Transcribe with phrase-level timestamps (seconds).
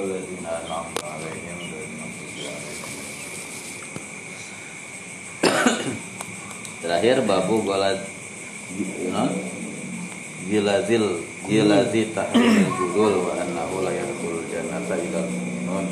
[0.00, 2.90] الذين أنعمت عليهم غير المغضوب عليهم
[6.80, 8.00] Terakhir babu golad
[9.12, 9.32] non
[10.48, 15.86] gilazil gilazi tahrimil gulul wa annahu la yadkhulul jannata illa mu'minun.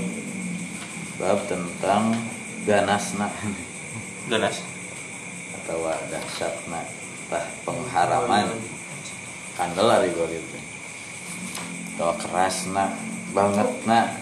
[1.21, 2.13] Bab tentang
[2.65, 3.29] ganasna
[4.33, 4.65] ganas
[5.61, 6.81] atau dahsyatna
[7.33, 8.49] tah pengharaman
[9.57, 10.65] kandel ari golil teh.
[11.97, 12.97] Atau kerasna
[13.34, 14.14] bangetna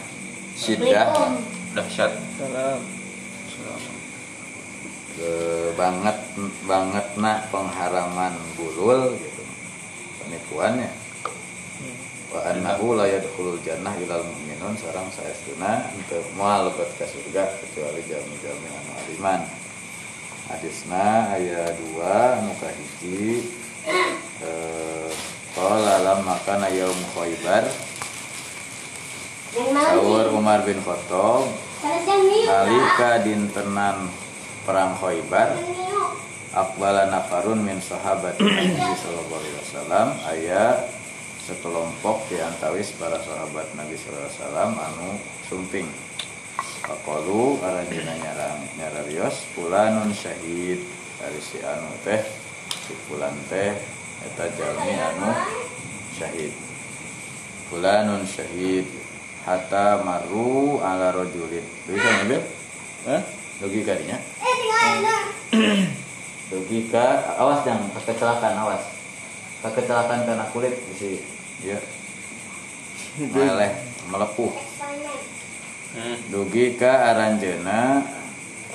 [0.55, 1.35] sidah
[1.75, 2.11] dahsyat.
[2.39, 2.79] Salam.
[5.11, 5.31] ke
[5.75, 6.17] banget
[6.65, 9.43] banget nak pengharaman bulul gitu.
[10.23, 10.89] Penipuannya.
[12.31, 14.73] Wa annahu la yadkhulul jannah ilal mu'minun.
[14.79, 19.41] Sareng saestuna untuk moal lebet ka surga kecuali jami-jami anu aliman
[20.47, 23.45] hadisna aya dua anu kahiji
[24.41, 25.11] eh
[25.53, 27.67] qala lamma kana yaum khaybar
[29.51, 31.43] Sawur Umar bin Khattab.
[31.83, 34.07] Nalika dintenan
[34.63, 35.59] perang Khaybar
[36.55, 40.07] Akbala nafarun min sahabat Nabi Sallallahu Alaihi Wasallam.
[40.23, 40.63] Aya
[41.43, 45.09] sekelompok diantawis para sahabat Nabi Sallallahu Alaihi Wasallam anu
[45.51, 45.87] sumping.
[46.87, 50.79] Pakolu aranjina nyarang nyararios Pulanun syahid.
[51.19, 52.23] Dari si anu teh
[52.87, 53.75] si pulan teh
[54.31, 55.31] eta jalmi anu
[56.15, 56.55] syahid.
[57.67, 59.00] Pulanun syahid
[59.41, 62.41] Hatta maru ala rojulin Bisa ngambil?
[63.09, 63.21] Hah?
[63.61, 64.17] Dugi kadinya?
[66.51, 67.89] Dugi ka awas jangan.
[67.97, 68.83] Kecelakaan awas.
[69.61, 71.21] Kecelakaan karena kulit bisa
[71.61, 71.77] ya
[73.33, 73.71] meleleh
[74.09, 74.49] melepuh.
[75.91, 76.15] Hmm.
[76.31, 77.99] dugi ka aranjena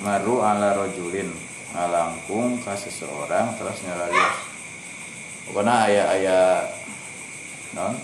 [0.05, 1.33] maru ala rojulin
[1.72, 4.37] ngalangkung ka seseorang terus nyararios
[5.48, 6.44] pokoknya ayah ayah
[7.72, 7.97] non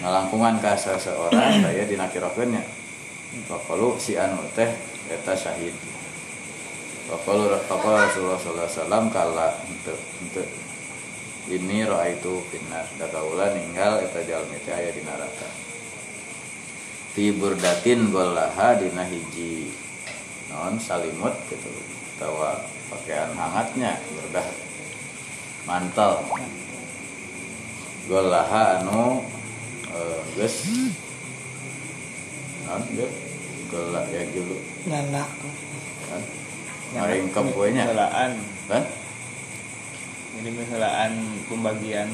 [0.00, 2.86] ngalangkungan ka seseorang saya dinakirokeunnya
[3.44, 4.72] Pakalu si anu teh
[5.12, 5.76] eta syahid.
[7.04, 10.48] Pakalu Pakalu Rasulullah sallallahu alaihi wasallam kala untuk untuk
[11.52, 15.48] ini roa itu finnar dakaula ninggal eta jalmi teh aya di neraka.
[17.12, 19.68] Fi burdatin golaha dina hiji.
[20.48, 21.68] Non salimut gitu.
[22.16, 22.56] Tawa
[22.88, 24.48] pakaian hangatnya burdah
[25.68, 26.24] mantel.
[28.08, 29.20] Golaha anu
[30.34, 30.56] geus
[32.66, 33.12] non geus
[33.70, 35.30] gola ya gitu Nyanak.
[36.06, 36.22] kan
[36.94, 38.38] maringkep we nya Helaan.
[38.70, 38.84] kan
[40.36, 40.52] Ini
[41.48, 42.12] pembagian.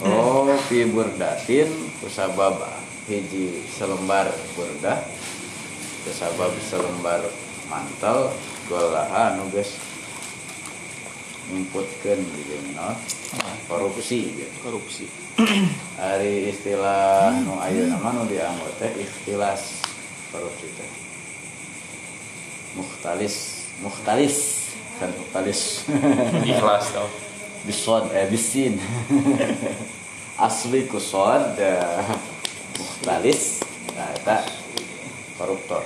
[0.00, 1.68] Oh, fi burdatin
[2.00, 2.56] kusabab
[3.04, 4.96] hiji selembar burdah
[6.08, 7.20] kusabab selembar
[7.68, 8.32] mantel
[8.66, 9.76] golaha anu geus
[11.52, 12.96] ngimputkeun gitu no
[13.68, 14.54] korupsi gitu.
[14.64, 15.27] Korupsi.
[15.38, 19.78] Hari istilah nu ayeuna mah nu dianggo teh ikhtilas
[20.34, 20.90] korupsi teh.
[22.74, 24.36] Mukhtalis, mukhtalis
[24.98, 25.86] kan mukhtalis.
[26.42, 27.06] ikhlas tau
[27.66, 28.82] bisod eh bisin
[30.46, 31.54] asli kusod
[32.78, 33.62] mukhtalis
[33.94, 34.42] nah
[35.38, 35.82] koruptor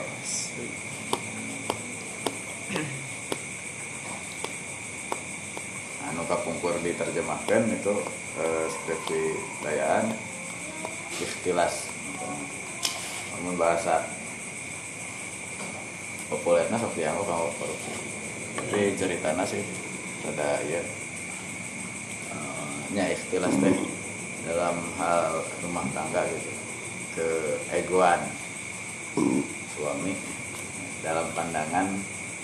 [6.12, 7.94] anu kapungkur diterjemahkan itu
[8.36, 9.22] eh, skripsi
[9.64, 10.12] dayaan
[11.16, 11.88] ikhtilas.
[13.32, 14.04] Namun bahasa
[16.28, 17.92] populernya sok dianggap kalau korupsi.
[18.52, 19.64] Tapi ceritanya sih
[20.28, 20.84] ada ya
[22.36, 23.76] eh, nya ikhtilas teh
[24.44, 26.52] dalam hal rumah tangga gitu.
[27.16, 28.20] Keegoan
[29.72, 30.12] suami
[31.00, 31.88] dalam pandangan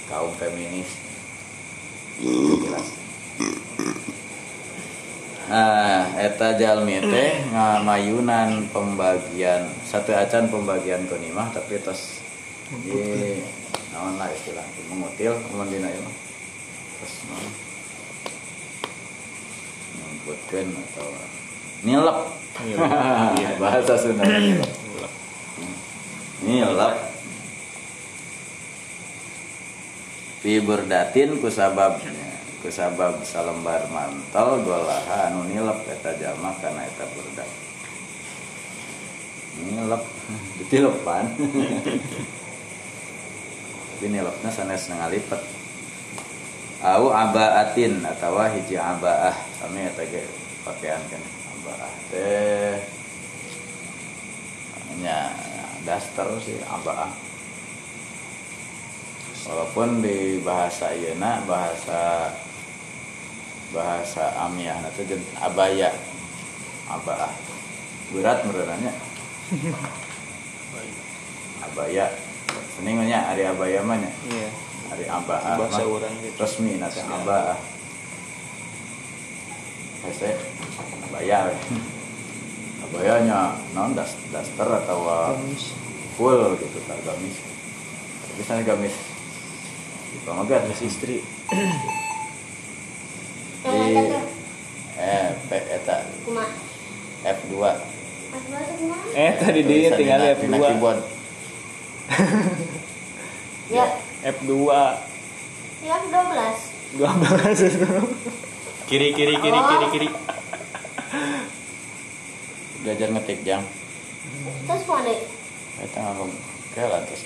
[0.09, 0.89] kaum feminis.
[2.25, 3.08] Ikhtilas
[5.49, 12.21] Nah, eta jalmi teh ngamayunan pembagian satu acan pembagian konimah tapi tos
[12.85, 13.39] di
[13.95, 16.05] naon lah istilah mengutil mun dina ieu.
[16.99, 17.47] Terus naon?
[20.29, 21.09] Atau
[21.87, 22.19] nilep.
[22.69, 22.77] Iya.
[23.63, 24.73] Bahasa Sunda nilep.
[26.45, 26.95] Nilep.
[30.45, 37.51] Fi burdatin kusababnya kusabab salembar mantel golaha anu nilep eta jalma kana eta burdak
[39.59, 40.03] nilep
[40.63, 41.27] ditilepan.
[43.99, 45.43] Tapi nilepna sanes ngalipet
[46.87, 49.35] au abaatin atau hiji abaah.
[49.59, 50.23] Kami eta ge
[50.63, 51.23] pakaian kan
[51.59, 52.79] abaah teh.
[55.03, 55.35] Nya
[55.83, 57.28] daster sih abaah
[59.49, 61.17] walaupun di bahasa ieu
[61.49, 62.29] bahasa
[63.73, 65.89] bahasa amiah itu jen abaya.
[66.89, 67.33] Abah
[68.13, 68.93] berat menurutnya
[71.69, 72.07] abaya.
[72.77, 74.09] Seningnya hari abaya mah nya.
[74.29, 74.49] Iya.
[74.89, 76.41] Hari abaa bahasa orang gitu.
[76.41, 77.57] Resmi nanti abaa
[80.09, 80.33] hese
[81.11, 81.53] abaya
[82.89, 85.37] abayanya non das daster atau
[86.17, 87.37] full gitu tak gamis.
[88.41, 89.18] Bisa gamis
[90.29, 91.25] di pamagat gamis istri.
[93.65, 93.97] Di
[94.99, 96.45] eh P eta Kuma.
[97.25, 97.53] F2
[98.29, 98.97] Aku baru kuma.
[99.17, 101.01] eh tadi dia tinggal dina- F2 dina keyboard.
[103.69, 103.85] Ya,
[104.25, 104.53] F2
[105.81, 107.01] ya 12.
[107.01, 110.09] 12 Kiri kiri kiri kiri kiri.
[112.85, 113.65] belajar ngetik jang.
[114.69, 115.13] Terus mana?
[115.81, 116.33] kita ngomong.
[116.77, 117.25] Kayak terus.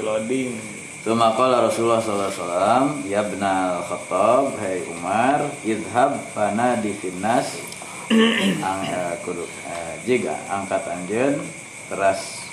[0.00, 6.94] Loading Tuma qala Rasulullah sallallahu alaihi wasallam, "Ya ibnal Khattab, hai Umar, idhab fana di
[6.94, 7.58] finnas
[8.62, 11.42] ang eh, kudu eh, jiga angkat anjeun
[11.90, 12.46] teras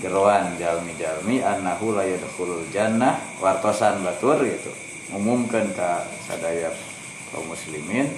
[0.00, 4.72] geroan jalmi-jalmi annahu la yadkhulul jannah wartosan batur gitu.
[5.12, 6.72] Umumkeun ka sadaya
[7.36, 8.08] kaum muslimin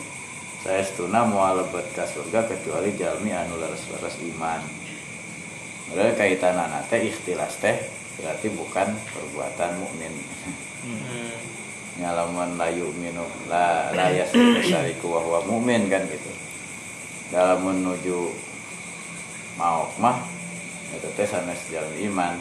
[0.63, 4.63] saya setuna moal lebet ka surga kecuali jalmi anu laras-laras iman.
[5.91, 10.13] Mereka kaitanana teh ikhtilas teh berarti bukan perbuatan mukmin.
[10.85, 11.35] Hmm.
[12.01, 16.31] Nyalaman layu minum la layas besariku wa huwa mukmin kan gitu.
[17.33, 18.31] Dalam menuju
[19.61, 20.25] mau mah
[20.91, 22.35] itu teh sanes jalan iman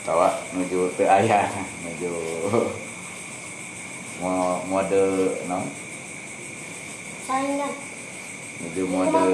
[0.00, 0.24] atau
[0.56, 1.44] nuju teu aya
[1.84, 2.12] nuju
[4.20, 5.04] mo mode
[5.46, 5.60] no
[8.58, 9.24] menuju mode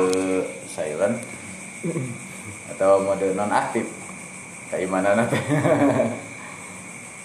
[0.67, 1.17] silent
[2.75, 3.87] atau mode non aktif
[4.71, 5.43] keimanan teh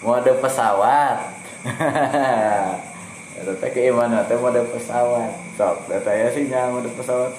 [0.05, 1.17] mode pesawat?
[3.41, 5.33] Itu teh keimanan teh mode pesawat.
[5.57, 7.33] Sok data ya sih jangan mode pesawat.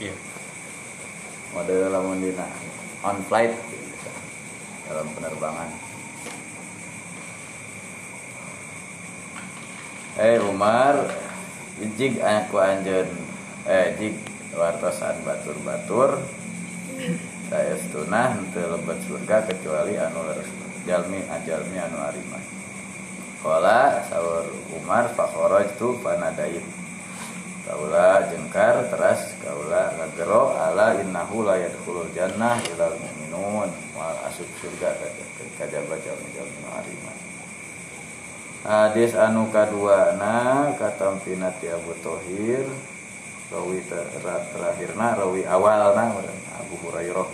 [0.00, 0.14] Iya.
[1.56, 2.44] mode lamun dina
[3.00, 3.56] on flight.
[3.56, 4.08] Gitu,
[4.92, 5.68] dalam penerbangan.
[10.16, 11.12] Eh Umar
[11.96, 13.08] jig aku anjeun.
[13.68, 14.16] Eh jig
[14.56, 16.24] wartosan batur-batur
[17.46, 20.18] saya setuna henteu lebat surga kecuali anu
[20.82, 22.38] jalmi ajalmi anu arima.
[23.38, 26.66] Kala sahur Umar fakhraj tu panadain
[27.62, 33.70] kaula jengkar teras kaula ngagero ala innahu la yadkhulul jannah ilal mu'minun.
[33.94, 34.98] Wa asup surga
[35.54, 37.12] kajaba jalmi jalmi anu arima.
[38.66, 42.66] Hadis anu kadua na katampina ti Abu Tohir
[43.52, 44.10] rawi ter-
[44.52, 46.10] terakhirna rawi awalna
[46.58, 47.28] Abu Hurairah.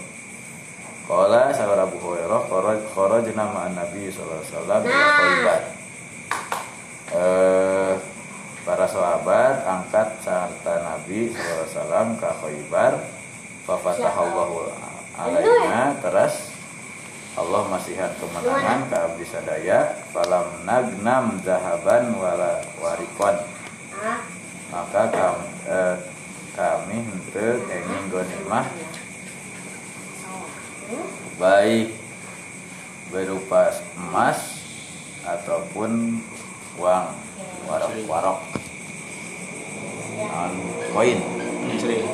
[1.09, 5.61] Qala sahur Abu Hurairah kharaj kharajna ma'an Nabi sallallahu alaihi wasallam Nah.
[7.13, 7.95] Eh
[8.63, 12.93] para sahabat angkat sarta Nabi sallallahu alaihi wasallam ke Khaibar
[13.67, 14.71] fa fatahallahu
[15.19, 16.55] alaina teras.
[17.33, 19.93] Allah masihan kemenangan ke abdi sadaya.
[20.13, 23.37] Falam nagnam zahaban wala warikon.
[24.73, 25.97] Maka kami, eh,
[26.53, 28.67] kami henteu kenging gonimah
[31.41, 31.97] baik
[33.09, 34.63] berupa emas
[35.25, 36.21] ataupun
[36.81, 37.07] uang
[37.69, 38.39] warok-warok
[40.23, 40.53] non
[40.93, 41.19] koin.
[41.81, 42.05] Sering.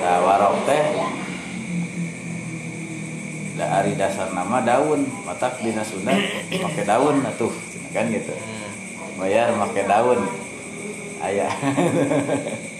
[0.00, 0.84] nah warok teh
[3.58, 5.04] dari dasar nama daun.
[5.26, 6.14] Matak dina Sunda
[6.48, 7.52] pakai daun atuh
[7.92, 8.34] kan gitu.
[9.18, 10.20] Bayar pakai daun
[11.24, 11.52] ayah.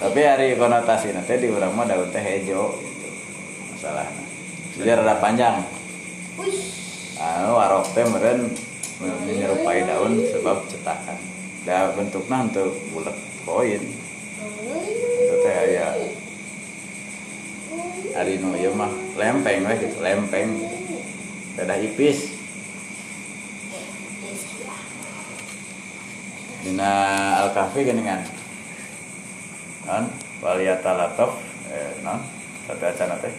[0.00, 3.08] Tapi hari konotasi nanti di orang mah daun teh hejo gitu.
[3.76, 4.08] masalah.
[4.76, 5.60] Jadi rada panjang.
[7.20, 8.48] Anu warok teh meren
[9.00, 11.20] menyerupai daun sebab cetakan.
[11.68, 15.88] Da bentuknya untuk bulat koin itu teh aya.
[18.16, 19.96] Hari nu ieu mah lempeng we gitu.
[20.00, 20.48] Lempeng.
[21.60, 22.39] Beda ipis
[26.60, 26.90] dina
[27.40, 28.20] al kahfi geuningan
[29.88, 30.12] non
[30.44, 31.40] waliyata latof
[31.72, 32.20] eh non
[32.68, 33.32] tata acana teh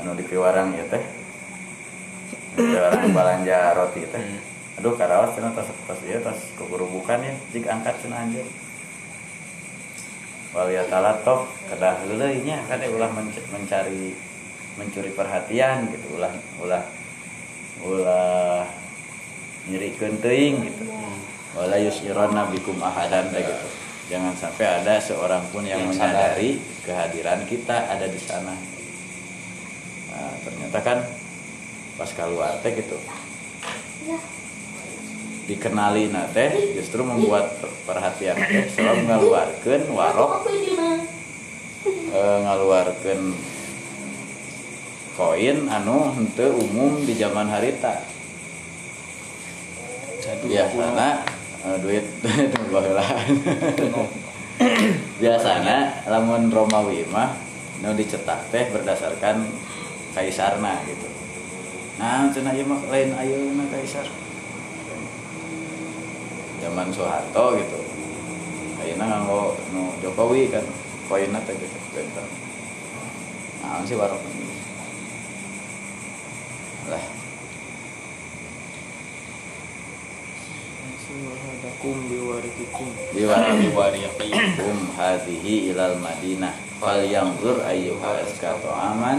[0.00, 1.04] anu di piwarang ya teh.
[2.56, 4.24] Di piwarang balanja roti teh.
[4.80, 8.48] Aduh karawas cenah tas tas ieu tas keburubukan ya jik angkat cenah anjeun
[10.56, 14.16] waliyatalatov kedah heuleuy nya kan ulah menc- mencari
[14.80, 16.82] mencuri perhatian gitu ulah ulah
[17.84, 18.64] ulah
[19.68, 20.84] nyerikeun teuing gitu.
[21.58, 23.68] Wala yusirana bikum ahadan teh gitu.
[24.10, 26.34] Jangan sampai ada seorang pun yang, Yang sadar.
[26.34, 26.50] menyadari
[26.86, 28.54] kehadiran kita ada di sana.
[30.10, 30.98] Nah, ternyata kan
[31.98, 32.96] pas keluar teh gitu
[35.50, 40.46] dikenali teh justru membuat perhatian teh selalu ngaluarkeun warok.
[42.14, 43.34] Ngaluarkeun
[45.18, 47.98] koin anu henteu umum di zaman harita
[50.44, 51.26] biasana
[51.66, 53.02] eh, duit duit baheula
[55.20, 57.34] biasana lamun Romawi mah
[57.80, 59.48] nu dicetak teh berdasarkan
[60.12, 61.08] kaisarna gitu.
[61.96, 64.04] Nah cenah ieu mah lain ayeuna kaisar.
[66.60, 67.80] Zaman Soeharto gitu.
[68.84, 70.64] Ayeuna nganggo nu Jokowi kan
[71.10, 72.26] koinna teh gitu benten
[73.60, 74.22] nah sih warok
[76.86, 77.04] lah
[81.10, 82.86] Hadakum biwarikikum.
[83.10, 84.30] diwari Wariyakin.
[84.54, 89.18] kum hadhihi ilal madinah fal yanzur ayyuha aska aman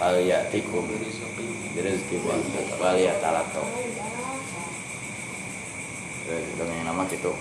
[0.00, 0.88] fal yatikum
[1.76, 2.16] birizki
[2.80, 3.68] wal yatalato
[6.56, 7.36] dengan nama gitu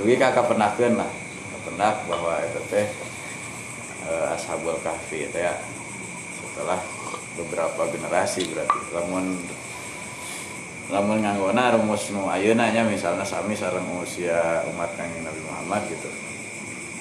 [0.00, 1.10] dugi kakak pernahkeun lah
[1.60, 2.88] pernah bahwa itu teh
[4.08, 5.60] eh, ashabul kahfi teh ya
[6.40, 6.80] setelah
[7.36, 9.36] beberapa generasi berarti lamun
[10.90, 16.10] lamun nganggona rumus nu ayeuna nya misalnya sami sareng usia umat kanjeng Nabi Muhammad gitu.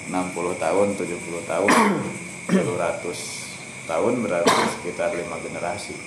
[0.09, 0.13] 60
[0.57, 1.69] tahun 70 tahun
[2.53, 5.97] 200 tahun berarti sekitar lima generasi.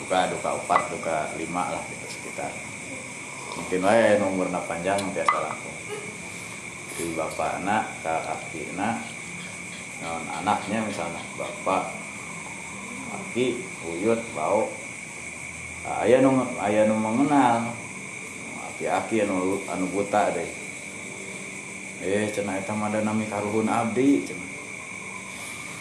[0.00, 2.52] Duka duka empat duka lima lah gitu sekitar.
[3.60, 5.76] Mungkin wae nomorna panjang biasa langsung
[6.98, 8.10] di bapak anak ke
[8.74, 8.98] anak
[10.42, 11.94] anaknya misalnya bapak
[13.12, 14.68] aki uyut bau.
[15.88, 17.72] Ayah nu ayah nu mengenal.
[18.72, 20.48] Aki aki anu anu buta deh.
[22.04, 24.50] Eh cenah eta mah ada nami karuhun abdi cenah.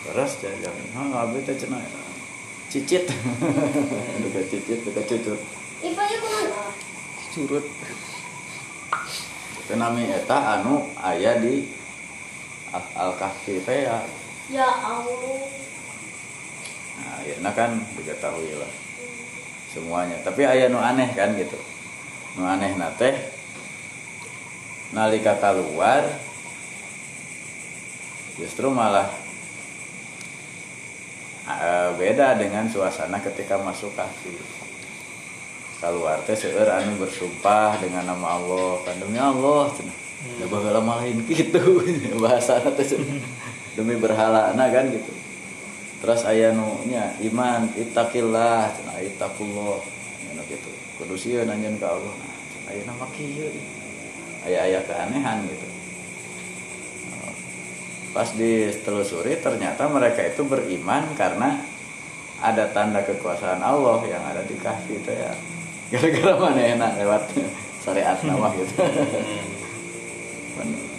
[0.07, 1.81] Terus jajan ha abdi teh cenah
[2.67, 3.07] cicit.
[4.23, 5.39] Duka cicit duka cucut
[5.77, 6.63] Ipa ya ke mana?
[7.31, 7.65] Curut.
[9.67, 11.67] itu nami eta anu aya di
[12.71, 13.99] al kahfi teh ya.
[14.47, 15.56] Ya Allah.
[16.97, 18.71] Nah, ya kan diketahui lah
[19.77, 20.17] semuanya.
[20.25, 21.57] Tapi aya nu aneh kan gitu.
[22.37, 23.13] Nu aneh nate
[24.95, 26.07] nalika keluar
[28.39, 29.11] justru malah
[31.45, 34.33] eh, beda dengan suasana ketika masuk kahfi.
[35.77, 39.97] Keluar teh seueur anu bersumpah dengan nama Allah, kan demi Allah cenah.
[40.41, 41.61] Ya baheula mah lain kitu
[42.23, 42.97] bahasana teh
[43.77, 45.26] demi berhala kan gitu
[45.97, 49.81] terus aya nu nya iman ittaqillah cenah ittaqullah.
[50.31, 50.69] Nya gitu
[51.01, 52.13] kudu sieun anjeun ka Allah.
[52.13, 52.35] Nah
[52.69, 53.49] aya nama kieu
[54.45, 55.67] aya aya keanehan gitu.
[58.17, 61.61] Pas ditelusuri ternyata mereka itu beriman karena
[62.41, 65.33] ada tanda kekuasaan Allah yang ada di kahfi itu ya.
[65.93, 67.23] Gara-gara mana enak lewat
[67.83, 68.73] syariat nama gitu.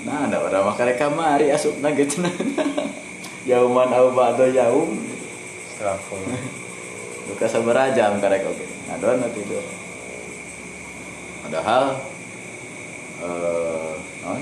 [0.07, 2.23] Nah ada orang makan kamari asup gitu
[3.49, 4.93] yauman au ba'da yaum
[5.73, 6.21] Straful.
[7.33, 9.65] duka sabaraha jam karek oge ngadon na tidur
[11.49, 11.85] padahal
[13.25, 14.41] eh non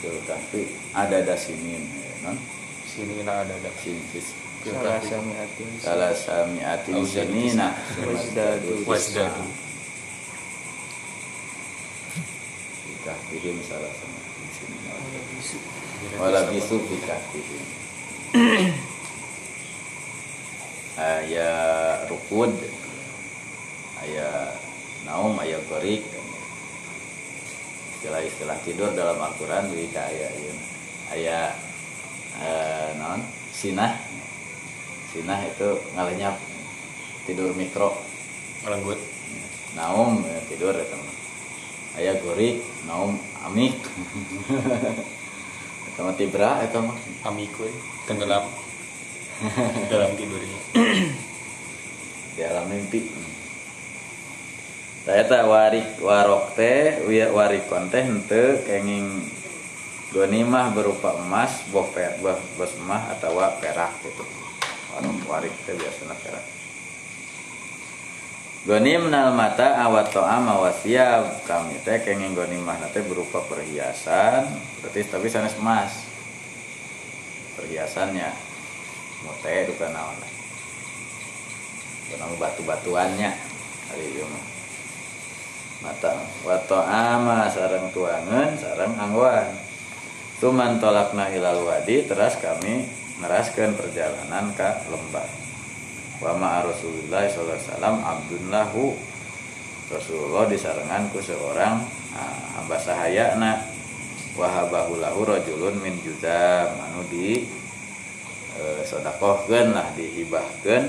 [0.00, 0.64] Tuh, tapi
[0.96, 1.84] ada dasinin
[2.24, 2.36] non
[2.88, 3.70] Sini na ada ada.
[3.78, 5.68] sintis Salah sami atin.
[5.80, 7.72] salah samiatin Au sinina
[8.04, 8.84] Wasdadu.
[8.84, 9.44] Wasdadu.
[12.84, 13.88] Kita kirim salah
[16.20, 17.64] wala bisu fikatihim
[21.00, 21.50] aya
[22.12, 22.52] rukud
[24.04, 24.52] aya
[25.08, 26.04] naum aya gorik.
[28.00, 30.54] Istilah-istilah tidur dalam Al-Quran jadi aya ieu
[31.12, 31.38] aya
[32.40, 33.96] eh, non sinah.
[35.10, 36.36] Sinah itu ngalenyap
[37.24, 37.96] tidur mikro.
[38.64, 39.00] Ngelenggut.
[39.70, 41.16] naum ya, tidur ya teman.
[41.96, 43.78] Aya gorik naum amik
[45.98, 47.74] mah tibra itu mah Amikun.
[48.06, 48.46] Tenggelam.
[49.90, 50.60] Dalam tidurnya.
[52.40, 53.04] di alam mimpi
[55.04, 59.28] saya tak warik warok teh warikon teh henteu kenging
[60.08, 64.24] gonimah berupa emas boh pe, boh, emas atau perak gitu
[64.96, 66.44] anu warik teh biasanya perak
[68.60, 74.52] Gonim nal mata awat to'am awasiab kami teh kenging gonimah teh berupa perhiasan.
[74.84, 76.04] Berarti tapi sanes emas.
[77.56, 78.28] Perhiasannya.
[79.24, 80.16] Mote duka naon?
[82.12, 83.32] Kenapa batu-batuannya.
[83.90, 84.28] Hari itu
[85.80, 86.12] mata
[86.44, 89.48] wato ama sarang tuangan sarang angwan.
[90.36, 92.84] Tuman tolakna ilal wadi terus kami
[93.24, 95.39] neraskan perjalanan ke lembah
[96.20, 98.84] wa ma Rasulullah sallallahu alaihi wasallam abdun lahu
[99.90, 101.82] Rasulullah disarengan ku seorang
[102.14, 103.64] nah, hamba sahayana
[104.38, 107.48] wahabahu lahu rajulun min judam anu di
[108.54, 110.84] e, sodakohkeun lah dihibahkeun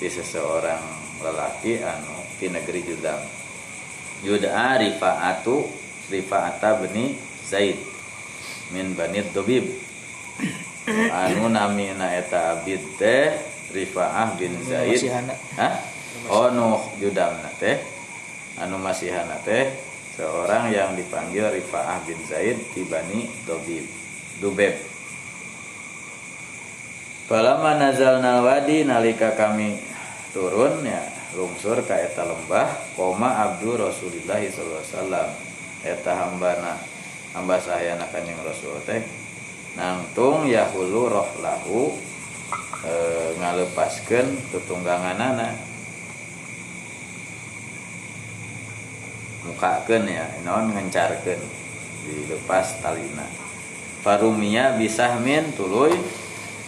[0.00, 0.80] di seseorang
[1.20, 3.20] lelaki anu di negeri judam
[4.24, 5.68] yud'a rifaatu
[6.08, 7.12] rifaata bani
[7.44, 7.76] zaid
[8.72, 9.68] min bani dobib
[11.28, 15.08] anu namina eta abid teh rifaah bin zaid.
[15.58, 15.74] Hah?
[16.28, 17.80] Oh nu judamna teh.
[18.60, 19.72] Anu masihana teh
[20.20, 23.88] seorang yang dipanggil Rifaah bin Zaid di Bani Dobib
[24.36, 24.76] Dubeb.
[27.24, 29.80] Palama nazalna wadi nalika kami
[30.34, 31.00] turun ya
[31.32, 35.28] lungsur ka eta lembah koma abdu Rasulillah sallallahu alaihi wasallam.
[35.80, 36.76] Eta hambana
[37.32, 39.00] hamba sahayana kanjeng Rasul teh.
[39.78, 41.30] Nangtung yahulu roh
[42.84, 42.94] e,
[43.40, 45.70] ngalepaskeun tutungganganana
[49.44, 51.40] mukakeun ya naon ngencarkeun
[52.04, 53.26] dilepas talina.
[54.00, 55.92] Farumia bisa min tuluy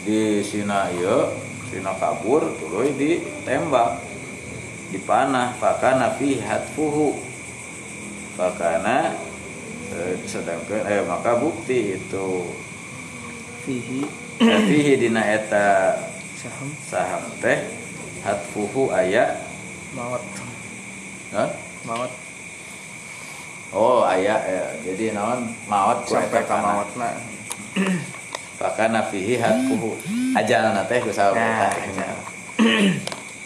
[0.04, 1.32] di sina ieu
[1.72, 4.04] sina kabur tuluy ditembak.
[4.92, 7.16] Dipanah pakana fi hatfuhu
[8.36, 9.16] pakana
[9.88, 12.44] eh, sedangkan eh maka bukti itu.
[13.64, 14.04] Fihi
[14.42, 15.98] fihi dina eta
[16.36, 17.58] saham saham teh
[18.26, 19.38] hatfuhu aya
[19.94, 20.22] maut.
[21.32, 21.48] Hah?
[21.86, 22.12] Maut
[23.72, 24.64] Oh aya ya.
[24.84, 25.48] jadi naon
[26.04, 26.84] ku sampai ka kana.
[26.84, 27.08] mautna.
[28.60, 29.96] Pakana fihi hatfuhu
[30.36, 31.72] ajalna teh ku saha Nah.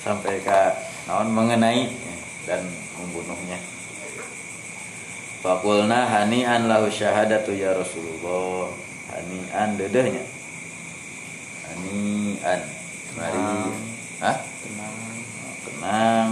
[0.07, 0.75] Sampai ka
[1.07, 1.91] naon mengenai
[2.47, 2.63] dan
[2.99, 3.59] membunuhnya.
[5.43, 8.71] Fakulna hani'an lahu syahadatu ya Rasulullah.
[9.15, 10.36] Hani'an dedehnya.
[11.77, 12.61] Hani'an.
[13.21, 13.45] Mari.
[14.25, 14.37] Hah?
[14.65, 14.97] Tenang.
[15.69, 16.31] Tenang.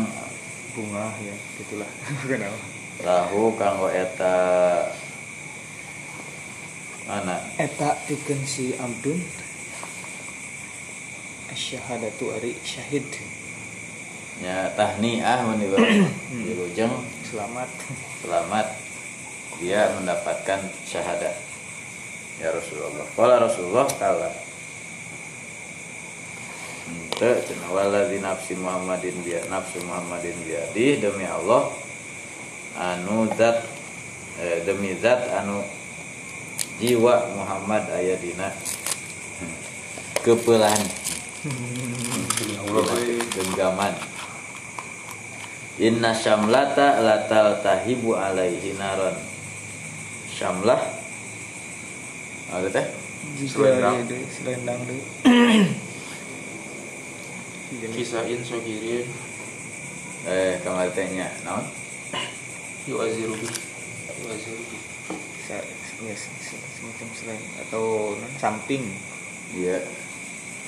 [0.73, 1.91] Bunga ya gitulah.
[2.25, 2.59] Kenapa?
[3.05, 4.37] Lahu kanggo eta
[7.05, 7.37] mana?
[7.61, 9.21] Eta pikeun si Abdun
[11.53, 13.05] asyhadatu ari syahid
[14.43, 15.63] Ya tahniah mun
[16.43, 16.91] dilujeng
[17.23, 17.71] selamat
[18.19, 18.67] selamat
[19.63, 21.39] dia mendapatkan syahadat
[22.43, 24.31] ya Rasulullah kalau Rasulullah kala
[27.73, 31.01] waladzi nafsi Muhammadin biya nafsu Muhammadin biadih?
[31.01, 31.73] Demi Allah
[32.79, 33.65] anu zat
[34.43, 35.63] eh, demi zat anu
[36.83, 38.51] jiwa Muhammad aya dina.
[40.25, 40.81] Kepelan.
[43.35, 43.95] Genggaman.
[45.77, 49.15] Inna syamlata latal tahibu alaihi naron.
[50.33, 50.81] Syamlah.
[52.55, 52.87] Ada teh?
[53.49, 54.05] Selendang.
[54.31, 54.81] selendang
[57.71, 57.93] deui.
[57.95, 59.07] Kisain sogirin
[60.25, 61.69] Eh, kamar tehnya Naon?
[62.89, 63.45] yu'aziru bi.
[64.25, 64.79] Yu'aziru bi.
[65.45, 65.61] Sa-
[66.01, 68.89] ya, se- se- semacam selain atau non, samping
[69.53, 69.85] Iya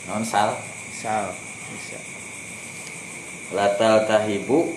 [0.04, 0.60] Naon sal
[0.92, 1.32] sal
[1.72, 1.96] bisa
[3.52, 4.76] Latal tahibu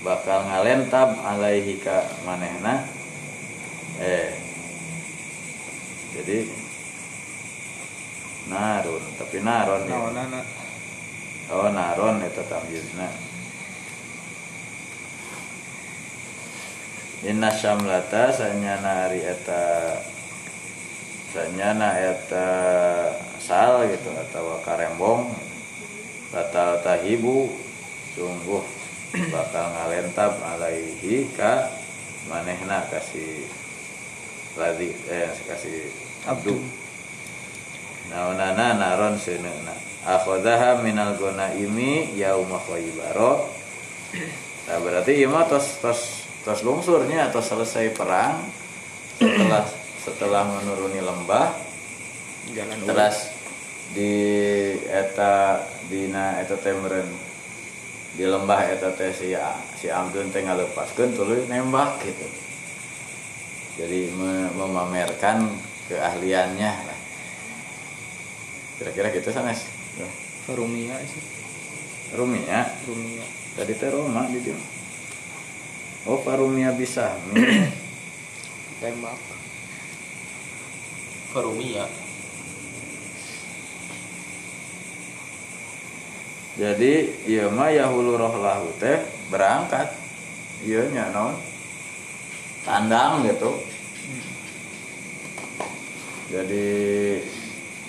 [0.00, 2.88] Bakal ngalentab alaihi ka manehna
[4.00, 4.32] Eh
[6.16, 6.48] Jadi
[8.48, 9.92] Narun Tapi naron ya.
[9.92, 10.40] naonana
[11.46, 13.06] Oh naron eta tamyizna
[17.26, 19.94] Inna syamlata sanyana ari eta
[21.34, 22.46] sanyana eta
[23.42, 25.34] sal gitu atau karembong.
[26.30, 27.50] Batal tahibu
[28.14, 28.62] sungguh
[29.32, 31.72] bakal ngalentab alaihi ka
[32.28, 33.48] manehna kasih
[34.58, 35.88] ladi eh kasih
[36.26, 36.58] abdu
[38.10, 39.74] naonana naron seuneuna
[40.06, 43.42] akhadhaha minal ghanaimi yauma khaybara
[44.66, 48.38] nah berarti ieu mah tos tos tos lungsurnya atau selesai perang
[49.18, 49.64] setelah
[50.06, 51.50] setelah menuruni lembah
[52.54, 53.34] jalan teras
[53.90, 54.14] di
[54.86, 57.06] eta dina eta teh meureun
[58.14, 59.34] di lembah eta teh si
[59.78, 62.26] si Amdun teh ngalepaskeun tuluy nembak gitu.
[63.76, 65.52] Jadi me- memamerkan
[65.90, 66.98] keahliannya lah
[68.80, 69.64] kira-kira gitu sanes
[70.46, 71.22] Rumia sih.
[72.14, 72.70] Rumia?
[72.86, 73.26] Rumia.
[73.58, 74.54] Tadi teh Roma di dia
[76.06, 77.18] oh Farumia bisa.
[78.80, 79.18] Tembak.
[81.34, 81.86] Farumia.
[86.56, 88.96] jadi iya mah yahulu roh lahu teh
[89.28, 89.92] berangkat.
[90.64, 91.36] Iya nya non.
[92.64, 93.60] Tandang gitu.
[96.32, 96.68] Jadi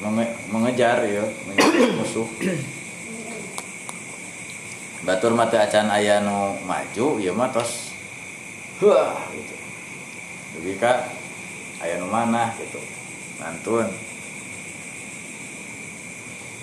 [0.03, 2.27] menge- mengejar ya mengejar musuh.
[5.05, 7.95] Batur mata acan aya nu maju ya mah tos
[8.83, 9.55] wah gitu.
[10.57, 10.99] Jadi kak
[11.79, 12.81] aya nu mana gitu.
[13.39, 13.87] Nantun.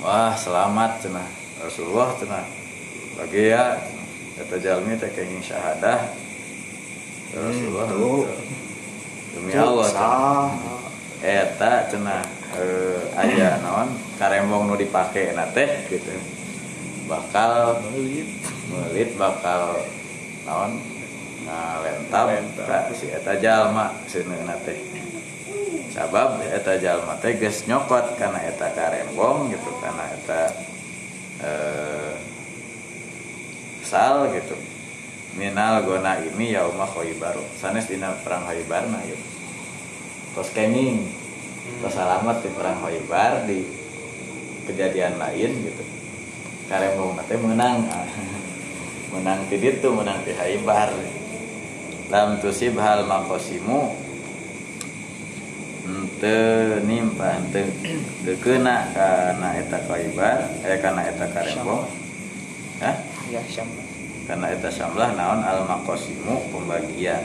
[0.03, 1.29] Wah selamat cenah.
[1.65, 2.45] Rasulullah cenah.
[3.17, 3.79] Bagi ya
[4.37, 6.11] kata jalmi teh kenging syahadah.
[7.33, 8.27] Ya Rasulullah tuh.
[9.35, 10.47] demi Allah cenah.
[11.25, 12.23] eta cenah
[12.59, 13.91] eh, aya naon?
[14.19, 16.11] Karembong nu dipake na teh gitu.
[17.11, 18.29] Bakal Melit.
[18.71, 19.85] melit bakal
[20.47, 20.79] naon?
[21.45, 22.29] Ngalentap
[22.65, 24.79] ka si eta jalma seuneuna teh.
[25.93, 29.71] Sabab eta jalma teh geus nyokot kana eta karembong gitu.
[29.83, 30.41] Kana eta
[31.45, 32.15] eh,
[33.85, 34.57] sal gitu.
[35.35, 39.27] Minal gona ini yauma khaybar sanes dina perang khaybar nah gitu.
[40.35, 41.24] Terus kenging
[41.65, 43.65] terus alamat di perang khaybar di
[44.69, 45.85] kejadian lain gitu.
[46.69, 47.85] Karembong teh menang.
[49.15, 50.91] Menang di ditu menang di khaybar.
[52.11, 53.95] Lam tusib hal makosimu
[55.85, 56.41] ente
[56.83, 57.69] nimpa ente
[58.25, 61.85] dekena kana eta khaybar eh kana eta karembong
[62.81, 62.97] ya
[64.25, 65.45] karena eta samlah naon?
[65.45, 67.21] Al makosimu pembagian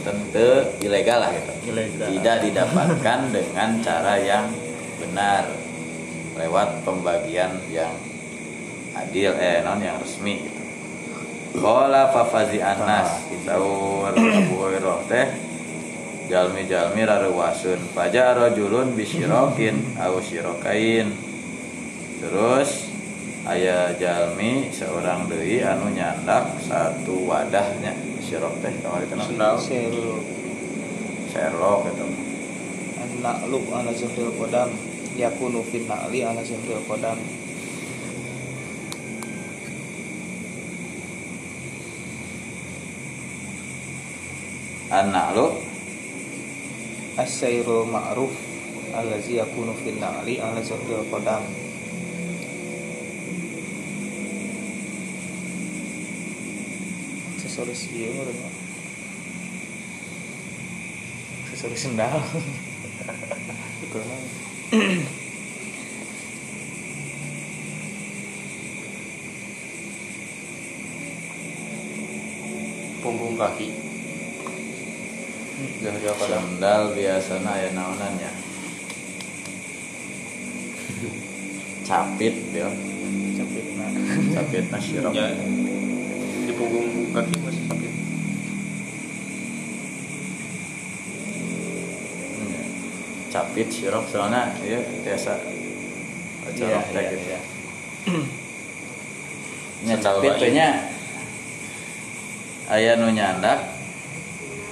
[0.00, 0.48] tentu
[0.84, 1.30] ilegal lah.
[1.34, 2.06] Gitu Ilegal.
[2.10, 4.46] tidak didapatkan dengan cara yang
[5.02, 5.44] benar.
[6.38, 7.92] Lewat pembagian yang
[8.96, 10.60] adil eh non yang resmi gitu.
[11.58, 15.26] Kola fafazi anas Kitawur Abu Hurairah teh
[16.30, 21.10] Jalmi-jalmi raruwasun Faja rojulun bisirokin Au sirokain.
[22.22, 22.89] Terus
[23.40, 29.32] Aya jalmi seorang deui anu nyandak satu wadahnya sirok teh kamari teh naon?
[29.32, 29.56] Sendal.
[29.56, 30.20] serul
[31.32, 32.04] Sherlock gitu.
[33.00, 34.68] anak lu ala zuhril kodam
[35.16, 37.16] yakunu fin na'li ala zuhril kodam
[44.90, 45.46] Anak lu
[47.16, 48.34] as-sayrul ma'ruf
[48.92, 51.69] allazi yakunu fin na'li ala zuhril kodam
[57.60, 58.48] aksesoris iya menurut gua.
[61.44, 62.16] aksesoris sendal
[63.84, 64.32] betul banget.
[73.04, 73.76] punggung kaki
[75.84, 76.40] Zahri apa dah?
[76.40, 78.32] sandal biasana aya naonan ya.
[81.88, 82.72] Capit ya.
[83.36, 83.92] capit nah
[84.40, 85.12] Capit na sirok.
[85.12, 85.28] Ya,
[86.60, 87.92] punggung kaki masih sakit.
[92.36, 92.64] Hmm.
[93.32, 95.32] Capit sirok soalnya ya biasa.
[96.50, 97.24] Iya, teh iya, gitu.
[97.24, 97.40] iya.
[99.80, 100.92] Nya capit nya
[102.70, 103.66] aya nu nyandak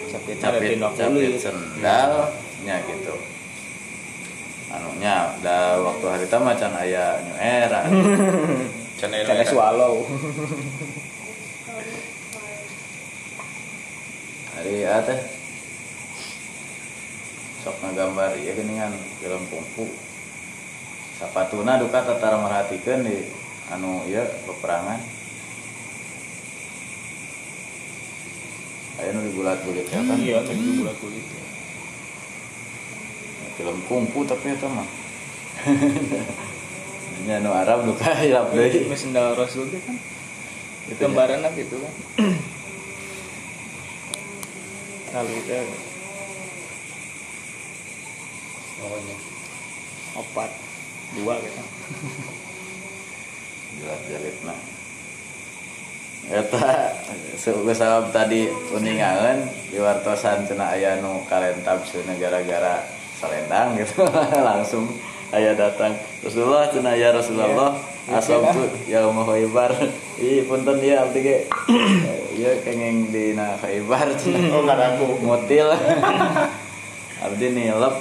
[0.06, 2.30] capit capit capit sendal
[2.62, 3.16] nya gitu
[4.70, 7.82] anunya da waktu hari itu macan aya new era
[8.98, 10.02] Cara swallow
[14.58, 15.20] hari ya teh.
[17.62, 18.90] Sok ngagambar ieu geuningan
[19.22, 19.86] film kungfu.
[21.22, 23.30] Sapatuna duka tatara merhatikeun di
[23.70, 24.98] anu ieu peperangan.
[28.98, 30.18] Aya nu digulat-gulit ya kan?
[30.18, 31.22] Iya tadi bulat kulit
[33.58, 34.86] film kungfu tapi eta mah.
[37.26, 38.90] Nya nu Arab duka hilap deui.
[38.90, 39.94] Ini sendal rasul itu kan?
[40.88, 41.94] Itu gambaran lah gitu kan
[45.08, 45.56] itu.
[48.78, 49.16] Namanya.
[50.18, 50.50] opat.
[51.16, 51.62] Dua gitu.
[53.80, 54.60] Jelas jelit nah.
[56.28, 56.92] Eta
[57.40, 62.84] seugeus sabab tadi uningaeun di wartosan cenah aya nu kalentab cenah gara-gara
[63.16, 64.04] salendang gitu.
[64.48, 64.92] Langsung
[65.32, 65.96] aya datang.
[66.20, 67.72] Rasulullah cenah ya Rasulullah.
[68.08, 68.20] Iya.
[68.20, 69.72] asabtu yaum khaybar.
[70.20, 71.20] Ih punten ieu abdi
[72.38, 75.06] ge ieu kenging dina khaybar cenah Oh, nggak aku.
[75.18, 75.74] mutil
[77.24, 77.94] abdi nilep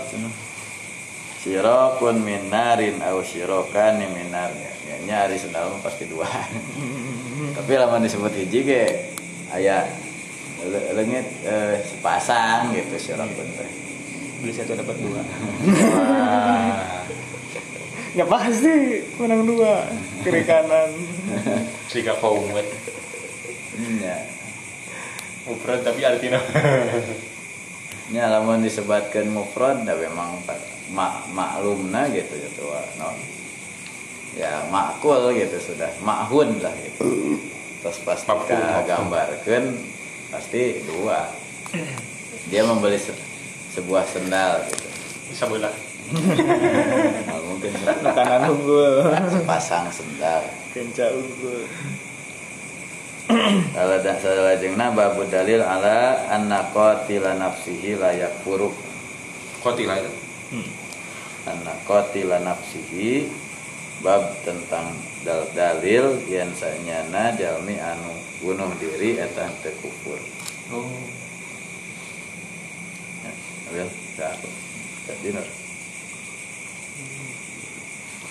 [1.41, 4.54] sirokun minarin au sirokan minar.
[4.86, 6.30] Ya nyari sendal pasti dua
[7.58, 8.86] tapi lama disebut hiji ge.
[9.50, 9.89] Aya
[10.62, 13.69] le- leungit eh, sepasang gitu sirokun teh.
[14.38, 15.21] Beli satu dapat dua.
[15.97, 17.02] Wah.
[18.13, 19.82] nggak pasti menang dua.
[20.21, 20.93] Kiri kanan.
[21.89, 22.38] Jika kau
[23.77, 24.17] nya
[25.47, 26.43] Mufrad tapi artinya.
[28.11, 30.43] nya lamun disebatkeun mufrad da memang
[30.91, 32.63] mak maklumna gitu gitu
[32.99, 33.11] no.
[34.35, 35.87] ya makul gitu sudah.
[36.03, 37.39] Makhun lah gitu.
[37.79, 39.63] Terus pas kita gambarkan
[40.35, 41.31] pasti dua.
[42.51, 43.15] Dia membeli se-
[43.71, 44.87] sebuah sendal gitu.
[45.31, 45.47] Bisa
[46.07, 47.71] Nah, mungkin.
[48.03, 49.11] Kanan unggul.
[49.31, 50.43] Sepasang sendal.
[50.71, 51.67] Kenca unggul
[53.75, 58.71] kalau dak salajengna babu dalil ala anna qatila nafsihi layak buruk
[59.59, 60.11] kotilah itu
[61.43, 63.27] anna qatila nafsihi
[63.99, 64.93] bab tentang
[65.25, 70.21] dal dalil yang sanyana jalmi anu bunuh diri eta teu kufur.
[70.69, 70.85] Oh.
[73.73, 73.83] Ya
[74.15, 74.31] dah
[75.07, 75.47] jadi nur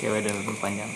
[0.00, 0.88] cewek dan lebih panjang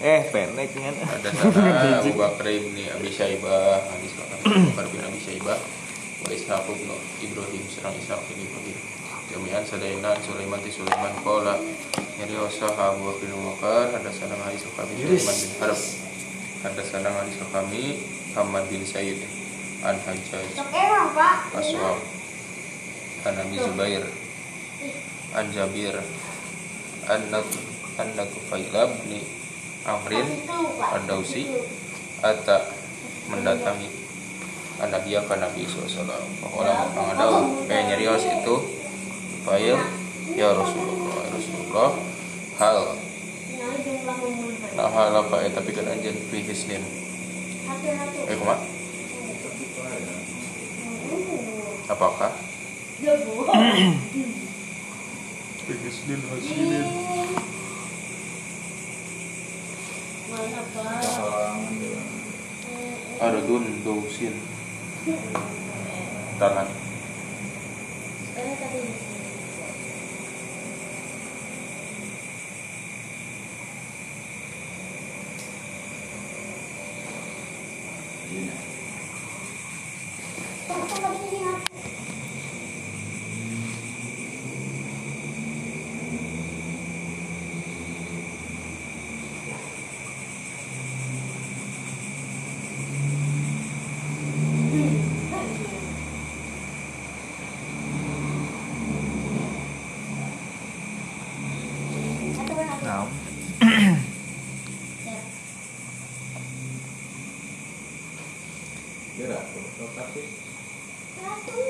[0.00, 5.20] eh pendek kan ada sana Abu Bakar bin Abi Syaibah hadis Abu Bakar bin Abi
[5.20, 5.58] Syaibah
[6.22, 6.88] wa Ishaq bin
[7.20, 8.78] Ibrahim serang Ishaq bin Ibrahim.
[9.32, 11.60] Jami'an sadainan Sulaiman ti Sulaiman qala
[12.16, 15.80] nyari usaha Abu Bakar bin Bakar ada sana hadis kami Sulaiman bin Harb.
[16.62, 17.82] Ada sana hadis kami
[18.32, 19.20] Hamad bin Said
[19.82, 21.36] an Hajjaj Sok emang pak.
[21.58, 21.98] Aswab
[23.28, 24.04] an Abi Zubair.
[25.36, 25.96] An Jabir.
[27.08, 27.20] An
[29.04, 29.41] bin
[29.82, 30.26] Amrin
[30.78, 31.42] Ad-Dausi
[32.22, 32.70] Ata
[33.26, 33.90] mendatangi
[34.82, 36.06] Nabi ke Nabi SAW
[36.54, 38.54] Orang mengadau Kayak nyarios itu
[39.42, 39.78] Fail
[40.38, 41.90] Ya Rasulullah Ya Rasulullah
[42.62, 42.78] Hal
[44.72, 44.78] Nah.
[44.78, 46.82] Nah hal apa ya Tapi kan anjen Fi hisnin
[47.66, 48.30] Satu-satu.
[48.30, 48.58] Eh kumat
[51.90, 52.32] Apakah
[53.02, 53.50] Jago.
[55.66, 57.52] Fi hisnin Mana pak?
[63.20, 64.32] Ardun Dausin
[66.40, 66.68] Tangan
[68.32, 68.80] Sekarang tadi.
[80.66, 81.76] Kok kok lagi ini aku?
[102.32, 102.76] Satu berapa?
[102.82, 103.04] nah
[105.04, 105.18] Ya.
[109.12, 109.38] kira
[109.78, 110.24] lokasi
[111.14, 111.60] Satu.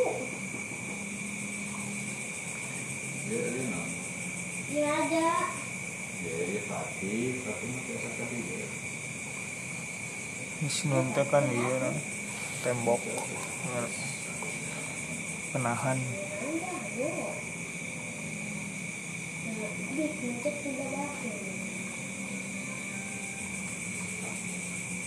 [3.32, 5.28] Iya ada.
[6.22, 8.68] jadi pati tapi masih asa tadi ya.
[11.32, 11.96] Kan iya nah.
[12.60, 13.00] tembok.
[15.56, 15.96] Penahan.
[15.96, 17.12] Berakhir.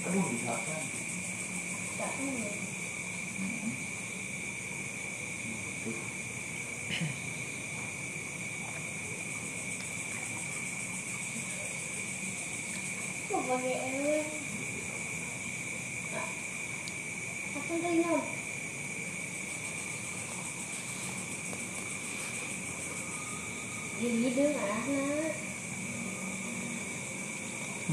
[0.06, 0.82] aduh bisa kan
[1.98, 2.30] Tak tahu.
[13.26, 13.45] Kok pakai ewe?
[13.45, 13.45] Aku tuh ingat.
[13.45, 13.45] Jadi dong anak.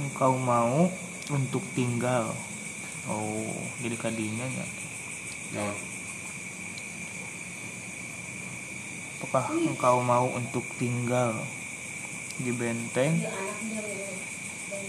[0.02, 0.90] Engkau mau
[1.30, 2.34] untuk tinggal?
[3.06, 4.66] Oh jadi kadinya ya?
[5.54, 5.70] No
[9.22, 11.38] apakah engkau mau untuk tinggal
[12.42, 13.22] di benteng?
[13.22, 14.31] Memang.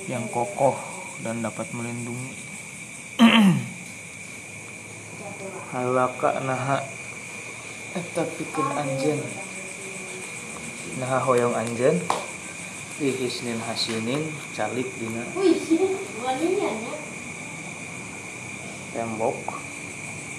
[0.07, 0.75] Yang kokoh
[1.23, 2.35] dan dapat melindungi.
[5.71, 6.83] Halaka naha.
[7.93, 9.21] Eta pikeun anjeun
[10.97, 12.01] naha hoyong anjeun
[12.97, 15.21] di hisnin hasinin calik dina.
[15.21, 16.93] Ya.
[18.97, 19.37] tembok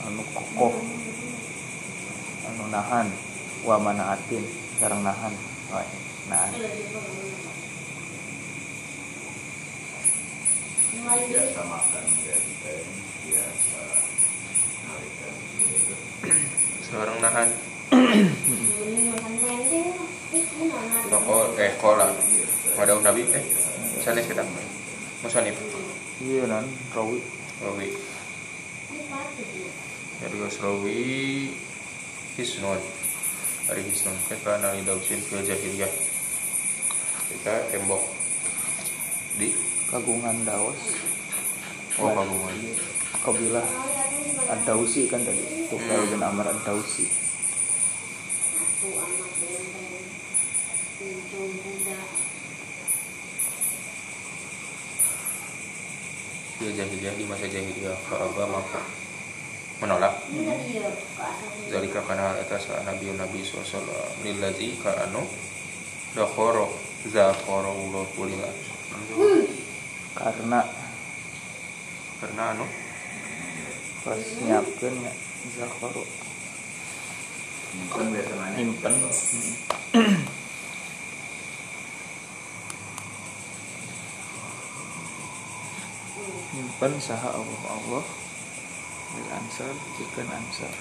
[0.02, 0.74] anu kokoh.
[2.50, 3.08] Anu nahan.
[3.64, 4.44] Wa manaatin
[4.76, 5.32] sareng nahan.
[5.72, 5.86] Wah,
[6.28, 6.52] nahan
[11.02, 12.04] biasa makan
[13.26, 13.82] biasa
[14.86, 15.34] narikan
[16.84, 17.48] Seorang nahan.
[20.64, 21.02] Anak.
[21.10, 22.08] Toko eh kola
[22.78, 23.44] Wadah Nabi eh
[24.00, 24.44] Sanes kita.
[25.24, 25.56] Musanif
[26.22, 27.18] iya nan rawi
[27.60, 29.70] Rawi ya.
[30.22, 31.00] Dari Rawi
[32.38, 32.80] Hisnun.
[33.68, 35.92] Dari Hisnun Kita nari dausin ke jahiliyah.
[37.30, 38.02] Kita tembok
[39.36, 40.80] Di kagungan daos.
[42.00, 42.54] Oh kagungan.
[43.24, 43.66] Kabilah
[44.52, 45.68] Ad-Dausi kan tadi.
[45.72, 47.08] Tufail bin Amr Ad-Dausi.
[56.60, 58.80] Fil jahiliyah di masa jahiliyah fa'aba maka
[59.82, 60.14] menolak.
[61.72, 65.24] Zalika hal eta sa Nabi Nabi sallallahu lillazi ka anu
[66.14, 66.70] dakhoro
[67.10, 68.46] zakhoro ulah kulila
[70.14, 70.60] karena
[72.22, 72.66] karena anu?
[74.04, 75.12] pas nyiapkeun nya
[75.58, 76.04] zakharu
[77.74, 78.54] Nyimpen biasa mana?
[78.54, 78.94] nyimpen.
[86.54, 88.04] Nyimpen saha Allah Allah
[89.14, 90.72] lil ansar jikeun ansar.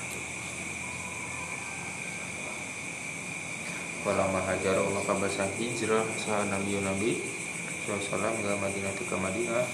[4.04, 7.12] Wala mahajar maka basa hijrah sa Nabi Nabi
[7.84, 9.68] sallallahu ke Madinah ke Madinah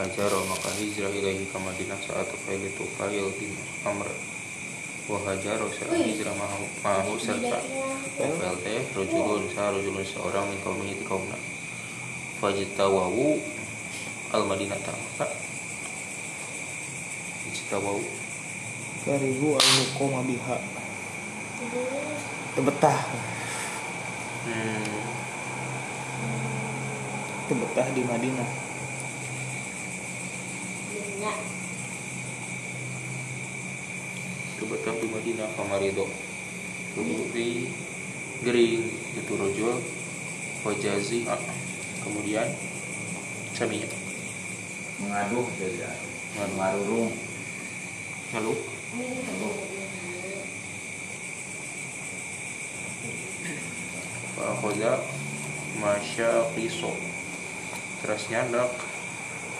[0.00, 3.52] hajar maka hijrah ilahi ke Madinah saat fail itu fail bin
[3.84, 4.08] amr.
[5.04, 7.60] Wa hajar sa hijrah mahu mahu serta
[8.16, 11.36] fail teh rojulun sa rojulun seorang min kaum itu kaumna.
[12.40, 13.36] Fajtawawu
[14.32, 14.96] al Madinah ta
[17.44, 18.00] fajtawawu
[19.04, 20.56] karibu al muqama biha
[22.56, 23.00] tebetah.
[24.48, 25.09] Hmm
[27.50, 28.50] tebetah di Madinah.
[34.62, 36.06] Kebetulan di Madinah kamarido
[36.94, 37.66] keburi
[38.46, 38.86] gering
[39.18, 39.82] itu rojul
[40.62, 41.42] wajazi ah.
[42.06, 42.46] kemudian
[43.50, 43.90] saminya
[45.02, 45.90] Mengaduh saja.
[46.54, 47.10] Marurung.
[48.30, 48.54] lalu?
[54.38, 54.92] Fakhoza
[55.82, 57.09] Masya Piso
[58.00, 58.70] Terus nyandak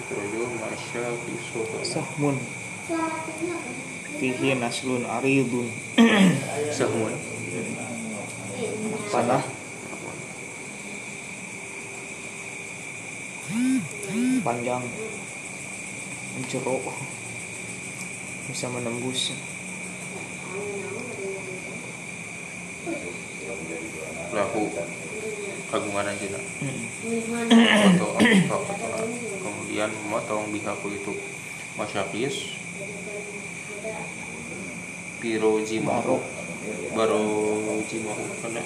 [0.01, 2.37] Itu rojul Masya Piso sahmun.
[4.17, 5.69] Fihi naslun aridun.
[6.77, 7.13] Sahmun.
[9.13, 9.45] Panah.
[14.41, 14.85] Panjang.
[16.49, 16.89] Jeruk
[18.51, 19.37] bisa menembus.
[24.35, 24.63] Lahu
[25.71, 26.83] Kagungan anjina Mm.
[27.95, 28.19] Foto
[29.41, 31.15] Kemudian memotong bihaku itu.
[31.79, 32.59] Masyakis
[35.23, 36.19] Piro jimahu
[36.93, 37.23] Baru
[37.87, 38.63] jimahu Karena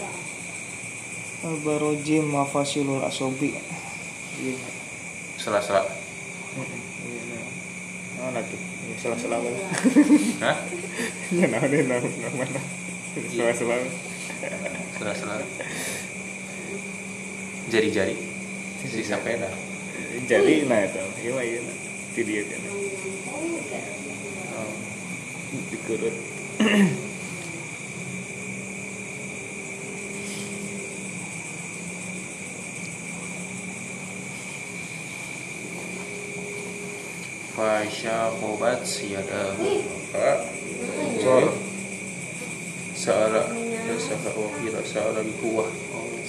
[1.44, 3.52] Al-Barojim mafasilul asobi.
[4.40, 4.56] Iya
[5.36, 5.84] Salah-salah
[8.16, 8.56] Mana tuh?
[8.88, 9.60] Ya, salah-salah mana?
[10.40, 10.56] Hah?
[11.28, 12.60] Ya, nah, deh, nah, nah, mana?
[13.28, 13.76] Salah-salah
[14.96, 15.44] Salah-salah
[17.74, 18.14] Jari-jari.
[18.87, 19.50] Si sepeda
[20.30, 21.02] Jadi, nah, itu.
[21.26, 21.74] Iya, mah, iya, nah
[22.14, 22.62] Itu dia kan.
[24.54, 24.74] Oh.
[25.74, 26.14] Dikurut.
[37.58, 39.82] Fasya obat siyadahu
[40.14, 40.46] Maka
[41.18, 41.50] Sor.
[42.94, 43.50] Sa'ala
[43.98, 45.26] Sa'ala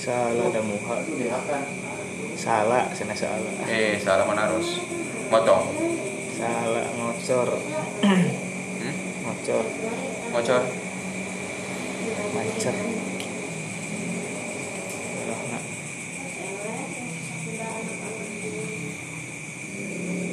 [0.05, 1.01] Salah dan muha
[2.37, 4.77] Salah, sana salah Eh salah menaros
[5.33, 5.73] Motong
[6.37, 7.49] Salah, ngocor
[8.05, 8.93] hmm?
[9.25, 9.65] Ngocor
[10.29, 10.63] Ngocor
[12.37, 12.45] Nah,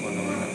[0.05, 0.47] Mana-mana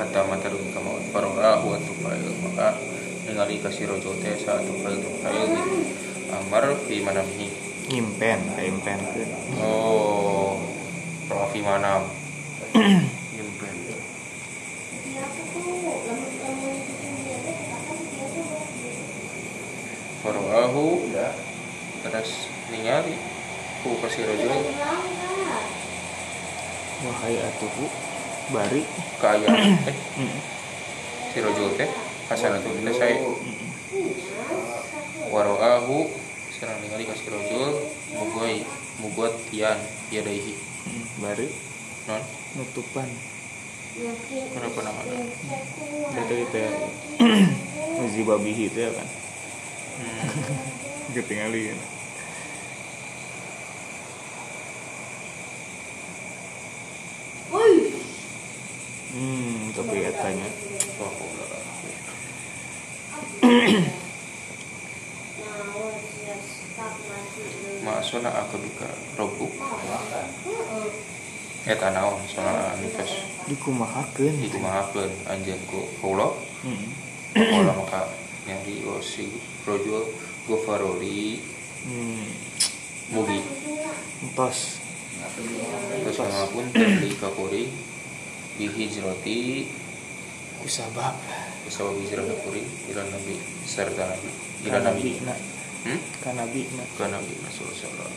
[0.00, 2.80] Hatta matarun kama Farolahu atufail Maka
[3.28, 5.52] Ningali kasih rojo teh Saat tufail tufail
[6.32, 7.47] Amar fi manamhi
[8.18, 8.98] Nyimpen, nyimpen
[9.62, 10.58] Oh
[11.30, 12.02] Rafi manam
[12.74, 13.76] Nyimpen
[20.18, 21.06] Farolahu
[22.02, 22.30] Terus
[22.74, 23.14] ningali
[23.86, 24.50] Ku kasih rojo
[27.06, 27.86] Wahai atuhu
[28.50, 28.82] Bari.
[29.22, 29.46] Kaya
[29.94, 29.96] Eh
[31.30, 31.86] Si rojo teh
[32.26, 33.22] Hasanatun kita saya
[35.30, 36.26] Waro'ahu
[36.58, 37.70] Serang ningali kasih rojul
[38.18, 38.66] Mugoi
[38.98, 39.78] Mugot tian
[40.10, 40.58] Yadaihi
[41.22, 41.46] Bari
[42.10, 42.22] Non?
[42.58, 43.06] Nutupan.
[44.54, 45.22] Kenapa namanya
[46.18, 46.70] Itu itu ya.
[48.02, 49.08] Uzi babihi itu ya kan?
[50.02, 50.18] Hmm.
[51.14, 51.78] Kan
[59.08, 60.48] Hmm, tapi etanya
[60.98, 61.12] Oh,
[68.18, 68.32] ulah.
[68.34, 69.52] Ma'asona akabika Robuk.
[71.66, 72.18] Eta naon?
[72.26, 73.12] Sona anikes
[73.46, 74.34] dikumahakeun.
[74.42, 76.34] Dikumahakeun Anjen ku Kaulah.
[77.34, 78.08] Kaulah maka
[78.48, 79.28] Nyari oh, si
[79.68, 80.08] Rojul
[80.48, 81.38] Gofaroli
[81.78, 82.26] Hmm.
[83.14, 83.38] Mugi.
[84.24, 84.82] Entos.
[86.02, 86.18] Terus
[86.50, 87.70] pun Tadi kapuri.
[88.58, 89.70] Bihijrati
[90.58, 91.14] kusabab.
[91.70, 93.38] Usawa hijrah kuring ila nabi.
[93.62, 94.30] Serta nabi.
[94.66, 95.22] Ila nabi.
[95.22, 96.00] Na hmm?
[96.24, 98.10] kan nabi na ke nabi Rasulullah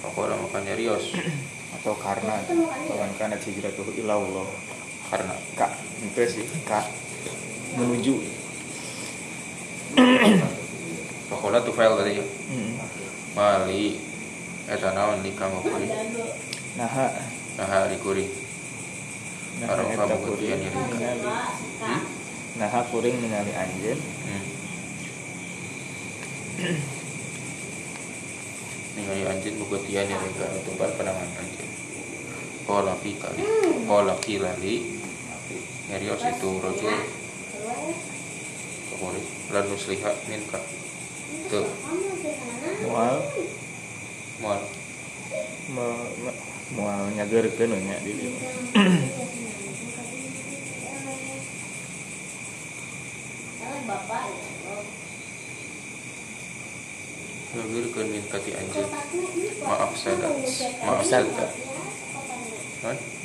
[0.00, 1.12] Pakola makanya rios.
[1.76, 2.40] Atau karena.
[2.88, 4.48] Kawan karena hijratuhu ila Allah
[5.12, 5.36] karena.
[5.60, 6.88] Kak itu sih kak.
[7.76, 8.16] Menuju.
[11.28, 12.24] Pakola tuh file tadi ya.
[12.24, 12.72] Hmm.
[13.36, 14.10] Mali
[14.70, 15.90] Eta naon di kamu kuring
[16.78, 16.86] nah
[17.58, 18.30] Nah hari kuring.
[19.58, 20.38] Nah Karo eta kamu kuring.
[20.38, 20.70] ketian ya.
[20.70, 22.02] ningali hmm?
[22.62, 24.42] nah kuring ningali anjeun hmm.
[28.96, 31.72] Ningali anjing buketian ya Rega Tumpal penangan anjing.
[32.68, 33.40] Kola fi kali
[33.88, 35.00] Kola fi lali
[35.88, 37.00] Nyarios itu rojul
[38.92, 40.60] Kekurik Lalu selihat minka
[41.50, 41.66] Tuh.
[42.84, 43.16] mual.
[44.38, 44.62] Mual.
[46.76, 48.30] Mual nyageurkeun nya di dieu
[57.50, 58.86] Lagir ke minta ti anjing.
[59.66, 60.30] Maaf sada
[60.86, 61.46] Maaf sada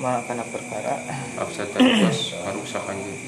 [0.01, 0.97] mah kana perkara.
[1.37, 3.19] Maaf sada Bos Harusak anjing.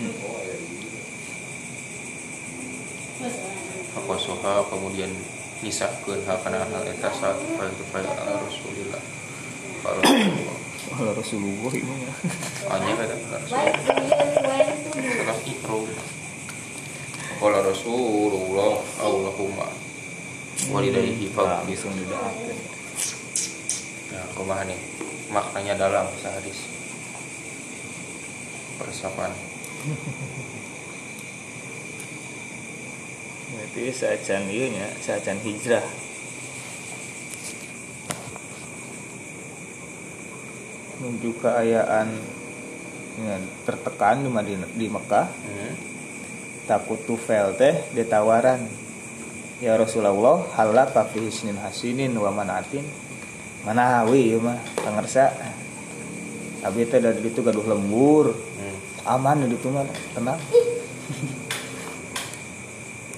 [3.93, 5.13] Aku soha kemudian
[5.61, 9.01] Nisahkeun hal kana hal eta saat Fal tufal ala Rasulillah?
[9.81, 10.01] Kalau
[10.87, 12.13] kalau Rasulullah ini ya.
[12.73, 13.37] Hanya kata ala
[15.25, 16.05] Rasulullah
[17.37, 19.86] Kalau Rasulullah Allahumma
[20.67, 22.57] Walidayhi faqir langsung didoakeun
[24.07, 24.79] Nah, kumaha nih?
[25.29, 26.63] Maknanya dalam sehadis.
[28.79, 29.31] Persamaan.
[33.47, 35.85] berarti saacan ieu nya saacan hijrah
[40.97, 42.07] menuju keayaan
[43.21, 45.73] ya, tertekan di Madinah di Mekah Hmm.
[46.65, 48.65] takut tufel teh ditawaran
[49.57, 52.85] ya Rasulullah halaka fi hisnin hasinin wa manatin?
[53.65, 55.33] Mana hawi ieu mah pangersa.
[56.63, 58.33] Abi teh dari itu gaduh lembur.
[58.33, 58.77] Hmm.
[59.07, 60.39] aman di itu mah tenang.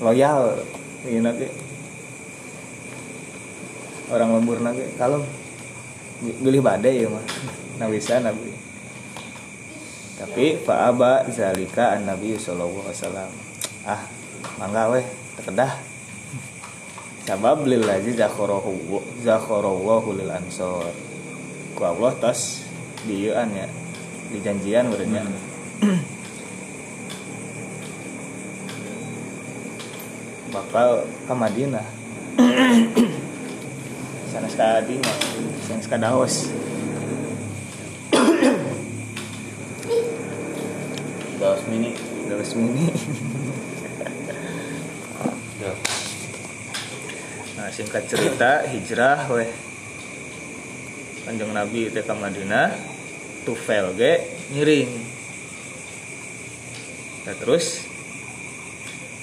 [0.04, 0.64] Loyal
[1.06, 1.48] ini nanti.
[4.10, 5.22] Orang lembur nanti kalau
[6.24, 7.26] pilih badai ya mah.
[7.78, 8.56] Nawisa nabi.
[10.20, 13.32] Tapi faaba zalika an nabi sallallahu alaihi wasallam.
[13.88, 14.02] Ah
[14.60, 15.06] mangga weh
[15.40, 15.99] terkedah
[17.30, 20.90] sabab lil ladzi zakharahu zakharahu lil ansor
[21.78, 22.66] ku Allah tos
[23.06, 23.70] di ieu ya
[24.34, 25.30] di janjian urangnya
[30.50, 31.86] bakal ke Madinah.
[34.34, 35.14] Sana sekadinya
[35.66, 36.50] sana sekadaos
[41.40, 41.94] Daos mini.
[42.30, 42.90] Daos mini
[45.60, 45.76] Ya.
[47.60, 49.48] nah singkat cerita hijrah weh
[51.24, 52.76] kanjeng Nabi teh Madinah
[53.48, 54.20] tufel ge
[54.52, 54.92] nyiring
[57.24, 57.88] nah, terus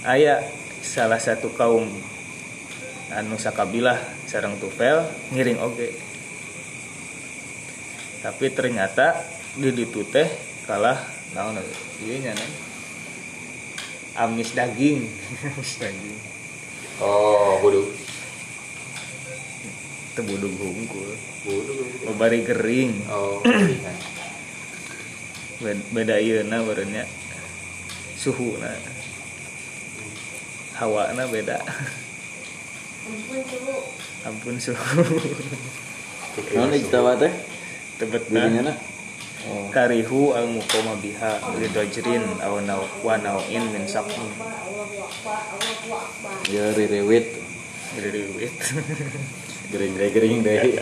[0.09, 0.41] aya
[0.81, 1.85] salah satu kaum
[3.13, 5.05] anu sakabilah sareng tufel
[5.37, 5.93] ngiring oge.
[8.25, 9.21] Tapi ternyata
[9.53, 10.33] di ditu teh
[10.65, 10.97] kalah
[11.37, 11.61] naon
[12.01, 12.33] ieu nya
[14.17, 15.05] amis daging.
[15.45, 16.19] Amis daging.
[17.05, 18.06] Oh, bodoh.
[20.17, 21.13] Tebudug hungkul
[21.45, 22.17] Bodoh.
[22.17, 23.45] bari gering Oh.
[25.57, 27.05] Bed- beda ieu na barunya
[28.17, 28.69] suhu na
[30.77, 31.57] hawa na beda.
[34.29, 34.77] Ampun suhu.
[36.53, 37.33] Naon ijtawa teh?
[37.97, 38.75] tebet Dirinya na.
[39.49, 39.73] Oh.
[39.73, 41.41] karihu al muqama biha.
[41.57, 46.67] Li dajrin aw naw wa nawin min saqmin Allahu Akbar Allahu
[49.73, 49.97] Ya rirewit.
[49.99, 50.73] riwit Gering-gering deui.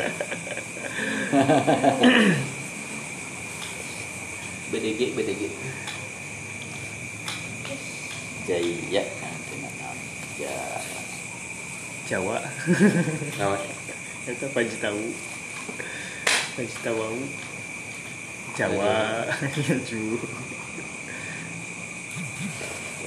[4.75, 5.43] BDG, BDG.
[8.45, 9.03] Jaya.
[10.35, 10.55] Ya.
[12.05, 12.37] Jawa
[13.41, 13.61] Nawan.
[14.29, 15.01] itu paji tahu
[16.57, 17.17] paji tahu
[18.55, 19.25] Jawa
[19.89, 20.19] ju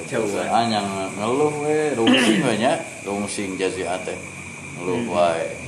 [0.07, 0.87] Jawa Ah yang
[1.19, 2.79] ngeluh we rungsing we nya.
[3.03, 4.15] Rungsing jazi ate.
[4.79, 5.11] Ngeluh Hmm.
[5.11, 5.66] wae.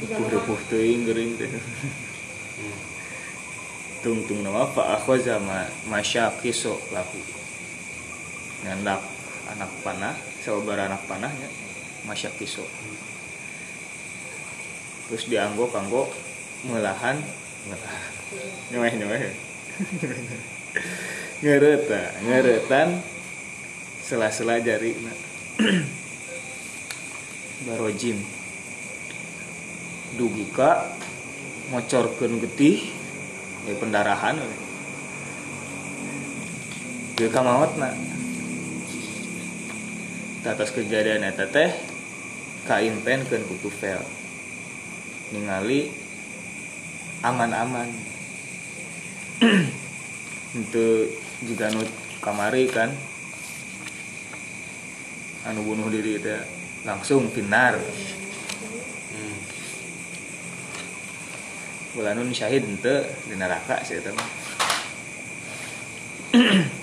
[0.00, 1.36] Repuh-repuh teuing geuring
[4.00, 7.20] tungtung nama fa akhwaza ma masyaqiso lahu
[8.64, 9.00] ngandak
[9.52, 11.48] anak panah sababaraha anak panahnya
[12.08, 12.64] masyaqiso
[15.10, 16.06] terus dianggo kanggo
[16.64, 17.18] melahan.
[17.66, 17.92] Melah
[18.72, 19.20] nyeweh nyeweh
[21.44, 23.04] ngereta ngeretan
[24.00, 24.96] sela-sela jari
[27.68, 28.16] barojim
[30.18, 30.96] dugi ka
[31.70, 32.82] ngocorkeun getih
[33.68, 34.42] ya pendarahan.
[37.14, 37.92] Dia kamawat na
[40.40, 41.70] atas kejadian eta teh
[42.64, 44.00] kaimpenkeun ku Tufel.
[45.30, 45.92] Ningali
[47.22, 47.86] aman-aman
[50.56, 51.06] untuk
[51.48, 51.84] juga nu
[52.18, 52.90] kamari kan.
[55.40, 56.36] Anu bunuh diri itu
[56.84, 57.80] langsung pinar
[61.94, 64.12] bulanun syahid ente di neraka sih itu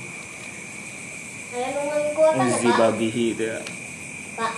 [2.44, 3.48] uzi babihi itu
[4.36, 4.54] Pak.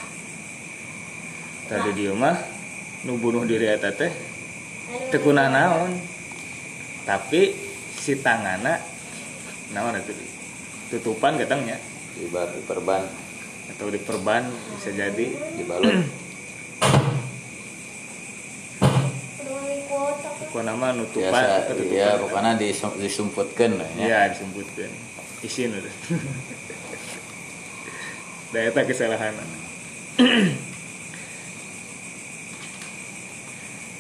[1.70, 2.36] tadi dia mah
[3.06, 4.12] nu bunuh diri eta teh
[5.14, 5.94] tekuna naon?
[7.06, 7.54] Tapi
[7.96, 8.78] si tangana
[9.74, 10.14] naon itu
[10.90, 11.78] tutupan katanya
[12.18, 13.06] di bar di perban
[13.70, 14.44] atau di perban
[14.78, 15.26] bisa jadi.
[15.58, 15.94] Dibalut
[20.50, 21.94] Kok nama nutupan biasa ketutupan.
[21.94, 24.06] iya pokoknya disum- disumputkan lah ya.
[24.06, 24.90] Iya disebutkan
[25.40, 25.96] isin udah.
[28.50, 29.38] Da eta kesalahan.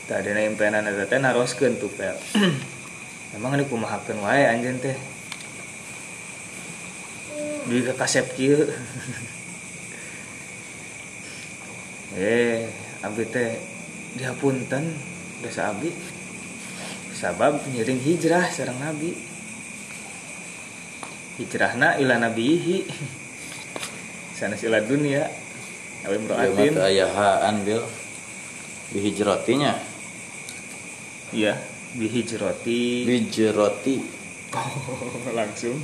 [0.09, 2.17] Tadi na impenan eta teh naroskeun tuh pel
[3.37, 4.97] emang ini kumahakeun wae anjeun teh?
[7.69, 8.65] Duit ke kasep kieu.
[12.17, 12.65] Eh
[13.05, 13.53] abdi teh
[14.17, 14.97] dihapunten
[15.39, 15.91] dosa abdi
[17.19, 19.11] sabab nyiring hijrah sareng nabi.
[21.39, 22.87] Hijrahna ila nabihi.
[24.39, 25.27] Sanes ila dunia.
[26.07, 27.83] Awi mroatin teu aya haan bil.
[28.95, 29.75] Bihijrotinya.
[31.35, 31.59] Iya
[31.99, 33.03] bihijroti.
[33.03, 33.95] Bijroti.
[34.55, 35.77] Oh, langsung.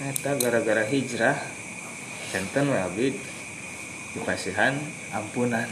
[0.00, 1.59] Eta gara-gara hijrah
[2.30, 3.14] Enten we abid
[4.10, 4.74] Dipasihan
[5.14, 5.70] ampunan.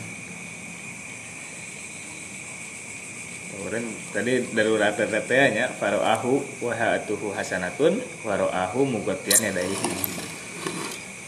[3.51, 3.83] Kemudian
[4.15, 9.51] tadi darurat tetenya faro ahu wahaatuhu hasanatun waro ahu mugotian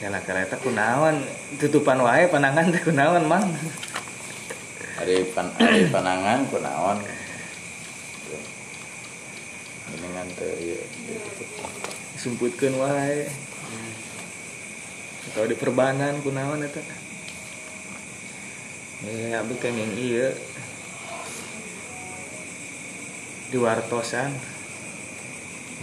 [0.00, 1.26] ya lah karena eta kunaon
[1.58, 3.50] tutupan wae panangan teh kunaon mang.
[5.02, 7.02] Ari pan ari panangan kunaon
[9.90, 10.78] ini kan teu ieu
[12.14, 13.26] sumputkeun wae
[15.30, 16.82] atau di perbanan kunaon eta
[19.06, 20.34] eh abi kenging ieu
[23.54, 24.34] diwartosan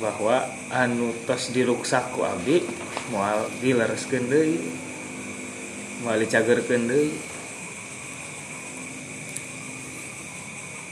[0.04, 2.62] bahwa anu tos diruksak ku abi
[3.10, 4.60] moal dilereskeun deui
[6.04, 7.12] moal dicagerkeun deui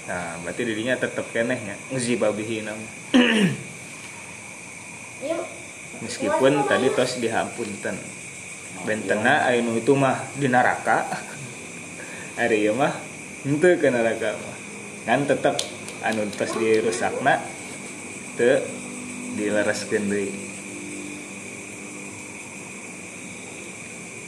[0.06, 2.78] Nah, berarti dirinya tetap kenehnya babihi nam.
[5.26, 5.42] Yuk.
[6.06, 7.98] Meskipun tadi tos dihampunten.
[8.84, 11.08] Bentena anu itu mah di neraka.
[12.36, 12.92] Ari ieu mah
[13.48, 14.58] henteu ke neraka mah.
[15.08, 15.56] Kan tetap
[16.04, 17.40] anu tos dirusakna
[18.36, 18.60] teu
[19.40, 20.36] dilereskeun deui.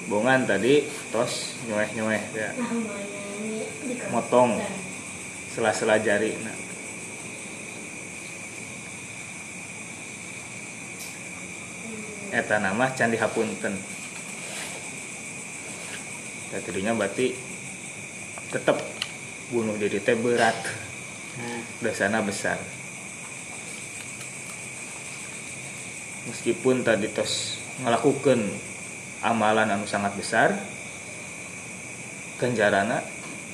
[0.07, 1.83] Bongan tadi tos ya.
[1.83, 2.15] Namanya
[3.43, 3.59] ini
[3.91, 4.11] dikeluarkan.
[4.15, 4.51] Motong.
[5.57, 6.53] sela-sela jari nah.
[12.29, 13.73] eta nama can dihapunten
[16.51, 17.35] dan tadinya berarti
[18.51, 18.79] tetap
[19.51, 20.55] bunuh diri teh berat.
[21.77, 22.57] Dosana besar.
[26.25, 28.41] Meskipun tadi tos ngelakukan
[29.21, 30.49] amalan anu sangat besar
[32.41, 33.01] kenjarana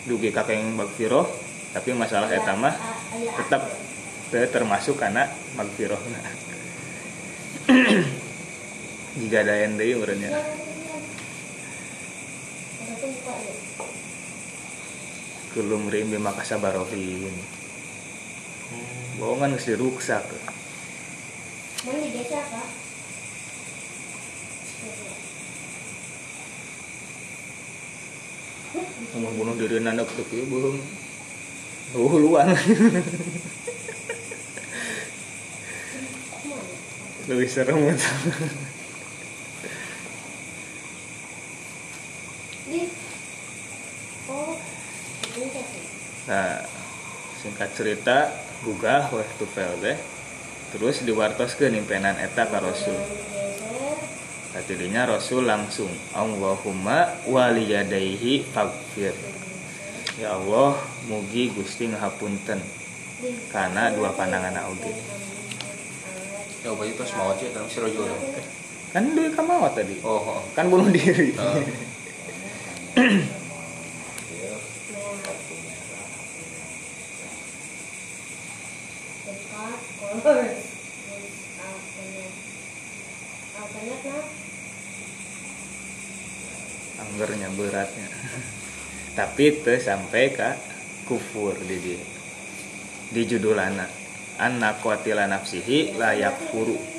[0.07, 1.27] dugi kakek yang magfiroh
[1.71, 2.75] tapi masalah eta mah
[3.39, 3.71] tetap
[4.31, 5.99] teu termasuk karena magfiroh
[9.19, 10.62] jika ada yang deui urangnya
[13.23, 13.35] Ya.
[15.55, 17.31] kulum rim bima kasabarohin
[19.15, 20.27] bohongan geus diruksak
[21.83, 22.67] Mau digeser, Pak?
[29.13, 30.81] ngomong bunuh diri anak tuh kieu belum
[31.93, 32.49] uh luan
[37.29, 38.09] lebih serem itu
[42.73, 42.89] Di.
[44.33, 44.57] Oh.
[45.21, 45.85] Digeser sih.
[46.25, 46.65] Nah,
[47.37, 48.31] singkat cerita
[48.63, 49.95] gugah weh tufel teh
[50.75, 52.97] terus diwartoskeun impenan eta ka Rasul.
[54.53, 59.17] Tadinya Rasul langsung Allahumma waliyadaihi faghfir
[60.21, 60.77] Ya Allah
[61.09, 62.61] mugi Gusti ngahapunten
[63.49, 64.93] karena dua pandangan oge
[66.61, 68.23] Ya apa itu mau aja si rojul dong.
[68.93, 70.41] kan deui kamawat tadi Oh, oh.
[70.53, 71.57] kan bunuh diri Oh.
[89.13, 90.49] tapi itu sampai ke
[91.05, 92.01] kufur di dia.
[93.13, 93.89] Di judul anak.
[94.41, 96.93] Anak kuatila nafsihi layak furu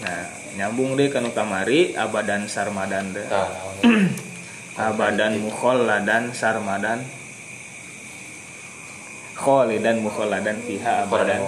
[0.00, 0.24] nah
[0.56, 3.26] nyambung deh kanu kamari abadan sarmadan deh.
[3.28, 3.52] Tah,
[4.90, 7.04] abadan mukhalladan sarmadan.
[9.36, 11.40] Kholidan mukhalladan fiha abadan.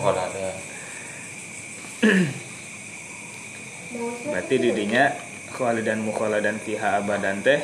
[4.32, 5.12] berarti didinya
[5.52, 7.60] kholidan mukhalladan fiha abadan teh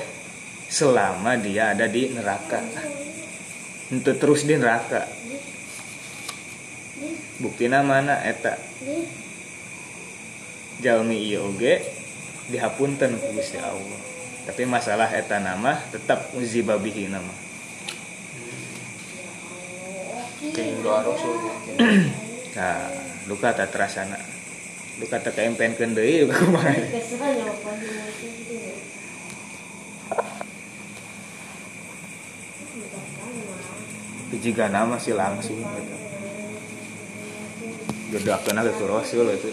[0.68, 2.60] selama dia ada di neraka.
[3.88, 5.08] Untuk terus di neraka.
[7.40, 8.60] Buktina mana eta.
[10.78, 11.82] Jalmi ieu oge
[12.52, 14.00] dihapunten ku Gusti Allah.
[14.46, 17.34] Tapi masalah eta nama tetap uzibabihi nama.
[20.54, 21.34] Kayak doa rasul.
[22.58, 22.90] nah
[23.28, 24.16] duka tak terasana
[24.98, 26.74] duka tak keempenkeun deui duka kumaha
[34.39, 35.99] Jika nama sih langsung gitu
[38.09, 39.49] gedakeun ke Rasul itu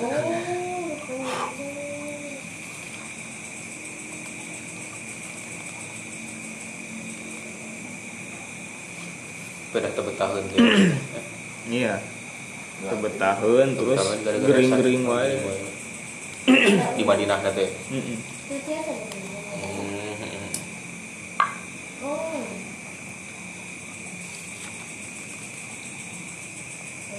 [9.76, 10.64] Pada tebetahun gitu.
[11.68, 12.00] iya.
[12.80, 13.68] Terus Tebetahun
[14.24, 15.36] gara-gara gering-gering wae.
[16.96, 17.68] Di Madinah nanti.
[17.92, 18.18] Mm-mm.
[18.24, 18.80] Itu dia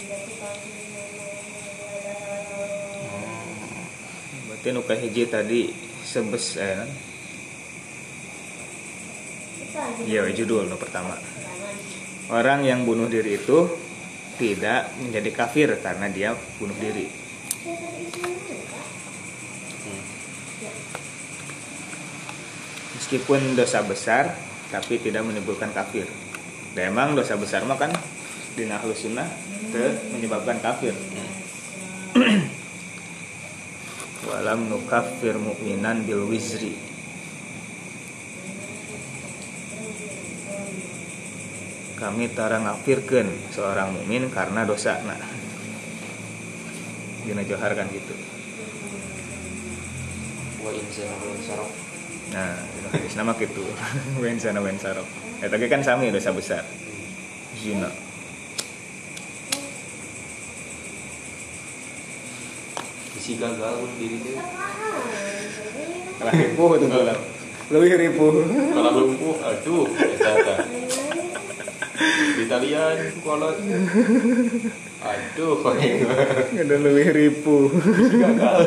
[0.07, 0.15] Hmm.
[4.47, 5.61] Berarti kalau berarti nu hiji tadi
[6.07, 6.91] sebes eh, kan?
[10.07, 11.19] Iya judul nu pertama
[12.31, 13.71] orang yang bunuh diri itu
[14.37, 17.07] tidak menjadi kafir karena dia bunuh diri
[22.99, 24.35] meskipun dosa besar
[24.75, 26.11] tapi tidak menimbulkan kafir
[26.75, 27.95] dan emang dosa besar mah kan
[28.59, 29.29] di sunnah
[30.14, 30.95] menyebabkan kafir.
[34.27, 36.75] Walam nukafir mu'minan bil wizri.
[41.97, 45.17] Kami tara ngafirkeun seorang mukmin karena dosa nah
[47.25, 48.14] dina johar kan gitu.
[50.61, 51.71] Wa wa insarok.
[52.37, 52.53] nah
[52.93, 53.64] hadis nama gitu.
[54.21, 55.09] Wen sana wen sarok.
[55.41, 56.69] Eta ge kan sami dosa besar.
[57.57, 57.89] Zina
[63.27, 64.39] Isi gagal diri itu.
[66.22, 67.14] kalah ripuh itu bola
[67.74, 68.33] lebih ripuh
[68.70, 70.57] Kalau lumpuh, aduh, eta eta.
[72.39, 73.59] Di talian kolot.
[75.03, 77.66] Aduh, kok ada lebih ripuh
[78.14, 78.59] gagal.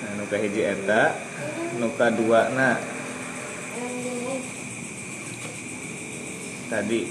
[0.00, 1.12] nah nuka hiji eta
[1.76, 2.95] nuka dua na
[6.68, 7.06] tadi.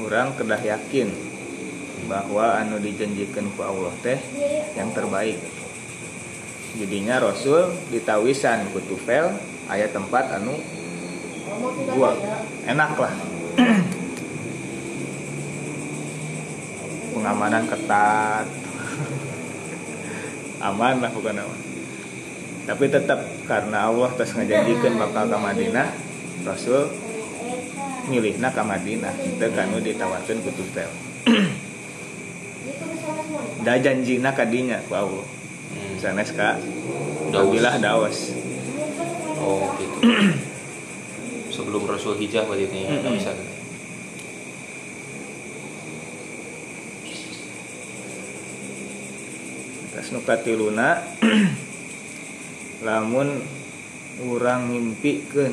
[0.00, 1.12] Orang kedah yakin
[2.08, 4.16] bahwa anu dijanjikan ku Allah teh
[4.74, 5.36] yang terbaik.
[6.78, 9.34] Jadinya Rasul ditawisan ku tufel
[9.68, 10.56] ayat tempat anu
[11.92, 12.16] gua
[12.64, 13.14] enak lah.
[17.12, 18.46] Pengamanan ketat.
[20.70, 21.70] Aman lah bukan aman
[22.70, 23.18] tapi tetap
[23.50, 25.90] karena Allah terus ngejanjikan bakal ke Madinah
[26.46, 26.86] Rasul
[28.10, 30.90] milihna ke Madinah itu kanu ditawarkan ku tufel
[33.64, 35.26] da janjina kadinya ku Allah
[36.02, 36.58] sanes ka
[37.30, 38.34] Alhamdulillah dawas
[39.40, 39.98] Oh, gitu.
[41.56, 43.16] Sebelum Rasul hijrah berarti ini ya, Mm-mm.
[43.16, 43.32] bisa.
[49.90, 51.02] terus nuka tiluna
[52.86, 53.44] lamun
[54.24, 55.52] urang ngimpikeun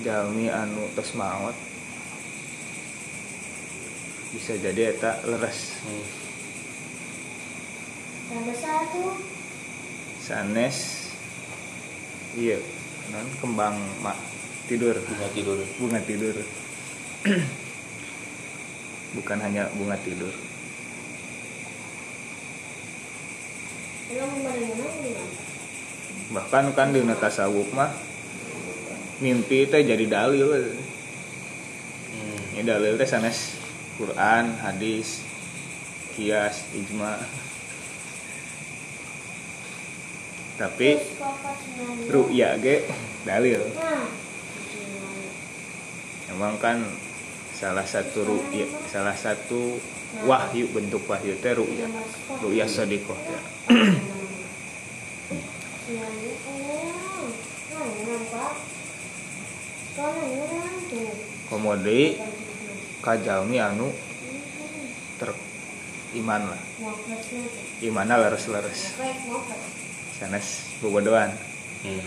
[0.00, 1.52] jalmi anu tos maot
[4.30, 6.06] bisa jadi eta leres Hmm.
[8.56, 9.14] Satu.
[10.18, 10.76] sanes
[12.34, 12.58] iya
[13.14, 14.18] non kembang mak
[14.66, 15.58] tidur Bunga tidur.
[15.78, 16.34] bunga tidur
[19.16, 20.34] bukan hanya bunga tidur
[26.34, 27.94] bahkan kan di tasawuf mah
[29.22, 30.50] mimpi teh jadi dalil
[32.06, 32.40] Hmm.
[32.58, 33.54] ini dalil teh sanes
[33.96, 35.24] Quran hadis
[36.12, 37.16] kias ijma.
[40.56, 41.00] Tapi
[42.08, 42.84] ru'ya ge
[43.24, 43.60] dalil.
[43.76, 44.08] Nah,
[46.32, 46.80] emang kan
[47.56, 49.80] salah satu ru'ya salah satu
[50.24, 51.88] wahyu bentuk wahyu teh ru'ya.
[52.40, 53.16] Ru'ya sadiqah.
[53.16, 53.40] Ya.
[61.48, 62.20] komodi
[63.06, 63.94] kajalmi anu
[65.22, 65.30] ter
[66.18, 66.62] iman lah.
[67.78, 68.98] Imanna leres-leres.
[70.18, 71.30] Sanes bobodohan.
[71.86, 72.02] Hmm.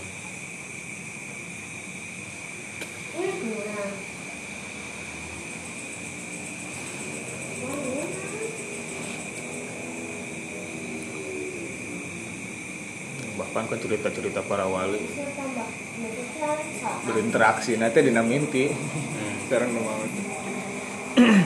[13.39, 14.99] bahkan kan cerita-cerita para wali.
[17.07, 18.67] Berinteraksi nanti dina mimpi.
[18.67, 19.35] Hmm.
[19.47, 19.97] sekarang nu mau
[21.17, 21.41] itu.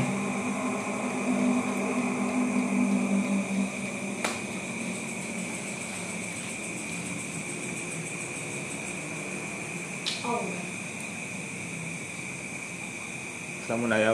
[13.64, 14.14] Samun aya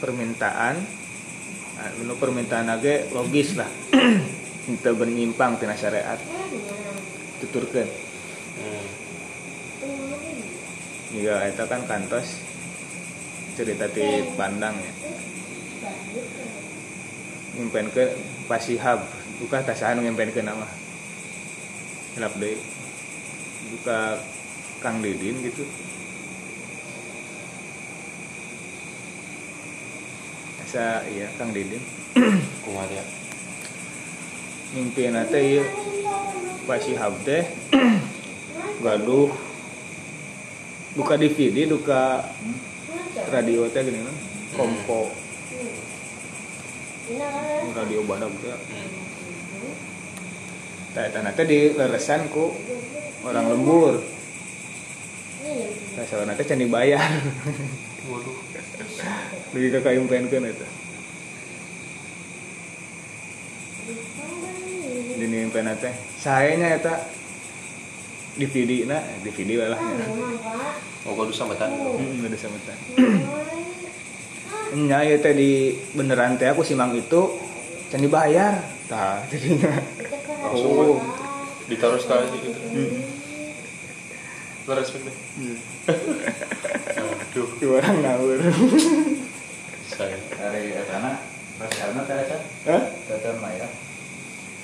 [0.00, 0.80] permintaan
[1.76, 3.68] nah, nu permintaan age logis lah
[4.72, 6.16] itu bernyimpang tina syariat
[7.44, 7.88] tuturkeun
[8.56, 8.88] Hmm.
[11.12, 12.40] Jika itu kan kantos
[13.56, 14.92] cerita di pandang ya.
[17.56, 18.04] Ngimpen ke
[18.44, 19.00] pasihab.
[19.40, 20.68] Buka tasahan ngimpen ke nama.
[22.12, 22.60] Hilap deh.
[23.72, 24.20] Buka
[24.84, 25.64] Kang Didin gitu.
[30.60, 31.80] Asa iya Kang Didin
[32.66, 33.04] Kumaha dia?
[34.74, 35.64] mimpi nate iya
[36.68, 37.48] pasihab teh
[38.84, 39.32] gaduh.
[40.96, 42.24] Duka DVD duka
[43.30, 44.16] radio teh gini kan
[44.56, 45.10] kompo.
[47.76, 48.54] Radio badak teh.
[50.96, 52.54] Tah eta na teh di leresan ku
[53.26, 54.00] orang lembur.
[55.94, 57.00] Tah sawana teh can dibayar
[58.06, 58.36] Waduh.
[59.54, 60.68] lebih ke kayumpenkeun eta
[65.16, 65.94] di nimpen teh.
[66.20, 66.94] Sayanya eta
[68.36, 70.06] DVD na DVD lah ya.
[71.02, 71.70] Oh, kudu sambutan.
[71.70, 72.76] Hmm, udah sametan.
[74.76, 75.50] Nya ya teh di
[75.92, 77.38] beneran teh aku simang itu
[77.88, 78.60] can dibayar.
[78.86, 79.72] Tah jadinya.
[80.46, 81.00] Oh.
[81.64, 82.58] Ditaruh sekali gitu.
[84.66, 85.10] Leres gitu.
[87.06, 88.38] Aduh, Di orang ngawur.
[89.86, 90.18] saya.
[90.34, 91.22] dari etana
[91.56, 92.82] pas karena terasa Hah?
[93.06, 93.64] tetap mah ya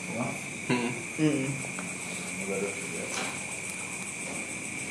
[0.04, 0.26] Cuma,
[0.66, 0.90] Hmm.
[1.16, 1.46] Hmm.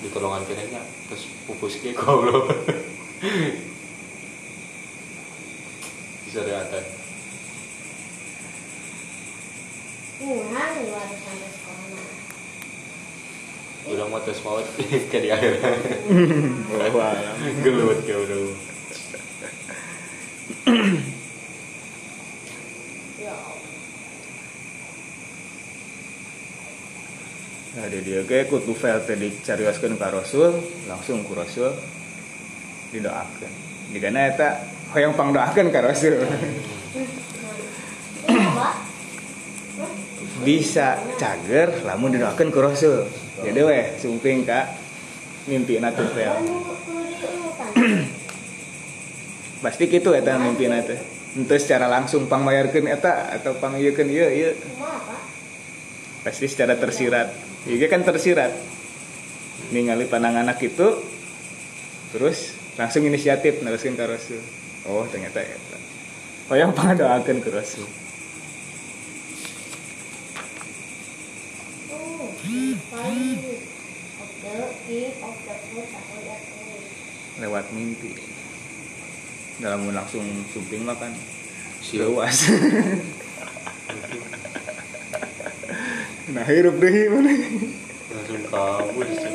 [0.02, 2.50] Di tolongan kirinya terus pupus ke goblok.
[6.26, 6.84] Bisa diatai.
[13.82, 14.66] Udah mau tes maut
[15.12, 15.58] ke di akhir.
[17.18, 17.38] Alam.
[17.62, 18.42] Gelut ya udah.
[27.72, 30.60] Nah, di dia ge kutu file teh dicarioskeun ka Rasul,
[30.92, 31.72] langsung ku Rasul
[32.92, 33.54] didoakeun.
[33.96, 34.60] Jika eta
[34.92, 36.20] hoyong pangdoakeun ka Rasul.
[40.44, 43.08] Bisa cager lamun didoakeun ku Rasul.
[43.40, 44.68] Jadi weh sumping ka
[45.48, 46.44] mimpi tuh file.
[49.64, 51.00] Pasti gitu eta mimpi teh.
[51.40, 54.52] Ente secara langsung pangmayarkeun eta atau pangieukeun ieu ieu
[56.22, 58.50] pasti secara tersirat Iya kan tersirat.
[59.70, 60.98] Ningali pandangan anak itu
[62.10, 64.42] terus langsung inisiatif neruskan ke Rasul.
[64.90, 65.78] Oh ternyata eta.
[66.50, 67.86] Oh yang pangadoakeun ke Rasul.
[77.42, 78.12] Lewat mimpi.
[79.62, 81.14] Dalam langsung sumping mah kan
[81.86, 82.10] Siap.
[82.10, 82.38] luas
[86.32, 87.32] nah hirup deh mana
[88.12, 89.32] Langsung kabur sih.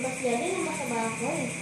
[0.00, 1.52] Pas jadi nambah sebalak boleh.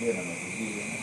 [0.00, 0.99] Iya nama Budi.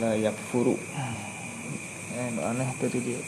[0.00, 0.76] Layak furu
[2.16, 3.20] eh nu aneh tadi dia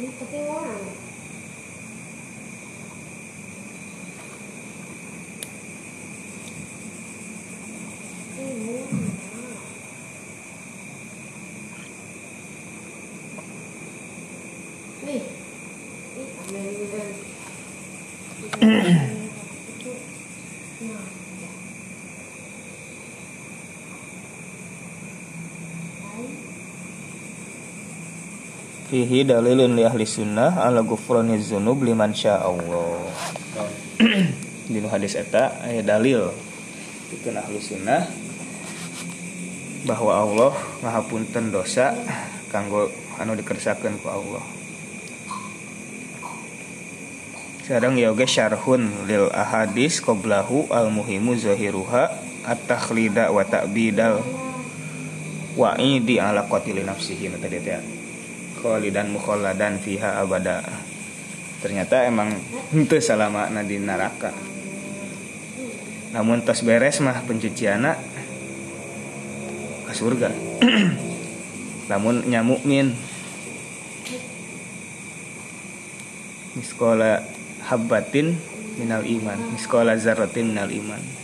[0.00, 0.84] ini tapi orang.
[8.40, 9.08] Ini orang.
[15.00, 15.24] Nih,
[16.16, 17.08] ini ambil dulu dan
[19.68, 19.92] itu,
[20.84, 21.04] nah,
[21.40, 21.52] ya.
[26.04, 26.32] Lain.
[28.90, 32.98] Fihi dalilun li ahli sunnah ala ghufrani dzunub liman syaa Allah
[34.66, 36.34] dinu hadis eta aya dalil
[37.14, 38.10] pikeun ahli sunnah
[39.86, 41.94] bahwa Allah ngahapunten dosa
[42.50, 42.90] kanggo
[43.22, 44.42] anu dikersakeun ku Allah.
[47.62, 52.10] Sareng ya syarhun lil ahadis qablahu al muhimu zahiruha
[52.42, 54.18] at-takhlida wa ta'bidal
[55.54, 57.99] wa'idi ala qatili nafsihi tadi teh
[58.60, 60.60] khalidan mukhalladan fiha abada.
[61.64, 62.36] Ternyata emang
[62.72, 64.32] henteu salama di neraka.
[66.12, 67.96] Namun tos beres mah pencuciana
[69.88, 70.30] ke surga.
[71.90, 72.94] Namun nyamukmin
[76.54, 77.24] miskola
[77.66, 78.36] habbatin
[78.76, 79.38] minal iman.
[79.56, 81.19] Miskola zarratin minal iman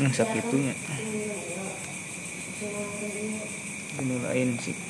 [0.00, 0.72] yang sakitunya
[4.00, 4.89] ini lain sih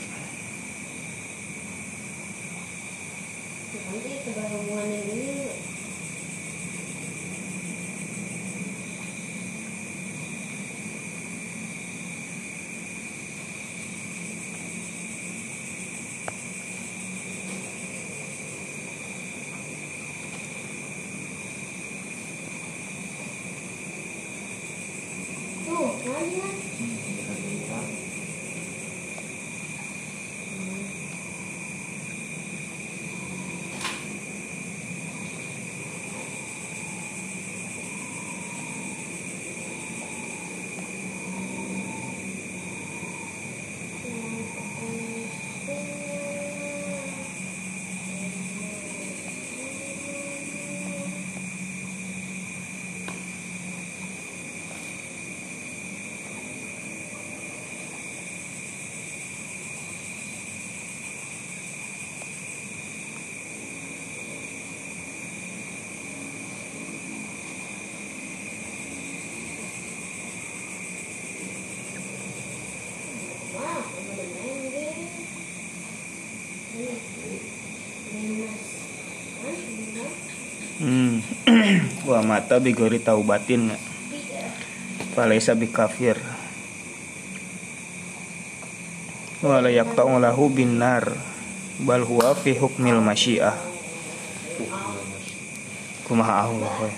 [82.21, 83.73] wa mata bigori taubatin.
[85.17, 86.21] Falaisa bikafir.
[89.41, 91.17] Wala yaqta'u lahu bin nar
[91.81, 93.57] bal huwa fi hukmil masyiah.
[96.05, 96.93] Kumaha Allah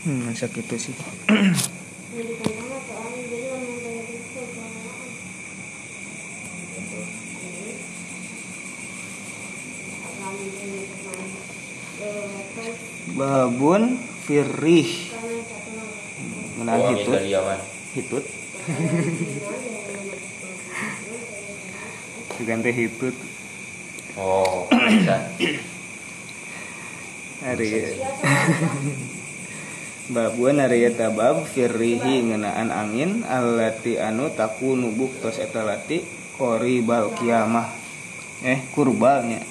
[0.00, 0.96] hmm masa gitu sih
[2.10, 5.06] Jadi pertama soalnya jadi orang yang kayak gitu kalau
[10.00, 11.30] Akan ini kemarin
[12.00, 12.80] Eh, terus
[13.20, 14.00] babun
[16.56, 17.20] nama menang hitut.
[17.92, 18.24] Hitut.
[22.40, 23.12] Diganti hitut.
[24.16, 25.28] Oh, bisa.
[27.44, 28.00] hari
[30.10, 36.02] Babuan hari eta bab firrihi ngenaan angin alati anu takunu buktos eta lati
[36.40, 37.68] koribal kiamah.
[38.40, 39.44] Eh kurbalnya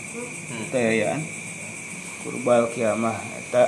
[0.73, 1.38] tayaan
[2.19, 3.63] kurbal kiamah eta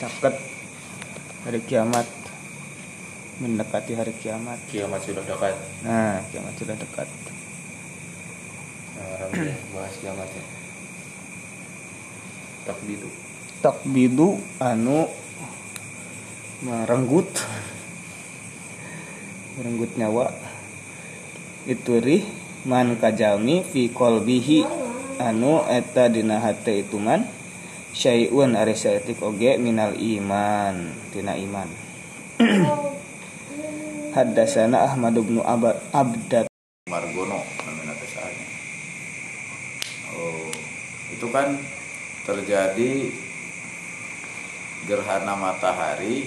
[0.00, 0.34] caket
[1.46, 2.06] hari kiamat
[3.40, 5.54] mendekati hari kiamat Kiamat sudah dekat.
[5.86, 7.08] nah kiamat sudah dekat
[9.00, 9.32] Nah,
[9.72, 10.44] bahas kiamat ya.
[12.68, 13.08] Takbidu.
[13.64, 15.08] takbidu anu
[16.60, 17.28] merenggut
[19.56, 20.32] merenggut nyawa
[21.64, 22.24] itu rih
[22.68, 24.64] man kajalmi fi kolbihi
[25.20, 27.28] anu eta dina hate itu man
[27.92, 31.68] syai'un ari saeutik oge minal iman tina iman
[34.10, 36.50] Haddasana Ahmad bin Abad Abdat
[36.90, 38.46] Margono namanya teh saanya.
[40.10, 40.50] Oh,
[41.14, 41.54] itu kan
[42.26, 43.14] terjadi
[44.90, 46.26] gerhana matahari.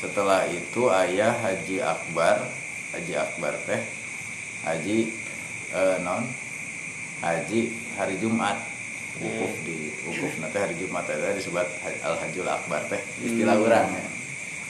[0.00, 2.48] Setelah itu ayah Haji Akbar,
[2.96, 3.82] Haji Akbar teh
[4.64, 5.12] Haji
[5.74, 6.24] eh, non
[7.18, 8.54] Haji hari Jumat
[9.18, 11.66] wukuf di wukuf nanti hari Jumat teh disebut
[12.06, 14.04] Al Hajjul Akbar teh istilah orang ya.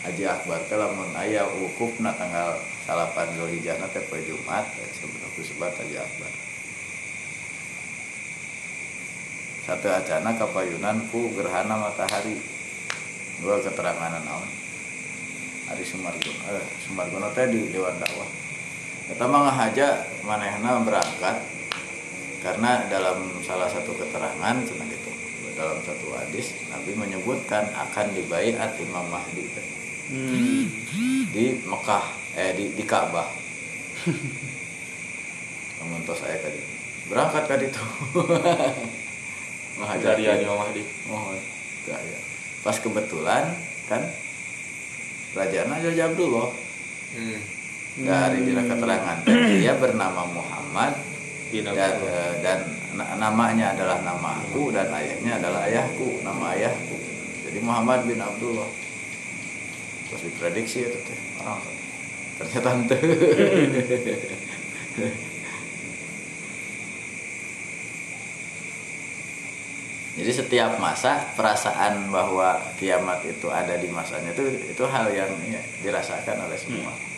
[0.08, 2.56] Haji Akbar teh lamun aya wukuf na tanggal
[2.88, 6.32] salapan Zulhijjah teh poe Jumat teh sebut sebat Haji Akbar.
[9.68, 12.40] Satu acana kapayunan ku gerhana matahari.
[13.44, 14.48] Dua keterangan naon.
[15.68, 18.47] Hari Sumargono, eh, Sumargono teh di Dewan Dakwah.
[19.08, 21.40] Kita mah ngahaja manehna berangkat
[22.44, 25.10] karena dalam salah satu keterangan cina gitu
[25.58, 29.48] dalam satu hadis Nabi menyebutkan akan dibaiat Imam Mahdi.
[29.50, 29.66] Teh
[31.32, 32.04] di Mekah
[32.36, 33.26] eh di di Ka'bah.
[35.88, 36.60] Mentos saya tadi.
[37.08, 37.84] Berangkat ke itu
[40.04, 40.82] Dari Imam Mahdi.
[41.08, 42.18] oh enggak ya.
[42.60, 43.56] Pas kebetulan
[43.88, 44.04] kan
[45.32, 46.52] Raja Raja Abdullah
[47.08, 47.40] Hmm.
[47.98, 49.18] Dari dina keterangan.
[49.26, 50.94] Dia bernama Muhammad
[51.48, 52.12] Bin dan, Abdullah.
[52.12, 52.58] eh, dan
[52.92, 56.96] na- namanya adalah nama aku dan ayahnya adalah ayahku nama ayahku.
[57.48, 58.68] Jadi Muhammad bin Abdullah.
[60.08, 61.18] Terus diprediksi itu teh.
[61.40, 61.60] Orang
[62.38, 62.96] ternyata ente.
[70.18, 75.62] Jadi setiap masa perasaan bahwa kiamat itu ada di masanya itu itu hal yang ya,
[75.78, 76.90] dirasakan oleh semua.
[76.90, 77.17] Jika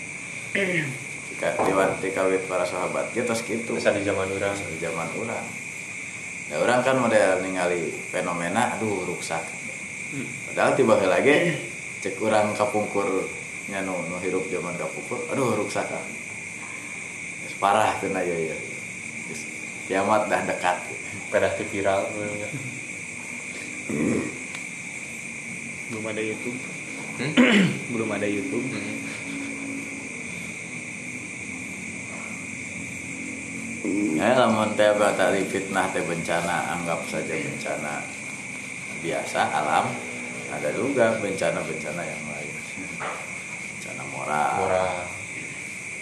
[1.65, 4.57] diwanti kawit para sahabat kita gitu di zaman orang.
[4.57, 5.47] di zaman orang
[6.51, 9.41] ya orang kan model ningali fenomena aduh rusak
[10.51, 11.55] padahal tiba lagi
[12.03, 13.07] cek orang kapungkur
[13.71, 15.87] nu, nu hirup zaman kapungkur aduh rusak.
[17.47, 18.57] Geus parah tuh ya ya
[19.87, 20.91] kiamat dah dekat
[21.31, 22.03] ti viral.
[25.91, 26.59] belum ada YouTube
[27.21, 27.37] Hmm?
[27.93, 29.00] belum ada YouTube Hmm.
[33.89, 38.05] Ya lamun teh batali fitnah teh bencana anggap saja bencana
[39.01, 39.89] biasa alam
[40.51, 42.55] ada juga bencana-bencana yang lain.
[43.79, 44.55] Bencana moral.
[44.67, 44.97] Moral.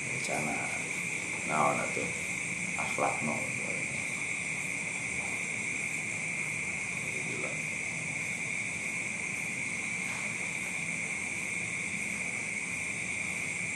[0.09, 0.57] bencana
[1.49, 2.09] naon atuh?
[2.81, 3.37] Akhlak no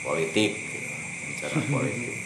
[0.03, 0.61] politik
[1.25, 2.22] bencana politik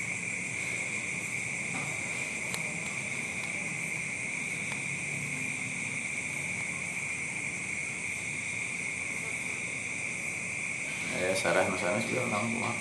[11.38, 12.74] sarah nusana sudah nang kumaha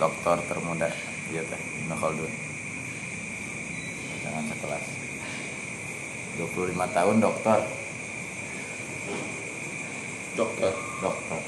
[0.00, 0.92] dokter dokter termuda
[1.32, 1.56] dia teh.
[1.56, 2.32] Ibnu Khaldun
[4.20, 4.84] jangan sekelas.
[6.36, 7.64] 25 tahun dokter.
[10.36, 10.72] Dokter.
[11.00, 11.40] dokter.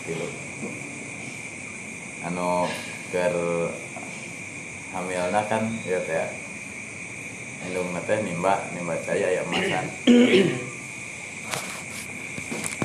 [0.00, 0.24] Stilu.
[2.24, 2.64] anu
[3.12, 3.36] ker
[4.96, 6.32] hamilna kan ya teh.
[7.68, 9.84] Indung teh nimba nimba saya ya masan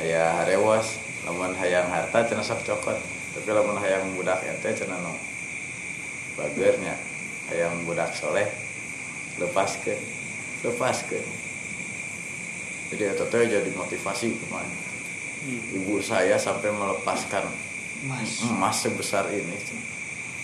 [0.02, 2.98] aya harewas lamun hayang harta cenah sok cokot
[3.32, 5.16] tapi lamun hayang budak ente cenah no
[6.36, 6.92] bagernya
[7.48, 8.44] hayang budak soleh
[9.72, 10.00] lepaskeun
[10.68, 11.26] lepaskeun
[12.92, 14.76] jadi eta teh jadi motivasi ke mana
[15.48, 17.48] ibu saya sampai melepaskan
[18.02, 19.54] Mas emas sebesar ini.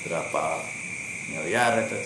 [0.06, 0.62] Berapa
[1.34, 1.98] miliar itu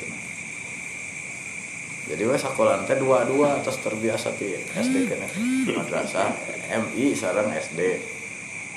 [2.02, 5.28] jadi wes sekolah teh dua dua terus terbiasa di SD kena
[5.76, 6.34] madrasah.
[6.72, 7.80] MI sarang SD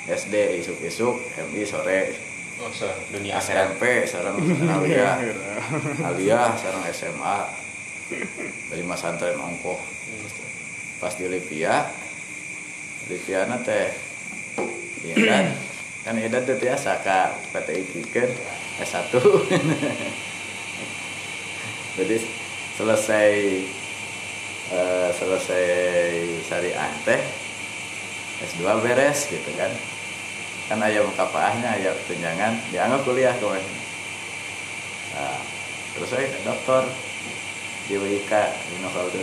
[0.06, 1.16] SD isuk isuk
[1.50, 2.14] MI sore.
[2.60, 2.70] Oh
[3.10, 5.16] dunia SMP sarang aliyah.
[6.12, 7.65] Aliyah sarang SMA
[8.70, 9.78] dari mas santren ongkoh
[11.02, 11.86] pas di Livia
[13.06, 13.86] Livia teh
[15.06, 15.46] iya kan?
[16.02, 17.54] Kan edan teh biasa kak.
[17.54, 18.30] PT iki kan
[18.82, 19.14] S1
[21.96, 22.16] jadi
[22.74, 23.30] selesai
[24.74, 25.66] eh, selesai
[26.50, 27.22] syariah teh
[28.42, 29.70] S2 beres gitu kan?
[30.66, 32.58] Kan ayam kapaahnya ayam tunjangan.
[32.74, 33.64] Dianggap kuliah kemarin.
[35.14, 35.40] Nah,
[35.94, 36.84] terus saya dokter
[37.86, 38.32] di WIK
[38.70, 39.22] di Novaldo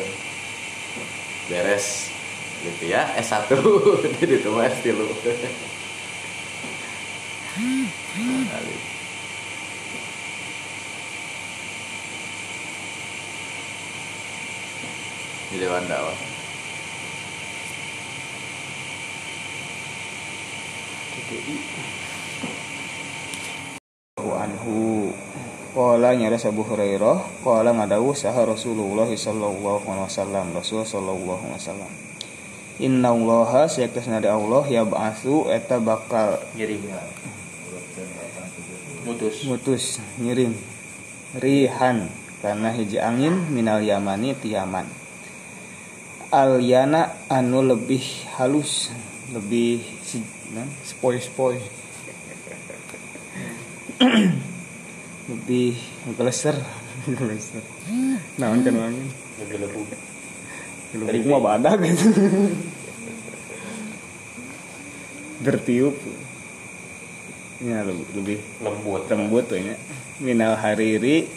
[1.52, 2.08] beres
[2.64, 3.12] gitu ya.
[3.20, 3.52] S1
[4.24, 4.96] di itu mah S3
[8.50, 8.76] Kali.
[15.54, 16.18] di Dewan Dakwah.
[24.34, 25.08] Anhu
[25.74, 30.46] Qala nyara Abu Hurairah Qala ngadawu saha Rasulullah sallallahu alaihi wasallam.
[30.54, 31.92] Rasul sallallahu alaihi wasallam.
[32.78, 36.86] Inna allaha sayaktasna dari Allah ya ba'athu eta bakal ngirim
[39.06, 39.36] mutus.
[39.50, 39.84] Mutus
[40.22, 40.54] ngirim
[41.38, 42.10] rihan
[42.42, 44.86] karena hiji angin minal yamani ti yaman
[46.34, 48.02] al yana anu lebih
[48.38, 48.90] halus
[49.34, 50.22] lebih si,
[50.54, 51.58] nah, spoi spoi
[55.32, 55.80] lebih
[56.20, 56.58] geleser
[57.20, 57.64] geleser
[58.36, 58.76] naon kan
[59.40, 59.82] lebih lebu
[60.94, 61.82] lebih mah badak.
[61.82, 62.06] Gitu
[65.44, 65.96] bertiup.
[67.64, 69.08] Ya lebih, lebih lembut.
[69.08, 69.76] lembut tuh ya.
[70.24, 71.28] Minal hariri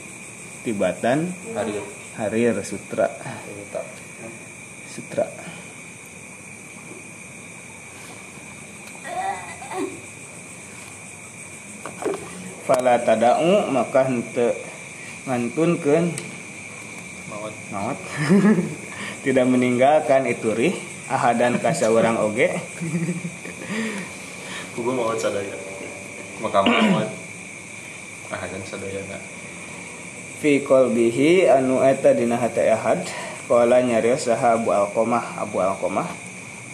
[0.62, 1.82] tibatan harir.
[2.18, 3.10] Harir sutra.
[3.16, 3.80] Cerita
[4.90, 5.26] sutra
[12.66, 14.50] fala tada'u maka henteu
[15.30, 16.10] ngantunkeun.
[17.30, 17.98] Mawat maut.
[19.24, 20.74] Tidak meninggalkan itu rih
[21.06, 22.50] ahadan kasa orang oge.
[24.74, 25.54] Kugu mawat sadaya.
[26.42, 27.08] Maka mawat
[28.26, 29.22] ah dan sadaya na
[30.42, 33.06] fi qalbihi anu eta dina hati ahad.
[33.46, 35.38] Qala nyarios saha Abu Alqamah.
[35.38, 36.26] Abu Alqamah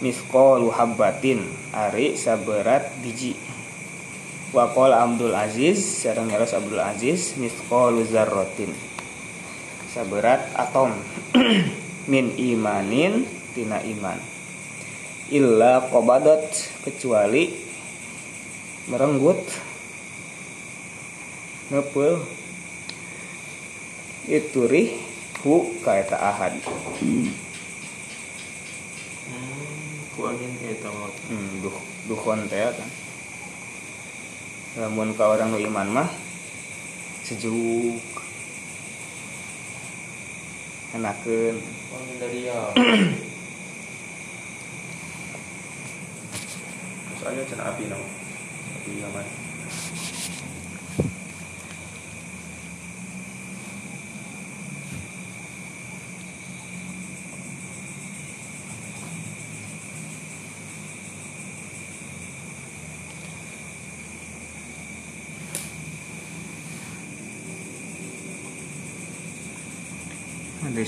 [0.03, 3.38] misqalu habbatin ari saberat biji
[4.53, 8.72] wa qala Abdul Aziz sareng Abdul Aziz misqalu zarratin
[9.92, 10.96] saberat atom.
[12.12, 14.18] Min imanin tina iman.
[15.28, 16.50] Illa qabadat
[16.82, 17.53] kecuali
[18.90, 19.38] merenggut
[21.70, 22.26] ngepul
[24.26, 24.90] itu rih
[25.46, 26.59] hu kaeta ahad.
[30.12, 31.76] Ku angin eta mawat hmm, duh
[32.11, 32.90] duhon teh kan
[34.80, 36.08] lamun ka orang nu iman mah
[37.28, 38.00] sejuk.
[40.92, 41.56] Enakeun.
[42.32, 42.60] Ya
[47.22, 47.99] soalnya cina api no
[48.82, 49.41] api aman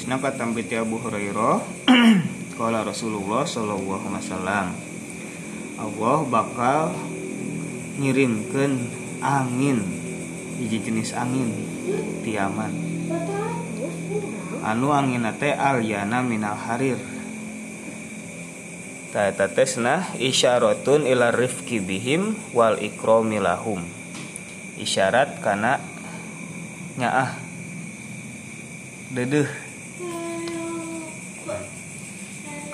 [0.05, 1.64] Hadisna katam ti Abu Hurairah
[2.60, 4.76] Kala Rasulullah sallallahu wasallam
[5.81, 6.93] Allah bakal
[7.97, 8.85] ngirimkeun
[9.24, 9.81] angin
[10.60, 11.56] hiji jenis angin
[12.20, 12.76] tiaman.
[14.60, 17.01] Anu angin teh alyana minal harir.
[19.09, 23.81] Tata tesna isyaratun ila rifki bihim wal ikrami lahum.
[24.76, 25.81] Isyarat kana
[27.01, 27.40] nyaah
[29.09, 29.64] dedeh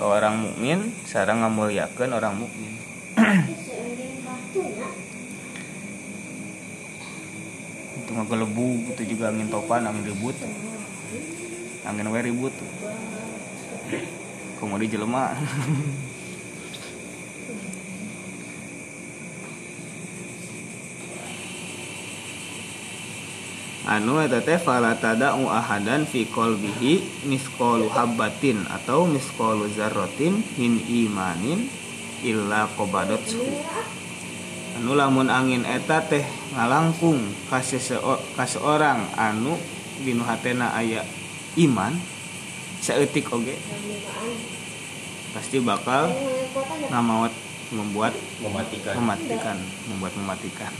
[0.00, 2.72] orang mukmin sarang ngamuliakeun orang mukmin.
[8.00, 10.36] Itu ngagelebu itu juga angin topan angin ribut.
[11.84, 12.54] Angin we ribut.
[14.56, 15.32] Kemudian jelema
[23.88, 31.68] anu eta teh fala tada'u ahadan fi qalbihi misqalu habbatin atau misqalu zarratin min imanin
[32.20, 33.24] illa qabadat.
[34.80, 39.56] Anu lamun angin eta teh ngalangkung ka seorang anu
[40.00, 41.04] dinu hatena aya
[41.60, 41.92] iman
[42.80, 43.56] seetik oge
[45.36, 46.10] pasti bakal
[46.90, 47.30] ngamawat
[47.70, 48.94] membuat mematikan.
[48.98, 50.72] mematikan membuat mematikan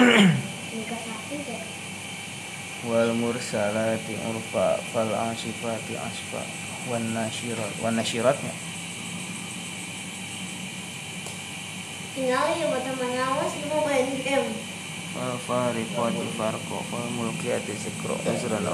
[2.88, 6.42] wal mursalati urfa fal asifati asfa
[6.88, 8.54] wan nasyirat wan nasyiratnya?
[12.16, 14.50] Tinggal ya buat teman awas mau main game.
[15.12, 18.64] Fal fariqati farqo fal mulkiyati zikro uzran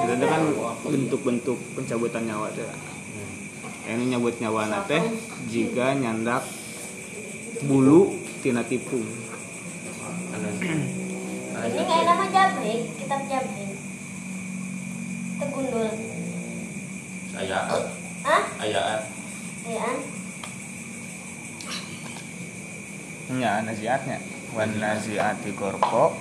[0.00, 0.42] itu kan
[0.86, 2.64] bentuk-bentuk pencabutan nyawa teh
[3.90, 5.02] ini nyabut nyawa teh
[5.50, 6.46] jika nyandak
[7.66, 9.04] bulu tina tipung
[11.60, 13.76] ini kayak nama jabrik kitab jabrik.
[15.36, 15.92] Tegundul.
[17.36, 17.82] Ayaan.
[18.24, 19.00] Ah ayaan.
[19.68, 19.96] Ayaan.
[23.36, 24.18] Nya nasihatnya.
[24.56, 26.16] Wan nasiati gorko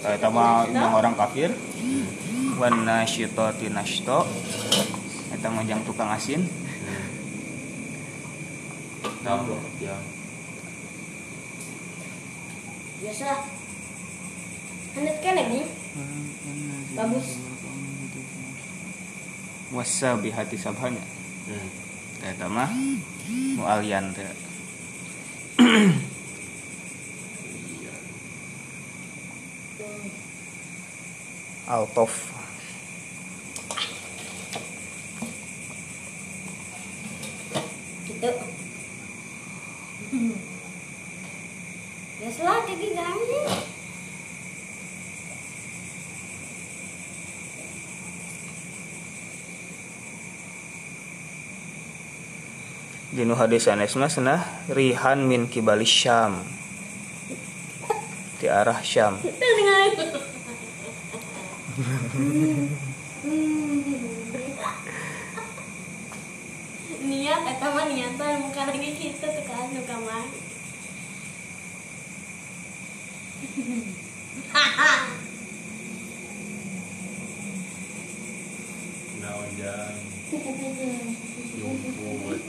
[0.00, 1.52] kayak sama yang orang kafir.
[2.56, 4.24] Wan nasyitati nashto.
[5.30, 6.48] Eta mah jang tukang asin.
[9.20, 10.00] Tahu yang
[13.00, 13.28] biasa
[14.90, 15.64] Hanet kene nih
[16.98, 17.38] bagus.
[19.70, 21.02] Wasa bihati sabhanya.
[21.46, 21.70] Hmm.
[22.20, 22.68] eta mah
[23.56, 24.26] mualian teh.
[31.70, 32.12] Altof
[38.10, 38.30] gitu
[42.20, 43.00] biasa lah kayak gini
[53.10, 56.44] Jinu hadis sanes mah cenah rihan min kibali syam.
[58.36, 59.16] Di arah syam.
[67.00, 70.28] Niat eta mah niatan bukan lagi kita tuh kan nu kamar
[79.16, 79.96] naonjang
[81.56, 82.40] yumput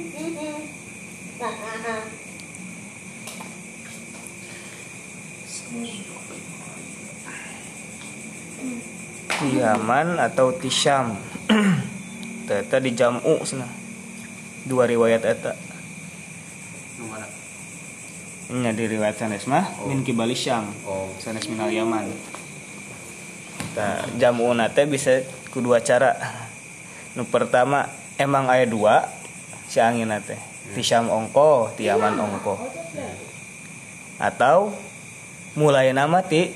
[9.41, 11.17] di Yaman atau di Syam
[12.45, 13.71] Eta di jamu cenah
[14.67, 15.57] dua riwayat eta.
[18.51, 20.67] Nya di riwayat sanes mah min kibali Syam.
[20.83, 21.09] Oh.
[21.17, 22.11] Sanes minal Yaman.
[24.19, 26.19] Jamu nate bisa kedua cara.
[27.15, 27.87] Nu pertama
[28.19, 29.07] emang aya dua
[29.71, 32.55] si angin nate di Syam ongko di Yaman ongko.
[34.21, 34.75] Atau
[35.59, 36.51] mulai nama ti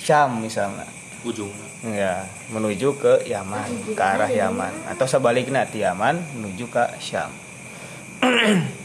[0.00, 0.88] Syam misalnya.
[1.20, 4.72] Ujungnya ya menuju ke Yaman ke arah Yaman.
[4.88, 7.28] Atau sebaliknya di Yaman menuju ke Syam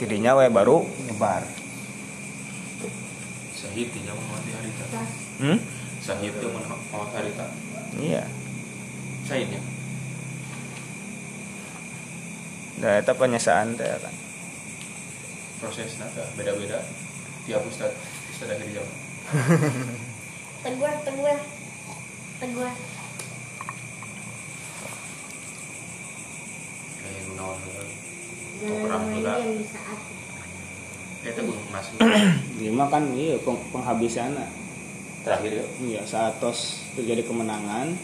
[0.00, 1.44] tidinya we baru nyebar.
[3.62, 4.84] Sahid nya mau mati harita
[5.38, 5.58] hmm?
[6.02, 7.46] teh mau mau harita
[7.94, 8.26] iya.
[9.22, 9.62] Sahidnya
[12.82, 14.14] nah itu penyesaan teh kan
[15.62, 16.82] prosesnya teh beda-beda.
[17.46, 17.94] Tiap ustad
[18.34, 18.96] ustad akhir zaman
[20.62, 21.38] teguh teguh.
[22.42, 22.72] Teguh.
[27.02, 27.58] Kayak naon
[28.62, 29.32] perang juga.
[31.22, 31.98] Belum masuk
[32.62, 34.34] lima kan iya peng- penghabisan
[35.22, 37.94] terakhir ya iya saat tos terjadi kemenangan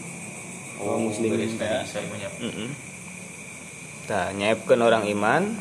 [0.79, 1.35] oh, muslim
[1.83, 2.88] saya banyak Mm-mm.
[4.09, 5.53] Tah nyaepkeun orang iman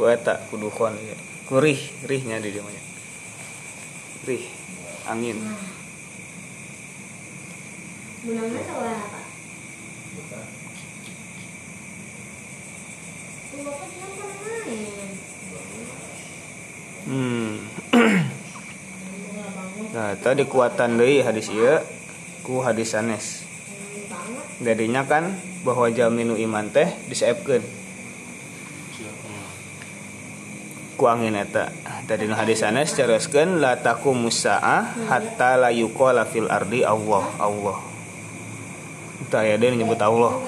[0.00, 1.12] ku eta kudu kon ieu.
[1.44, 1.76] Kurih,
[2.08, 2.82] rihnya di dieu nya.
[4.24, 4.44] Rih,
[5.12, 5.36] angin.
[8.24, 9.20] menangnya sama apa
[10.16, 10.48] bapak
[14.64, 15.12] main
[17.04, 17.60] Hmm.
[19.92, 21.84] nah, eta dikuatan deui hadis ieu
[22.40, 23.44] ku hadis sanes.
[24.64, 27.60] Jadinya kan bahwa jaminu iman teh disaepkeun
[28.94, 29.48] Hmm.
[30.94, 31.68] ku angin eta.
[32.04, 37.80] Tadi nu hadis sanes caroskeun la taqumu saah hatta la yuqala fil ardi Allah Allah.
[39.32, 40.40] Tah aya deui nyebut Allah.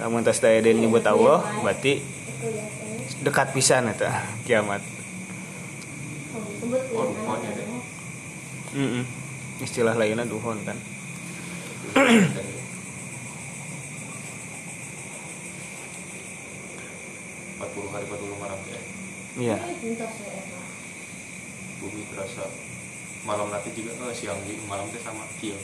[0.00, 2.00] Namun tas deui nyebut Allah berarti
[3.20, 4.80] dekat pisan eta kiamat.
[7.54, 7.66] deh
[8.74, 9.04] Mm
[9.62, 10.74] Istilah lainnya duhon kan.
[17.54, 18.80] Empat puluh hari empat puluh malam ya
[19.36, 19.56] iya.
[21.84, 22.48] Bumi terasa
[23.28, 25.56] malam nanti juga eh, siang di malam itu sama kieu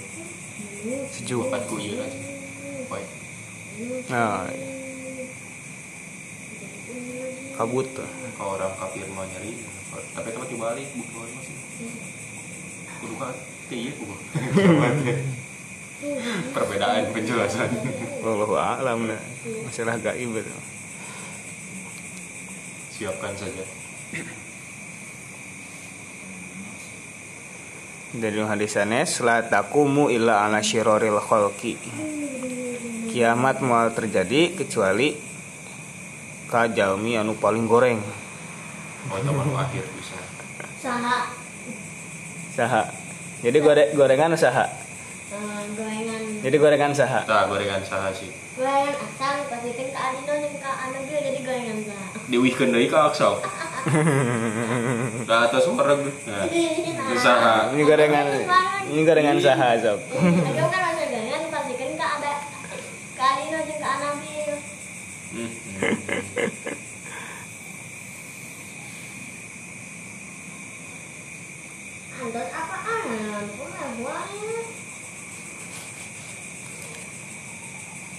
[1.13, 1.45] sejuk.
[1.49, 2.19] Bukan ku ieu aja.
[2.89, 3.05] Poe.
[4.09, 4.49] nah.
[7.57, 8.09] Kabut tuh.
[8.41, 9.53] Kalau orang kafir mau nyari
[10.17, 11.57] tapi tempat dibalik bukan masih.
[13.01, 13.35] Kudu kan
[13.69, 14.15] kayak kudu
[16.57, 17.69] perbedaan penjelasan.
[18.25, 19.13] Wallahu a'lam.
[19.13, 19.21] Nah.
[19.69, 20.55] masalah gaib itu.
[22.97, 23.65] Siapkan saja.
[28.11, 31.79] Dari hadis sanes la taqumu illa ala syiroril khalqi.
[33.13, 35.15] Kiamat mau terjadi kecuali
[36.51, 38.01] ka jalmi anu paling goreng.
[39.09, 40.19] Oh teman akhir bisa.
[40.83, 41.31] Saha.
[42.57, 42.83] Saha.
[43.41, 44.80] Jadi gore gorengan saha
[45.31, 45.37] eh,
[45.73, 46.23] gorengan.
[46.41, 47.21] Jadi gorengan saha?
[47.23, 48.31] Tak gorengan saha sih.
[48.55, 52.07] Gorengan asam pasti kan ke Adino yang ke anu jadi gorengan saha.
[52.31, 53.43] diwihkeun deui ka aksal
[55.25, 57.19] da atas wareg nah Nah.
[57.19, 57.55] saha.
[57.71, 58.27] Ini gorengan
[58.87, 59.99] ini gorengan saha sob.
[60.07, 62.33] Aduh kan masa gorengan pasti kan ke ada
[63.11, 64.51] ke Adino yang ke Anabil.
[65.31, 65.87] Hmm, hmm.
[72.13, 73.45] Andot apaan?
[73.55, 74.61] Pula buahnya.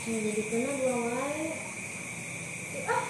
[0.02, 1.46] Jadi kena dua wae.
[2.90, 3.04] Ah,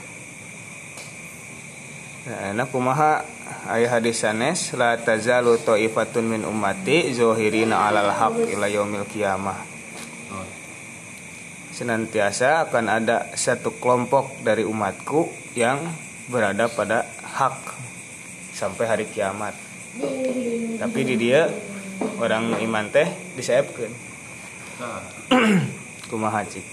[2.31, 3.27] Nah, kumaha
[3.67, 9.59] aya hadis sanes la tazalu taifatun min ummati zahirina 'alal haq ila yaumil qiyamah.
[10.31, 10.47] Oh,
[11.75, 15.27] Senantiasa akan ada satu kelompok dari umatku
[15.59, 15.83] yang
[16.31, 17.03] berada pada
[17.35, 17.59] hak
[18.55, 19.51] sampai hari kiamat.
[20.79, 21.51] Tapi di dia
[22.15, 23.91] orang iman teh disaepkeun.
[24.79, 25.03] nah
[26.09, 26.63] Kumaha cik?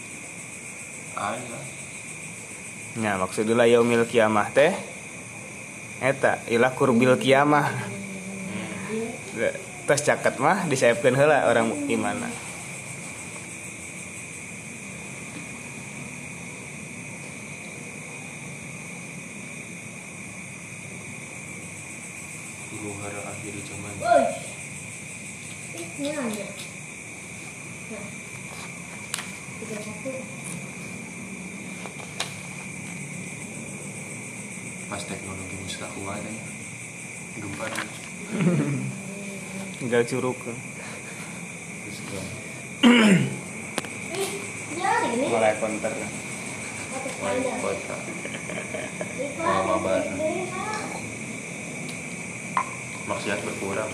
[3.03, 4.98] Nah, maksudnya yaumil kiamah teh
[5.99, 7.75] eta ilah kurbil kiamah.
[9.89, 12.19] Tos caket mah disaepkeun heula orang iman.
[22.69, 24.23] huru hara akhir zaman Woi.
[25.83, 26.47] Ih, ini aja.
[27.91, 28.07] Nah.
[29.59, 30.13] Tiga satu.
[34.89, 36.45] pas teknologi mustahil ada ya
[37.45, 37.89] gempa dan
[39.99, 40.39] Tinggal curug.
[40.47, 40.55] ya.
[45.27, 45.91] Mulai konter.
[47.19, 47.43] Kali.
[47.59, 47.97] kota.
[49.19, 50.71] Dari mana?
[53.09, 53.89] maksiat berkurang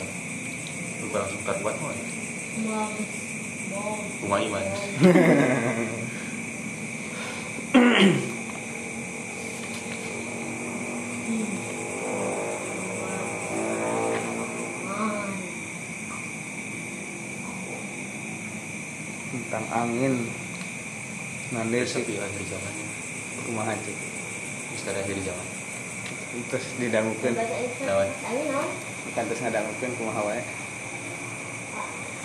[0.99, 2.03] berkurang suka buat mau ya
[4.27, 4.65] rumah iman
[19.75, 20.15] angin.
[21.53, 22.87] Nanti sepi akhir zamannya
[23.45, 23.99] kumaha cik.
[24.75, 25.47] sekarang akhir zaman
[26.51, 27.35] Terus didangukeun.
[27.39, 27.87] Islam.
[27.87, 28.09] Lawan.
[28.11, 28.69] Tapi non.
[29.15, 30.43] Kan terus ngadangukeun kumaha wae.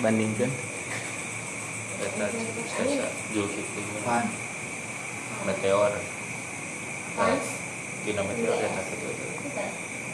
[0.01, 0.49] Bandingkeun.
[1.99, 2.26] Eta
[2.65, 3.05] Stasa
[3.35, 4.26] Zulkifli Pan.
[5.45, 5.93] meteor
[7.13, 7.45] Pans.
[8.07, 9.65] Dina meteor eta Kita.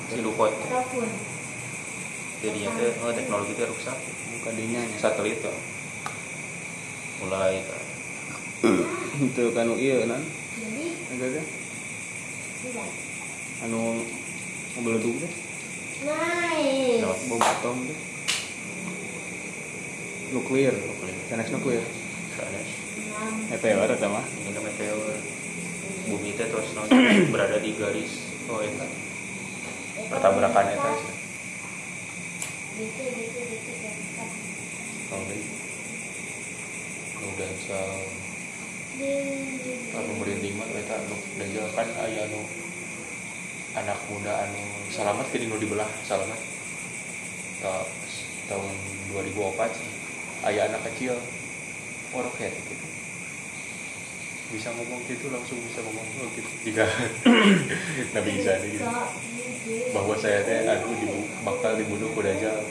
[0.06, 1.08] si Lukot Ataupun.
[2.42, 3.98] jadinya teh oh, teknologi teh rusak
[4.38, 4.98] Buka dinya nya.
[5.02, 5.54] satelit tuh
[7.22, 7.64] mulai.
[9.16, 10.24] Itu kan ieu nan.
[10.56, 10.86] Jadi.
[11.16, 11.46] Ada teh
[12.66, 12.90] Tidak.
[13.64, 14.04] anu
[14.84, 15.32] beledug teh.
[16.04, 17.24] Nice.
[17.30, 18.00] Bom atom teh.
[20.36, 20.74] Nuklir.
[20.76, 21.84] nuklir Sanes nuklir.
[22.36, 22.70] sanes
[23.00, 23.34] Enam.
[23.48, 24.26] Meteor eta mah.
[24.44, 25.16] ini meteor
[26.06, 26.70] bumi teh terus
[27.34, 28.14] berada di garis
[28.46, 28.86] oh eta
[30.12, 31.14] pertabrakan eta sih
[32.76, 33.72] Gitu, gitu, gitu,
[37.66, 37.80] sa
[38.96, 40.96] Di- anu merinding mah eta
[41.36, 42.40] dajal kan aya anu
[43.76, 46.40] anak muda anu salamat ke dinu dibelah salamat
[47.60, 47.84] Ta,
[48.52, 48.72] tahun
[49.12, 49.90] 2004 sih
[50.48, 51.20] aya anak kecil
[52.16, 52.86] orok ya gitu
[54.54, 56.86] bisa ngomong gitu langsung bisa ngomong oh, gitu jika
[58.30, 58.86] bisa deh gitu.
[59.90, 62.62] Bahwa saya teh aku dibu bakal dibunuh ku dajal.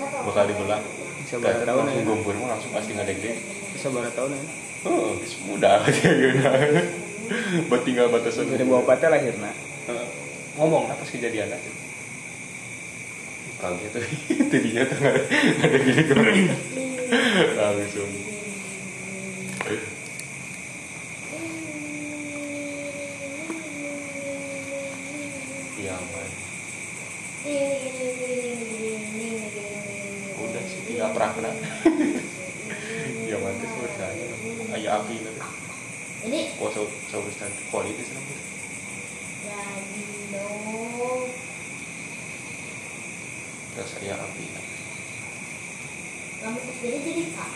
[0.00, 0.80] Bakal dibelah
[1.34, 2.70] Sabar tahun langsung
[3.26, 3.34] ya.
[4.38, 4.42] ya.
[4.86, 5.16] Oh,
[5.50, 6.38] mudah aja gitu.
[7.66, 8.46] Buat tinggal batasan.
[8.52, 9.34] Dari bawa patah lahir.
[10.54, 11.70] Ngomong apa sih kejadian aja.
[13.90, 14.04] Tuh,
[15.64, 16.02] ada gini
[27.44, 28.33] Iya
[31.14, 31.46] saprakna
[33.30, 34.26] ya mantis bertanya
[34.74, 35.46] ayah api nanti
[36.26, 38.34] Jadi oh so so bertanya kualitas nanti
[39.46, 40.02] jadi
[40.34, 41.30] dong.
[43.78, 44.46] terus ayah api
[46.42, 47.52] Kamu terus jadi jadi kak.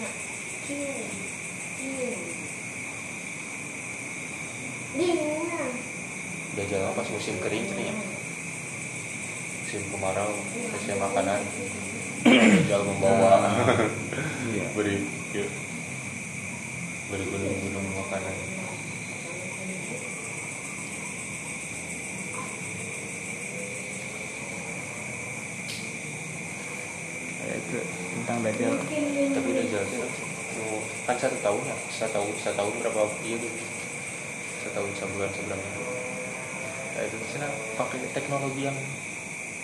[0.00, 0.12] Nah,
[0.66, 1.06] cium.
[4.98, 5.70] Bingung lah.
[6.58, 8.17] Jajal pas musim kering nih ya
[9.68, 10.32] musim kemarau
[10.72, 11.44] musim makanan.
[12.24, 13.52] Jajal membawa
[14.48, 14.64] Iya.
[14.72, 14.96] beri
[15.36, 15.44] ya,
[17.12, 18.32] beri gunung-gunung makanan.
[27.48, 27.78] Itu
[28.16, 28.74] tentang dajjal
[29.32, 29.98] tapi Dajjal sih
[30.58, 31.76] nu- kan satu tahun ya?
[31.88, 33.02] Satu tahun satu tahun berapa?
[33.24, 33.52] Iya tuh
[34.64, 35.30] satu tahun sebulan.
[35.32, 35.72] Sebelumnya
[36.98, 38.74] ya itu sih nah, pakai teknologi yang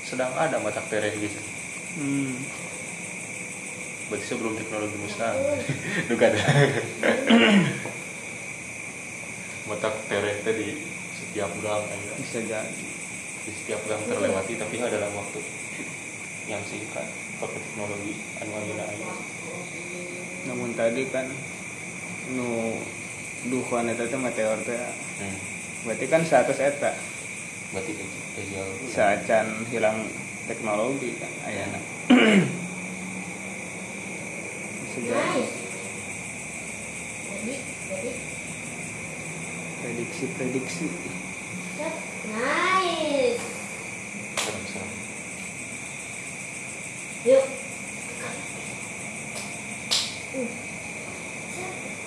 [0.05, 1.41] sedang ada mata pereh gitu.
[1.95, 2.37] Hmm.
[4.13, 5.33] berarti sebelum teknologi musnah.
[6.13, 6.41] Duga ada
[9.73, 10.69] mata pereh teh di
[11.17, 12.87] setiap gang aja bisa jadi.
[13.49, 15.41] Di setiap gang terlewati tapi nggak dalam waktu.
[16.45, 17.09] Yang singkat
[17.41, 18.15] pakai teknologi
[18.45, 18.85] anu ayeuna
[20.45, 21.25] namun tadi kan
[22.37, 22.77] nu
[23.49, 24.77] duhuan eta teh meteor teh.
[25.21, 25.39] Hmm.
[25.85, 26.93] berarti kan 100 eta
[27.75, 27.93] berarti
[28.39, 30.07] Dajjal saacan hilang
[30.47, 31.81] teknologi kan ayana.
[37.35, 37.61] Jadi,
[37.91, 38.11] jadi,
[39.83, 40.87] prediksi prediksi.
[42.31, 43.43] Nice.
[47.27, 47.45] Yuk.
[50.39, 50.49] Uh.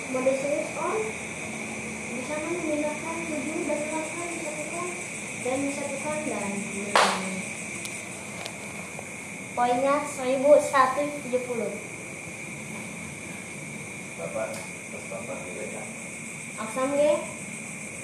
[0.08, 0.98] Mode switch on.
[2.08, 4.37] Bisa memindahkan tujuh dan delapan
[5.48, 7.40] dan disatukan dan mengulangi.
[9.56, 11.88] Poinnya 1170.
[14.18, 15.82] bapak terus bapak beda
[16.58, 17.14] Aksam ge?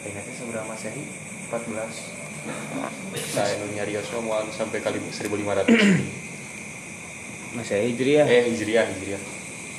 [0.06, 1.04] Teh seberapa masehi
[1.50, 2.24] 14
[3.34, 5.64] saya nu nyarios mah moal sampai kali 1500
[7.56, 8.26] masih hijriah.
[8.26, 9.22] Eh hijriah hijriah.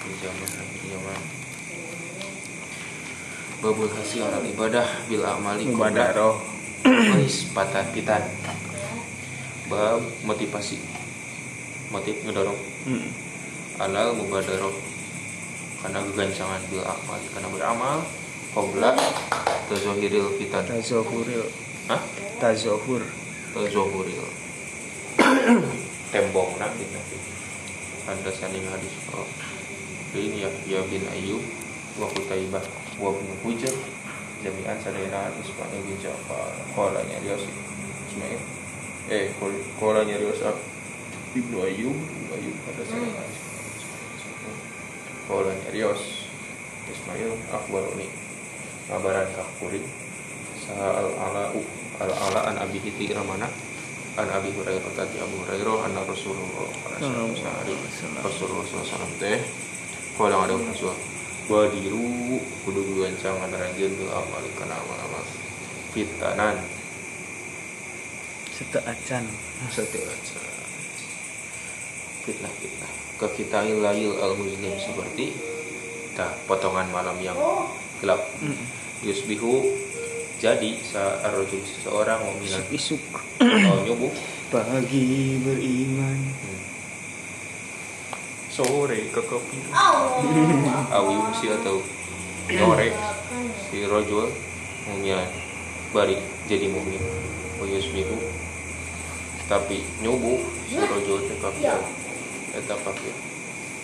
[0.00, 0.48] Gitu zaman
[0.88, 1.20] zaman.
[3.60, 6.40] Babul hasil alat ibadah bil amali mubadaroh
[6.80, 8.24] Wais patah pitan
[9.68, 10.80] bab motivasi.
[11.92, 12.56] Motif ngedorong.
[12.88, 13.08] Hmm.
[13.80, 14.72] alal mubadaroh
[15.80, 17.98] karena kegancangan bil amal karena beramal
[18.52, 18.92] qobla
[19.72, 20.64] tazohiril fitan.
[20.68, 21.44] Tazohuril.
[21.88, 22.02] Hah?
[22.36, 23.02] Tazohur.
[23.56, 24.24] Tazohuril.
[26.12, 26.98] Tembok nak gitu
[28.10, 28.94] anda saning hadis.
[29.14, 29.28] Oh.
[30.10, 31.42] Ini ya ya bin Ayub
[32.02, 32.64] wa Qutaibah
[32.98, 33.70] wa bin Hujr
[34.42, 35.70] jami'an sadayana hadis Pak.
[35.70, 36.50] Bin Ja'far.
[36.74, 37.46] Qala nyarios
[38.10, 38.40] Ismail.
[39.06, 39.30] Eh
[39.78, 40.42] qala nyarios
[41.30, 43.49] Ibnu Ayub Ibnu Ayub ada saning hadis
[45.30, 46.26] qala nyarios
[46.90, 48.10] Ismail akhbaroni
[48.90, 49.86] kabaran kakuring
[50.58, 51.54] sa al ala
[52.02, 53.46] al ala an abi hiti ramana
[54.18, 56.66] an abi hurairah tadi abu hurairah anna rasulullah
[56.98, 59.38] sallallahu rasulullah sallallahu teh
[60.18, 60.98] kala ada rasul
[61.46, 65.24] wadiru kudu guancang ngaranjeun teu amal kana amal-amal
[65.94, 66.58] fitanan.
[68.54, 69.24] Seteacan.
[69.72, 70.14] Setiap
[72.20, 75.36] fitnah fitnah ke kita ilayil al muslim seperti
[76.16, 77.36] nah, potongan malam yang
[78.00, 78.24] gelap.
[79.04, 79.60] Yusbihu
[80.40, 83.00] jadi sa arrojul seseorang mu'minan Isuk
[83.44, 84.08] oh nyubuh.
[84.48, 86.20] Pagi beriman.
[88.48, 89.60] Sore ke kopi.
[90.96, 91.84] Awi si atau
[92.48, 92.88] sore.
[93.68, 94.32] Si rojul
[94.88, 95.28] mu'minan
[95.92, 97.04] balik jadi mu'min.
[97.60, 98.16] Wa yusbihu
[99.50, 100.38] tapi nyubuh
[100.70, 101.74] si rojul teh kafir
[102.56, 103.14] eta kafir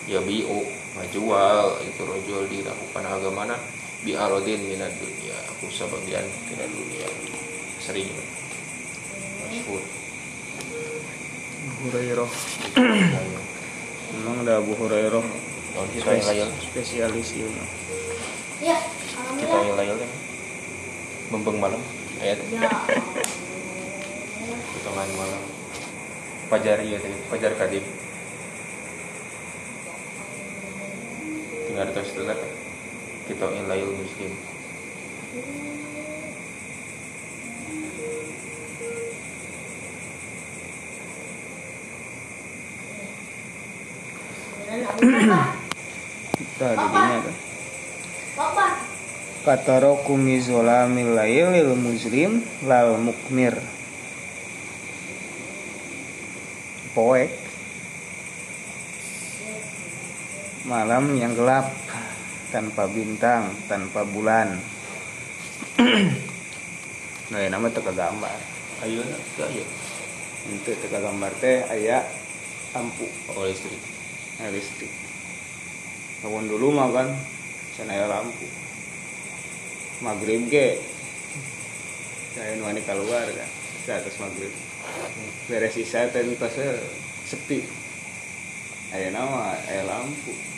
[0.07, 0.63] ya biu
[0.97, 3.55] ngajual itu rojul dilakukan agamana
[4.01, 7.09] bi arodin minat dunia aku sebagian tina dunia.
[7.81, 8.05] Sering.
[9.41, 9.81] Masyhur.
[11.81, 12.29] Hurairah.
[14.13, 15.25] Memang ada Abu Hurairah.
[16.05, 17.45] Layal Spesialis iya.
[18.57, 18.77] Ya,
[19.37, 20.11] kita yang layal kan
[21.33, 21.81] bembeng malam
[22.21, 22.37] ayat.
[22.53, 22.69] Ya.
[24.73, 25.41] potongan malam.
[26.53, 27.17] Pajar iya tadi.
[27.33, 27.85] Pajar kadip
[31.77, 32.33] ada terus dulu
[33.29, 34.33] kita layal muslim
[46.57, 47.35] Tadi dinya kan
[48.37, 48.67] Papa.
[49.45, 53.57] Kataroku mizolamil lailil muslim lal mukmir.
[56.93, 57.46] Poek
[60.67, 61.71] Malam yang gelap
[62.51, 64.59] Tanpa bintang, tanpa bulan.
[67.27, 68.39] Nah, ini nama teka gambar.
[68.87, 69.19] Ayo nak
[69.51, 69.63] ayo
[70.47, 72.03] Itu teka gambar teh aya
[72.75, 73.79] lampu oh listrik.
[74.39, 74.91] Aya listrik.
[76.23, 77.15] Tahun dulu mah kan
[77.75, 78.47] Sana aya lampu.
[80.03, 80.83] Maghrib ge.
[82.35, 83.49] Saya nuani keluar kan
[83.87, 84.51] Ke atas maghrib.
[85.47, 86.51] Beres isya teh pas
[87.27, 87.63] sepi.
[88.91, 90.56] Aya nama aya lampu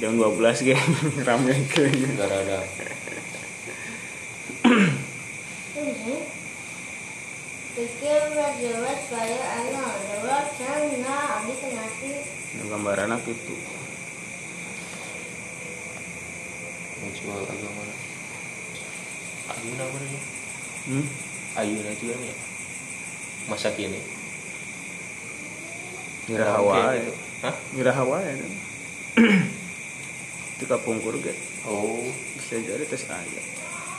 [0.00, 0.76] Jam 12 ge.
[1.28, 2.64] Rame ke negara ada.
[7.70, 12.16] Pikir udah jelas supaya anak jawab sana abis ngasih
[12.64, 13.56] gambar anak itu.
[17.04, 17.84] Menjual agama.
[19.52, 20.20] Ayu ini
[20.88, 21.06] hmm?
[21.60, 22.36] ayu juga nih
[23.52, 24.00] masa kini.
[26.24, 27.12] Wirahawa itu.
[27.44, 27.56] Hah?
[27.76, 28.34] Wirahawa ya
[30.60, 31.32] Itu kapungkur ge
[31.64, 32.04] oh.
[32.36, 33.42] Bisa jadi tes aya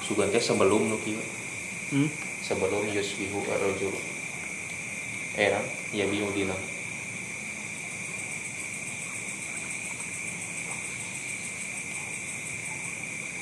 [0.05, 1.17] sugan teh sebelum nu kieu?
[1.89, 2.05] Hmm?
[2.45, 3.93] sebelum yusbihu arrojul
[5.33, 6.57] era ya biu dina.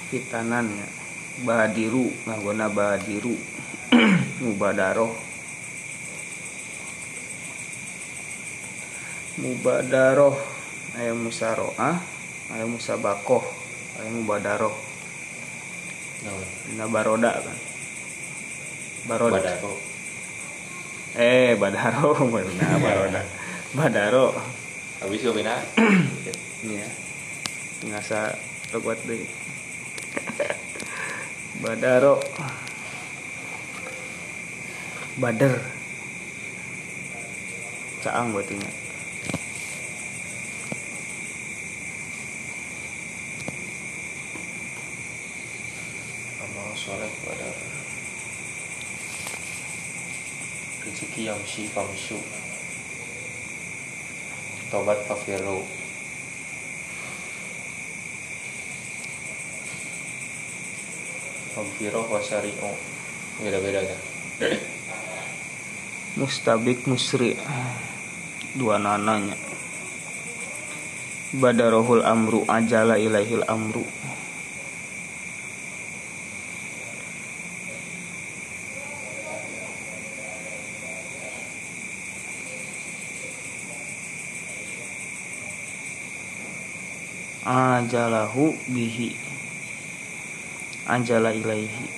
[0.10, 0.88] Pitanannya
[1.46, 3.36] Badiru Nggona badiru.
[4.44, 5.14] Mubadaroh
[9.38, 10.38] Mubadaroh
[10.98, 12.19] Ayam musaroah
[12.50, 13.46] Ayam musabakoh
[14.02, 14.90] Ayam mubadaroh
[16.76, 17.58] nah baroda kan?
[19.08, 19.40] Baroda.
[19.40, 19.74] Badaro
[21.16, 23.22] Eh badaro Benar baroda.
[23.74, 24.28] Badaro
[25.00, 25.56] habis yo bina.
[26.68, 26.90] Ini ya
[27.88, 28.36] Ngasa
[29.08, 29.24] deh.
[31.64, 32.20] Badaro
[35.20, 35.56] Bader.
[38.00, 38.56] Caang berarti
[46.90, 47.54] soleh badar
[50.82, 52.18] rezeki yang si famsu
[54.74, 55.62] tobat fafiru
[61.50, 62.72] Fafiru wasari'u
[63.42, 64.02] Beda-beda kan
[66.22, 67.36] Mustabik musri.
[68.56, 69.36] Dua nananya.
[71.36, 73.84] Badarohul amru Ajala ilaihil amru
[87.50, 89.18] ajalahu bihi.
[90.86, 91.98] Anjala ilaihi.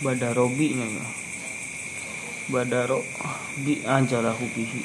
[0.00, 0.88] Badarobi nya
[2.50, 3.06] badaro
[3.62, 4.82] bi anjalahu bihi.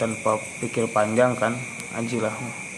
[0.00, 1.54] Tanpa pikir panjang kan
[1.94, 2.71] anjilahu.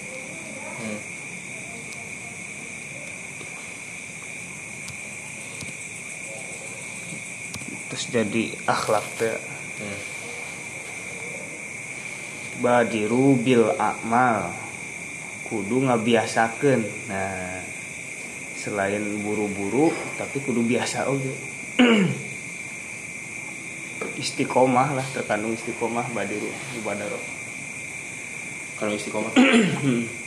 [8.15, 9.35] Jadi akhlak teh.
[9.75, 10.01] Hmm.
[12.63, 14.55] badiru bil akmal
[15.51, 16.87] kudu ngabiasakeun.
[17.11, 17.59] Nah
[18.65, 21.33] selain buru-buru tapi kudu biasa oke
[24.25, 26.49] istiqomah lah terkandung istiqomah badiru
[26.81, 27.21] ibadaro
[28.81, 29.37] Kalau istiqomah.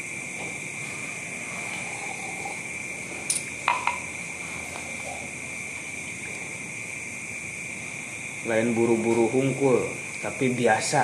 [8.48, 9.84] lain buru-buru hungkul
[10.24, 11.04] tapi biasa.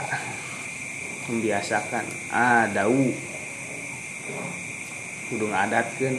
[1.24, 2.04] Membiasakan.
[2.32, 3.12] Ah dau.
[5.32, 6.16] Kudu ngadatkeun.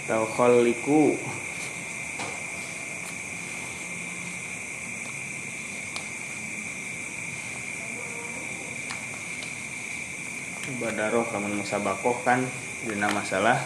[0.00, 1.16] Atau kholiku.
[10.80, 12.44] Badaroh kamu musabakoh kan
[12.84, 13.56] dina masalah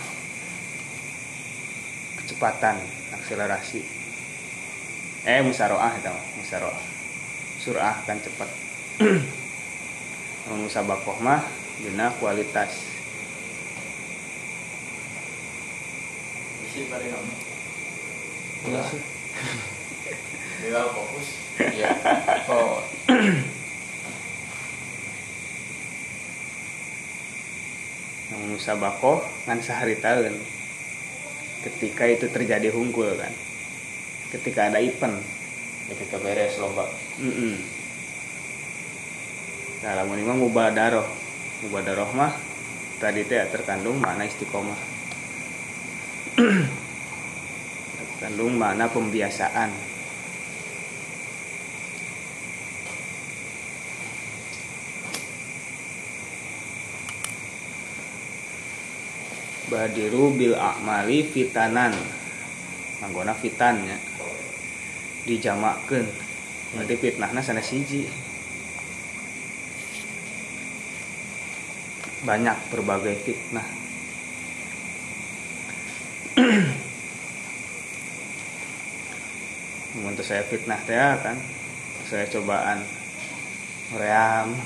[2.20, 2.78] kecepatan
[3.10, 3.97] akselerasi
[5.28, 6.80] eh musaroah itu musaroah
[7.60, 8.48] surah kan cepat
[10.64, 11.44] musabakoh mah
[11.84, 12.88] dina kualitas
[16.68, 17.34] Isi pada kamu.
[18.68, 19.02] Iya sih.
[20.96, 21.28] Fokus.
[21.56, 21.90] Iya.
[22.52, 22.84] Oh,
[28.28, 30.36] Namun musabakoh kan sehari tahun
[31.64, 33.32] ketika itu terjadi hungkul kan
[34.28, 35.16] ketika ada event
[35.88, 36.84] ketika beres lomba.
[37.16, 37.56] Mm-mm.
[39.78, 41.06] Nah, lamun imam mubadaroh.
[41.64, 42.34] Mubadaroh mah
[43.00, 44.76] tadi teh terkandung makna istiqomah.
[47.98, 49.70] terkandung makna pembiasaan.
[59.68, 61.92] Badiru bil a'mali fitanan.
[62.98, 64.17] Manggona fitannya
[65.28, 66.08] dijamakeun.
[66.72, 68.08] Berarti fitnahna sana siji.
[72.24, 73.68] Banyak berbagai fitnah.
[80.08, 81.36] Untuk saya fitnah teh kan?
[82.08, 82.80] Saya cobaan
[83.96, 84.56] ream.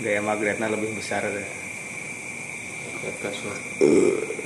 [0.00, 1.28] Gaya magretna lebih besar.
[1.28, 3.52] Lihat kasur.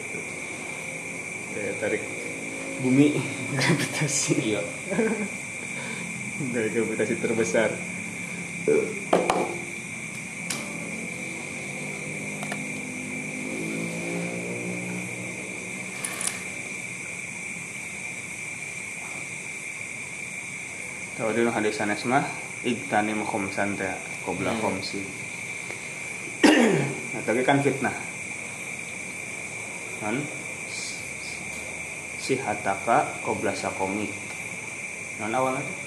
[1.82, 1.98] tarik
[2.78, 3.18] bumi
[3.58, 4.62] gravitasi Iya.
[6.54, 7.74] Gaya gravitasi terbesar.
[21.18, 22.24] Tahu dulu hadis sanes mah
[22.64, 23.92] igtanim khomsan teh
[24.24, 24.60] qabla Hmm.
[24.64, 25.02] khomsi.
[27.12, 27.94] nah, tapi kan fitnah.
[30.00, 30.16] Kan
[32.22, 34.12] si hataka qabla sakomik.
[35.18, 35.78] Non awalnya tuh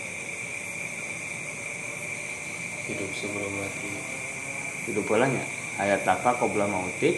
[2.85, 3.89] Hidup sebelum mati.
[4.85, 5.41] hidup bolanya
[5.75, 7.17] hayataka qabla mautik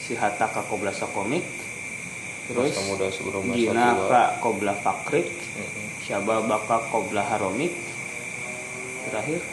[0.00, 1.44] sihataka qabla sakomik
[2.48, 3.60] terus Masa muda sebelum masa tua.
[3.60, 5.86] ginaka qabla fakrik Mm-mm.
[6.00, 7.76] syababaka qabla haromik
[9.04, 9.44] terakhir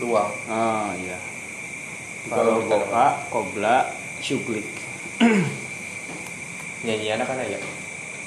[0.00, 0.32] Luang.
[0.48, 1.18] ah iya
[2.30, 3.90] Kalau farogoka qabla
[4.22, 4.62] syuglik
[6.86, 7.58] Nyanyian kan ya.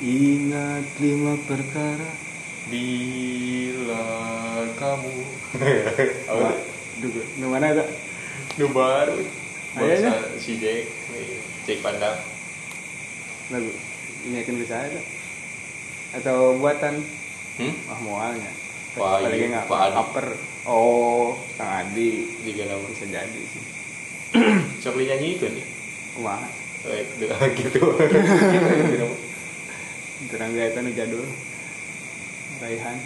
[0.04, 2.12] ingat lima perkara.
[2.68, 4.06] Bila
[4.76, 5.16] kamu
[6.36, 6.54] oh,
[7.00, 7.88] duh, nu mana ada
[8.60, 9.24] Nu baru.
[9.80, 10.12] Ayahnya?
[10.14, 10.86] Bangsa si Jack.
[11.66, 12.20] Jack Pandang.
[13.50, 13.72] Lagu
[14.28, 15.02] ini akan bisa ada
[16.14, 17.02] atau buatan?
[17.58, 17.74] Hmm?
[17.90, 18.52] ah mualnya.
[18.94, 19.96] Iya, nggak Pak Adi.
[19.98, 20.28] upper
[20.70, 22.30] oh kang Adi.
[22.46, 22.86] Nama.
[22.92, 23.73] Bisa jadi sih
[24.82, 25.66] Sok nyanyi itu nih
[26.18, 26.50] kumaha
[26.84, 27.08] Eh,
[27.56, 27.80] gitu.
[30.28, 31.24] Terang gaya kan jadul.
[32.60, 33.00] Raihan.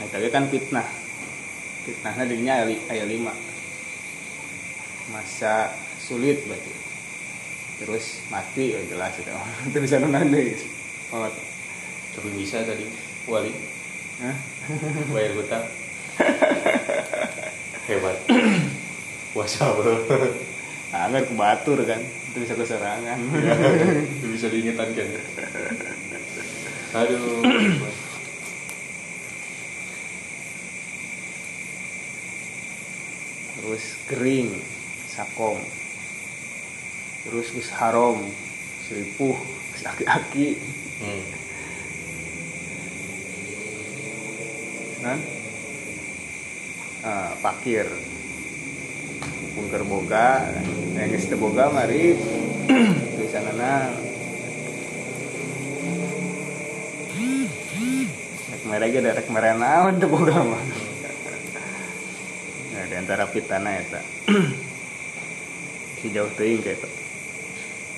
[0.00, 0.88] Nah, tapi kan fitnah.
[1.84, 3.32] Fitnahnya dirinya ayat li- ayat lima.
[5.12, 6.72] Masa sulit berarti.
[7.84, 9.28] Terus mati oh jelas itu.
[9.68, 10.56] Itu bisa nonande
[11.12, 11.28] oh
[12.14, 12.86] Tapi bisa tadi
[13.26, 13.50] Wali.
[14.22, 14.36] Hah?
[15.10, 15.66] Bayar hutang.
[17.90, 18.16] Hebat.
[19.34, 19.98] Puasa bro.
[20.94, 23.18] Anggar ke batur kan itu bisa keserangan.
[24.22, 25.08] Itu bisa diingetan kan
[26.94, 27.42] Aduh
[33.64, 34.50] terus kering
[35.10, 35.58] sakom.
[37.24, 38.28] Terus geus harom
[38.84, 39.34] seripuh
[39.84, 40.56] aki-aki
[41.02, 41.43] Hmm.
[47.04, 47.84] Ah, pakir
[49.52, 50.48] pungker boga
[50.96, 52.16] yang teu boga mari
[53.12, 53.92] tulisanana
[58.48, 60.64] rek mere ge rek mere naon teu boga mah.
[62.72, 64.00] Nah di antara pitana eta
[66.00, 66.88] si jauh kayak itu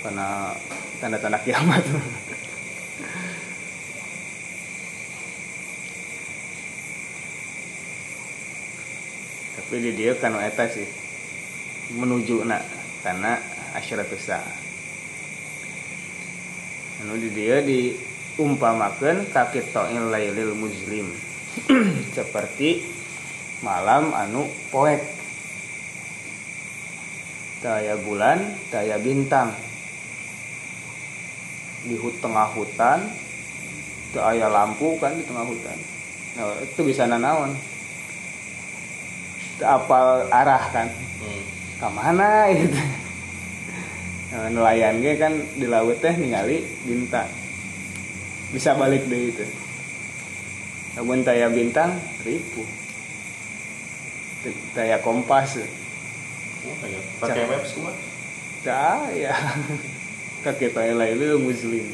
[0.02, 0.50] karena
[0.98, 1.86] tanda-tanda kiamat
[9.66, 10.86] tapi di dia kan eta sih.
[11.98, 12.62] Menuju nak
[13.02, 13.34] karena
[13.74, 14.46] asyaratus sah
[17.02, 21.10] anu di dia diumpamakeun ka qita'il lailil muslim
[22.16, 22.82] seperti
[23.60, 25.02] malam anu poek
[27.58, 28.38] daya bulan
[28.70, 29.50] daya bintang.
[31.86, 33.02] Di hut tengah hutan
[34.14, 35.78] daya lampu kan di tengah hutan.
[36.38, 37.75] Nah, itu bisa Teu
[39.64, 41.42] apal arah kan Hmm.
[41.80, 42.76] ke mana gitu
[44.32, 47.24] nah, nelayan ge kan di laut teh ningali bintang
[48.52, 49.46] bisa balik deh itu
[50.96, 52.64] namun daya bintang ribu
[54.76, 55.60] daya kompas
[56.66, 56.74] Oh.
[57.22, 57.94] Pakai maps cuma.
[58.66, 59.38] daya
[60.42, 61.86] kakek daya itu muslim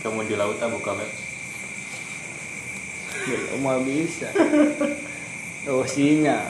[0.00, 1.23] Kamu di laut ah buka maps.
[3.22, 4.28] Belum mah bisa.
[5.64, 6.44] Oh sinyal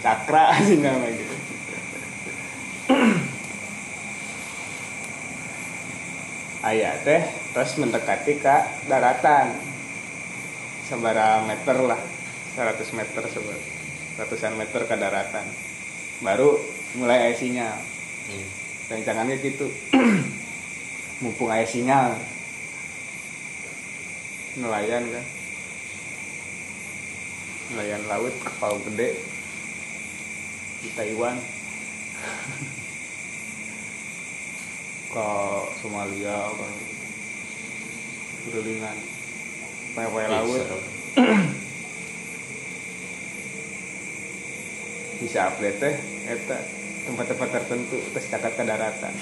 [0.00, 1.24] cakra sinyal lagi
[6.64, 7.22] ayah teh
[7.52, 8.56] terus mendekati ke
[8.88, 9.52] daratan.
[10.84, 12.00] Sebara meter lah.
[12.54, 13.58] 100 meter sebar
[14.14, 15.46] ratusan meter ke daratan.
[16.24, 16.56] Baru
[16.96, 17.76] mulai ayah sinyal.
[18.24, 18.48] Hmm.
[18.84, 19.68] rencangannya gitu.
[21.24, 22.16] Mumpung ayah sinyal
[24.58, 25.24] nelayan kan.
[27.74, 29.18] Nelayan laut kapal gede.
[30.84, 31.40] Di Taiwan
[35.14, 35.28] ke
[35.80, 36.68] Somalia ke
[38.44, 38.98] Berulingan
[39.96, 40.60] Paya-paya Ih, laut.
[45.24, 45.96] bisa update teh
[46.28, 46.58] eta
[47.08, 49.14] tempat-tempat tertentu terus catat ke daratan.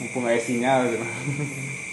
[0.00, 1.04] Mumpung aya sinyal gitu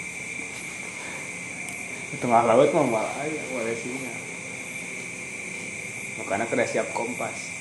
[2.07, 4.27] Di tengah laut mah malah malah aya sinyal
[6.27, 7.55] makanya kena siap kompas.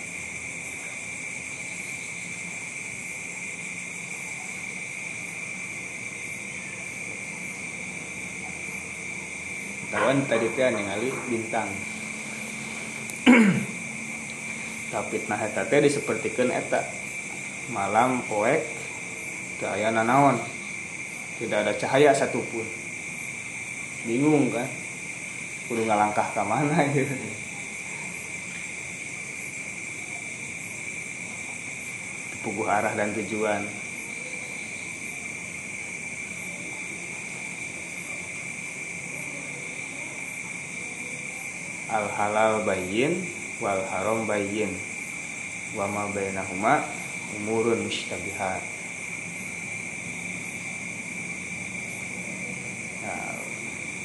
[9.86, 11.70] Tawan tadi teh ningali bintang.
[14.90, 16.82] Tapi nah eta teh disepertikeun eta.
[17.70, 18.66] Malam poek
[19.62, 20.42] teu aya nanaon.
[21.38, 22.85] Tidak ada cahaya satupun
[24.06, 24.70] bingung kan.
[25.66, 27.12] Kudu ngalangkah ke mana gitu.
[32.46, 33.66] Puguh arah dan tujuan.
[41.90, 43.26] Al halal bayyin
[43.58, 44.70] wal haram bayyin.
[45.74, 46.86] Wa ma bainahuma
[47.34, 48.62] umurun mustabihat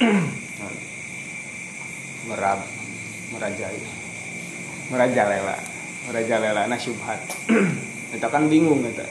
[0.02, 0.70] Nah,
[2.42, 2.58] merab
[3.30, 3.78] merajai
[4.90, 5.54] merajalela
[6.10, 7.22] merajalela na syubhat.
[8.10, 9.06] Kita kan bingung kita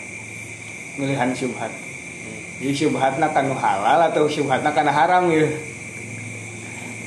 [0.99, 1.71] milihan syubhat.
[2.59, 5.47] Jadi syubhatna kanu halal atau syubhatna kana haram ya?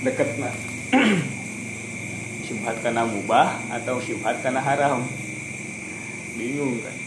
[0.01, 0.49] Deket na
[2.49, 5.05] syubhat kana mubah atau syubhat kana haram?
[6.41, 7.04] Bingung kan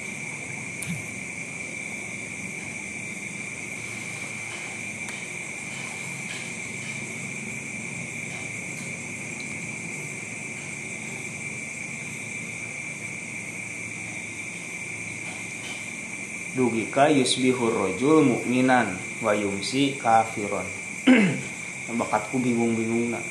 [16.58, 20.66] dugika yusbihur rojul mukminan wa yumsi kafiron
[22.02, 23.22] bakatku bingung-bingung na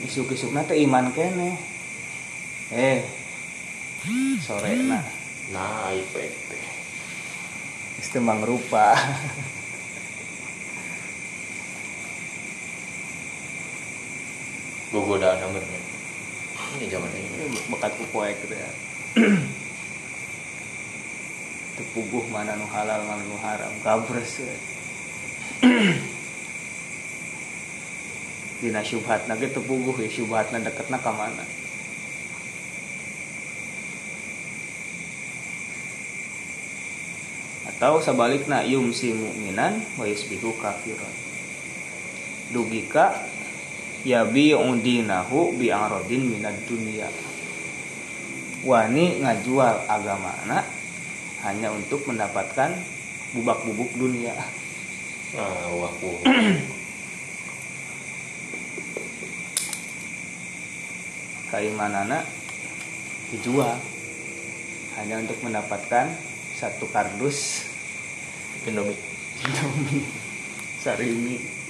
[0.00, 1.60] isuk-isuk teh iman kene
[2.72, 3.04] eh
[4.40, 5.04] sore na
[5.50, 6.62] Nah, ipek teh.
[7.98, 8.94] istemang rupa
[14.94, 15.82] amat men.
[16.78, 17.50] Ini zaman ini.
[17.66, 18.70] bakatku poek gitu ya
[21.90, 23.74] tepuguh mana nu halal mana nu haram.
[23.82, 24.38] Kabres
[28.62, 31.42] dina syubhatna ge teu puguh ya syubhatna deketna ka mana?
[37.74, 41.10] Atau sebaliknya yumsi mu'minan wa yusbihu kafiran.
[42.54, 43.18] Dugika
[44.06, 47.10] yabi udinahu bi aradin minad dunia
[48.64, 50.79] wani ngajual agama anak
[51.44, 52.74] hanya untuk mendapatkan
[53.32, 54.34] bubak-bubuk dunia.
[55.38, 56.18] Ah waku
[61.50, 62.26] keimanana
[63.30, 63.78] dijual
[64.98, 66.10] hanya untuk mendapatkan
[66.58, 67.70] satu kardus.
[68.66, 68.98] Indomie.
[69.46, 70.04] Indomie.
[70.80, 71.60] Sarimi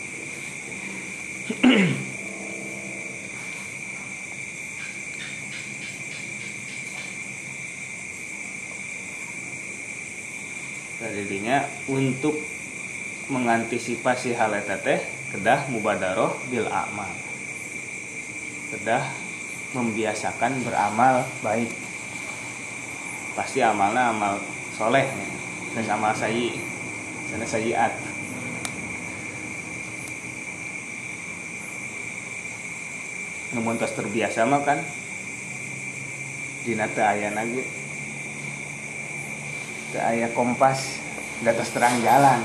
[11.51, 12.39] Jadinya untuk
[13.27, 15.03] mengantisipasi hal eta teh
[15.35, 17.11] kedah mubadaroh bil amal.
[18.71, 19.03] Kedah
[19.75, 21.67] membiasakan beramal baik.
[23.35, 24.39] Pasti amalnya amal
[24.79, 25.11] soleh
[25.75, 26.55] dan amal sayi
[27.35, 27.99] sana sayiat.
[33.59, 34.79] Namun tos terbiasa mah kan
[36.63, 37.67] dina teu aya lagi
[39.91, 41.10] teu aya kompas
[41.41, 42.45] di atas terang jalan.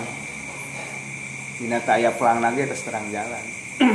[1.55, 3.45] Dina teu aya pelang lagi atas terang jalan.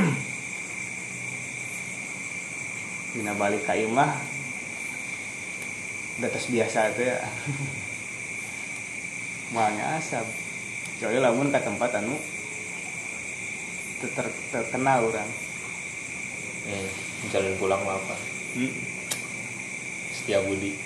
[3.16, 4.12] Dina balik ka imah
[6.20, 7.16] atas biasa teh ya.
[9.56, 10.28] Malnya asap.
[11.00, 12.12] Coy lamun ke tempat anu
[14.04, 15.30] ter, terkenal orang.
[16.60, 16.88] Hmm,
[17.32, 18.12] jalan pulang apa
[18.52, 18.68] hmm.
[20.12, 20.76] setia budi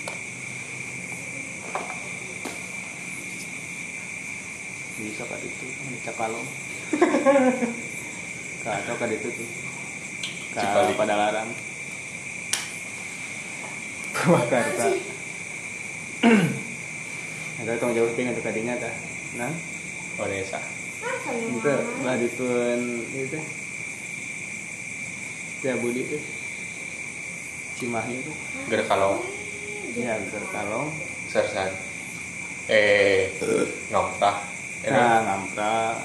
[4.95, 6.47] bisa kan itu di Cakalong
[8.65, 9.49] ka atau ka itu tuh.
[10.57, 10.95] Ka Cipali.
[10.97, 11.51] pada larang.
[14.15, 14.89] Purwakarta
[17.61, 18.95] ada tong jauh tinggal kadinya tah
[19.37, 19.53] nah?
[20.17, 20.57] Odessa
[21.05, 22.81] Masa ya, itu lah ditun
[23.13, 23.39] itu
[25.61, 26.23] ya budi tuh
[27.75, 28.33] Cimahi itu
[28.71, 29.19] Ger Kalong.
[29.99, 30.89] Ya Gerkalong
[31.29, 31.69] Sersan
[32.73, 33.29] eh
[33.93, 34.54] Ngampah
[34.85, 35.97] nah ngampra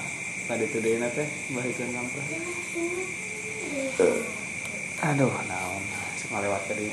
[0.48, 2.22] tadi tuh deh teh bahikeun ngampra.
[5.04, 5.30] Aduh.
[5.48, 5.82] Naon
[6.16, 6.88] sok ngalewat tadi.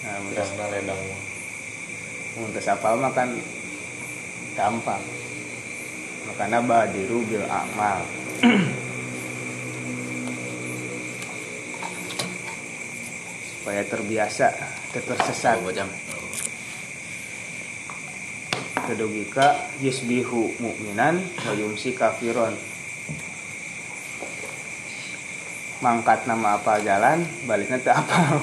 [0.00, 1.00] Nah yang ledang
[2.38, 3.30] mun teu sapal mah kan
[4.58, 5.02] gampang.
[6.26, 8.02] Makanya badiru bil amal
[13.70, 14.50] supaya terbiasa
[14.90, 15.62] tersesat
[18.82, 22.58] kedogika yusbihu mukminan wa yumsi kafiron
[25.78, 28.42] mangkat nama apa jalan baliknya teu apa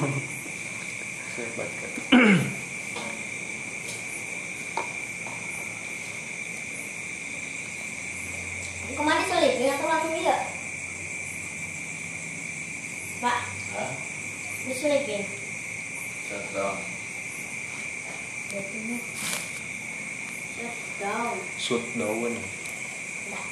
[1.36, 1.92] Sebat kan
[8.96, 10.36] Ke mana selipin atau langsung iya?
[13.20, 13.38] Pak,
[13.76, 14.08] Hah?
[14.68, 15.24] diselipin.
[16.28, 16.76] Shut down.
[18.52, 18.98] Jatuhnya.
[20.54, 21.36] Shut down.
[21.56, 22.34] Shoot daun
[23.28, 23.44] Nah,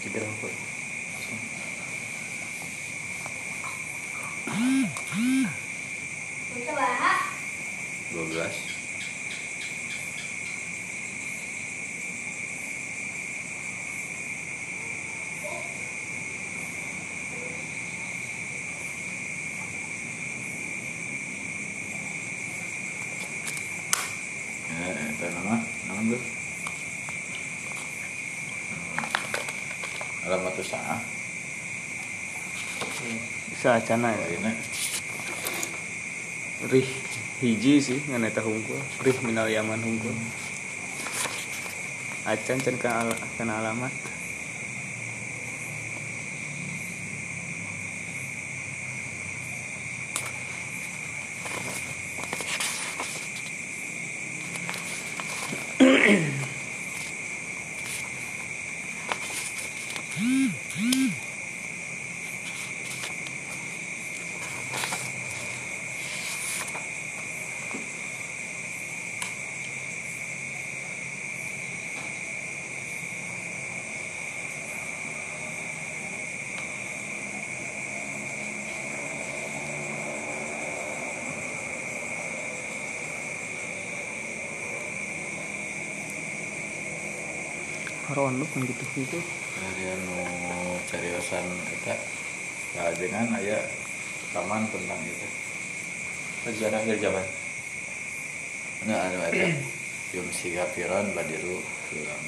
[0.00, 0.48] Cedera apa?
[6.60, 6.88] coba.
[8.14, 8.80] 12
[24.70, 25.56] Ya, itu nama,
[25.90, 26.22] nama tuh.
[30.24, 30.96] Alamat usaha.
[33.50, 34.26] bisa acana ya?
[34.34, 34.52] Ini
[36.70, 36.88] rih
[37.40, 40.12] hiji sih ngan eta hungkul rih minal yaman hungkul
[42.28, 43.88] acan can kana alamat
[88.30, 89.18] rondo kan gitu gitu
[89.58, 90.22] dari anu
[90.86, 91.42] cariosan
[91.74, 91.98] eta
[92.78, 93.58] kajengan aya
[94.30, 95.28] rekaman tentang itu.
[96.46, 97.26] Akhir zaman.
[98.86, 99.58] nah anu eta
[100.14, 101.58] yum sigapiron badiru
[101.90, 102.22] film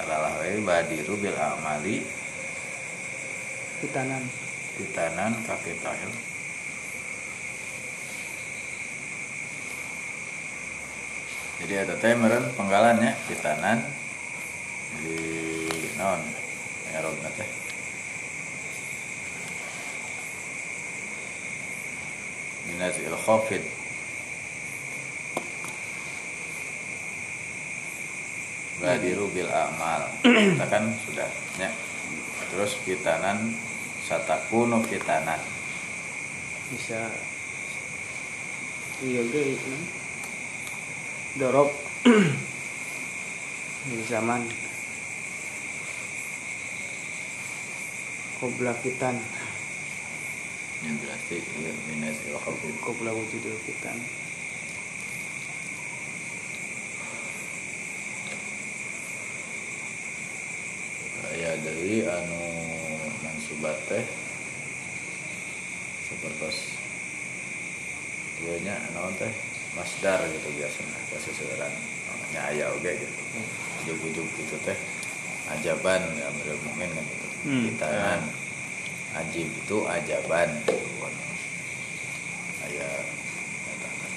[0.00, 2.08] Salalah we badiru bil amali.
[3.84, 4.24] Hitanan
[4.80, 6.00] titanan kapital
[11.66, 13.82] jadi ada teh meren penggalannya titanan
[15.02, 15.18] di
[15.98, 16.22] non
[16.94, 17.50] erot teh
[22.70, 23.66] minaz il khafid
[28.78, 31.26] Badiru bil amal kita kan sudah
[31.58, 31.70] ya.
[32.54, 33.58] terus fitanan
[34.06, 35.42] satakunu fitanan
[36.70, 37.10] bisa.
[39.02, 39.58] Iya ge
[41.36, 41.68] dorok
[43.92, 44.40] di zaman
[48.40, 49.20] kobla fitan
[50.80, 54.00] yang berarti ya, khafid kobla wujudul fitan
[61.36, 62.40] aya deui anu
[63.20, 64.04] mansubat teh
[66.08, 66.80] sapertos
[68.64, 69.45] nya naon teh
[69.76, 71.74] masdar gitu biasanya ke seseorang
[72.08, 73.20] namanya aya oge gitu.
[73.84, 74.78] Ujug-ujug gitu teh
[75.52, 77.26] ajaban ya amrul mukmin kan gitu.
[77.46, 77.62] Hmm.
[77.70, 78.20] kitanan
[79.22, 80.76] ajib itu ajaban gitu
[82.66, 82.88] aya
[83.68, 84.12] katakan.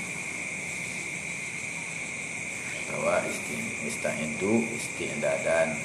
[2.89, 5.75] Bahwa isti istaidu istidadan.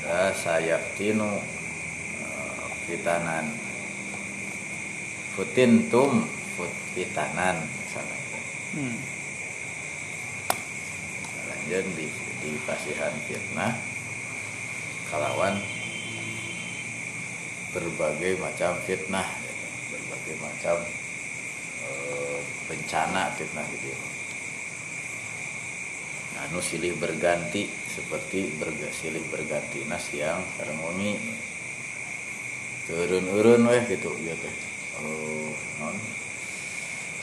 [0.00, 1.28] Ada sayaktinu
[2.24, 3.52] eh, fitanan
[5.36, 6.24] futintum
[6.56, 8.18] fut fitanan misalnya
[8.76, 8.96] hmm.
[11.70, 12.06] di
[12.40, 13.74] di pasihan fitnah
[15.10, 15.58] kalawan
[17.70, 19.66] berbagai macam fitnah gitu.
[19.94, 20.76] berbagai macam
[21.86, 23.94] eh, bencana fitnah gitu
[26.40, 31.20] anu silih berganti seperti berga, silih berganti nas yang wengi
[32.88, 34.56] turun-urun weh gitu ya teh
[35.04, 35.52] oh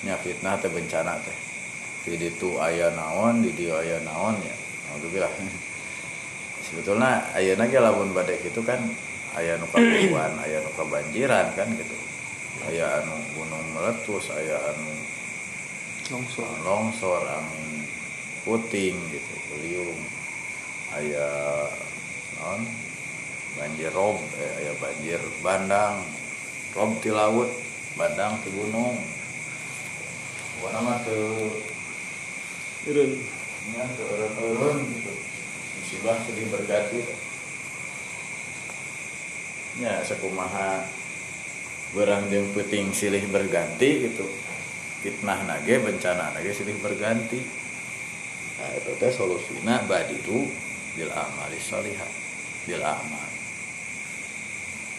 [0.05, 1.37] nya fitnah teh bencana teh.
[2.05, 4.55] Di ditu aya naon di dieu aya naon ya.
[4.91, 5.31] Alhamdulillah
[6.67, 8.79] sebetulnya ayeuna ge lamun bade gitu kan
[9.33, 11.97] aya nu kabuan aya nu kabanjiran kan gitu.
[12.67, 14.91] Aya anu gunung meletus aya anu
[16.13, 16.47] longsor.
[16.63, 17.83] longsor angin
[18.47, 19.99] puting gitu beliung
[20.95, 21.27] aya
[22.39, 22.63] non
[23.57, 25.99] banjir rob eh, aya banjir bandang.
[26.77, 27.49] Rob ti laut
[27.97, 29.16] bandang ti gunung
[30.57, 31.53] Pokoknya mah tuh
[32.85, 33.11] turun
[33.71, 35.13] nya turun-turun gitu.
[35.77, 37.01] Musibah sedih berganti.
[39.77, 40.81] Nya sakumaha
[41.93, 44.25] berang jeung puting silih berganti gitu.
[45.05, 47.37] Fitnah nage bencana nage silih berganti.
[48.57, 50.49] Nah itu teh solusina badiru
[50.97, 52.09] bil amali sholihah
[52.65, 53.29] bil amal.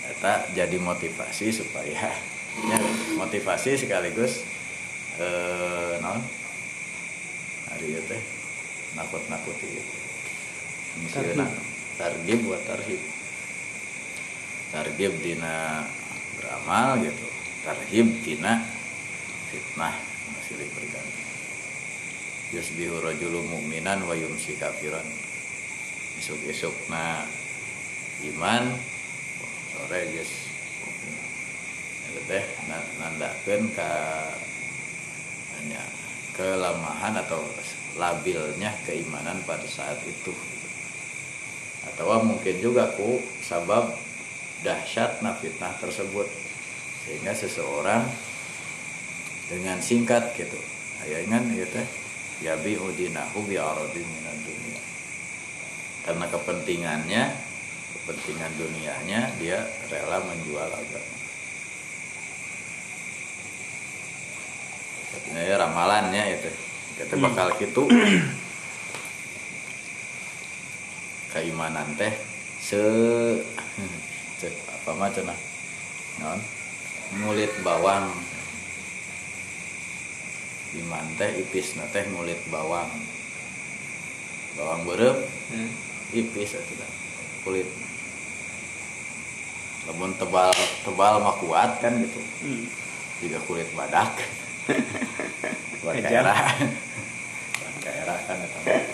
[0.09, 2.15] Eta jadi motivasi supaya
[2.65, 2.81] ya,
[3.19, 4.47] motivasi sekaligus
[5.19, 6.23] eh non
[7.69, 8.23] hari itu teh
[8.95, 9.83] nakut nakuti
[11.03, 11.47] misalnya
[11.99, 13.03] targib buat tarhib.
[14.71, 15.83] Targib dina
[16.39, 17.27] beramal gitu.
[17.67, 18.63] Tarhib dina
[19.51, 19.95] fitnah
[20.31, 21.23] masih berganti.
[22.55, 25.05] Yusbihu rajulu mu'minan wa yumsi kafiran.
[26.23, 27.27] Isuk-isuk na
[28.25, 28.75] iman
[29.75, 30.33] sore geus
[32.09, 33.91] itu teh na- nandakeun ka
[35.59, 35.83] hanya
[36.39, 37.43] kelemahan atau
[37.99, 40.31] labilnya keimanan pada saat itu.
[41.91, 43.91] Atau mungkin juga ku sabab
[44.63, 46.31] dahsyatna fitnah tersebut.
[47.07, 48.07] Sehingga seseorang
[49.49, 50.61] dengan singkat gitu
[51.01, 51.81] aya ingan gitu
[52.45, 54.83] ya bi udinahu bi dunia.
[56.05, 57.23] Karena kepentingannya
[57.97, 61.18] kepentingan dunianya dia rela menjual agama
[65.35, 66.51] ya ramalannya itu.
[66.99, 67.87] Kita bakal gitu.
[71.29, 72.13] Keimanan teh
[72.59, 72.81] se
[74.41, 75.31] cek apa macam
[76.21, 76.41] non
[77.21, 78.09] ngulit bawang.
[80.77, 82.89] Iman teh ipis teh ngulit bawang.
[84.57, 85.17] Bawang berem
[85.49, 85.73] Hmm.
[86.13, 86.91] ipis itu kan
[87.41, 87.65] kulit.
[89.89, 90.53] Namun tebal
[90.85, 92.21] tebal mah kuat kan gitu.
[92.45, 92.69] Hmm.
[93.19, 94.15] juga kulit badak
[95.83, 96.25] buat Ejar.
[96.29, 96.39] daerah
[97.59, 98.85] buat daerah kan eta mah.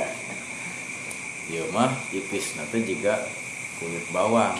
[1.51, 3.27] Ieu mah ipis nanti juga
[3.83, 4.57] kulit bawang.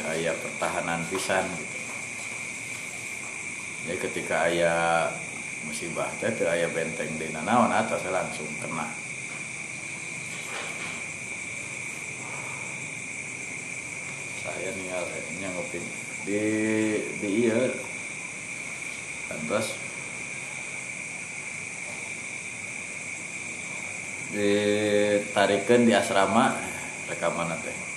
[0.00, 1.78] Kayak pertahanan pisan gitu.
[3.84, 4.74] Jadi ketika aya
[5.68, 8.88] musibah teh teu aya benteng di atas langsung kena.
[14.40, 15.04] Saya ninggal
[15.40, 15.78] nya ngopi
[16.24, 16.40] di
[17.20, 17.89] di iya
[19.50, 19.74] terus
[24.30, 26.54] ditarikeun di asrama
[27.10, 27.90] rekaman teh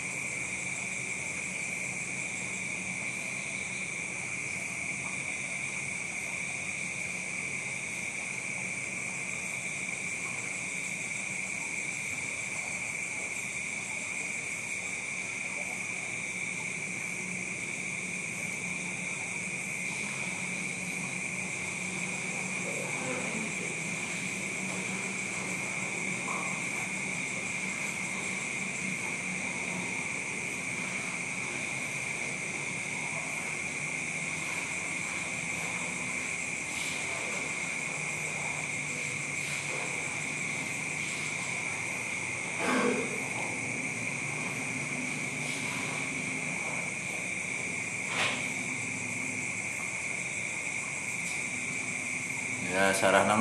[52.73, 52.89] ya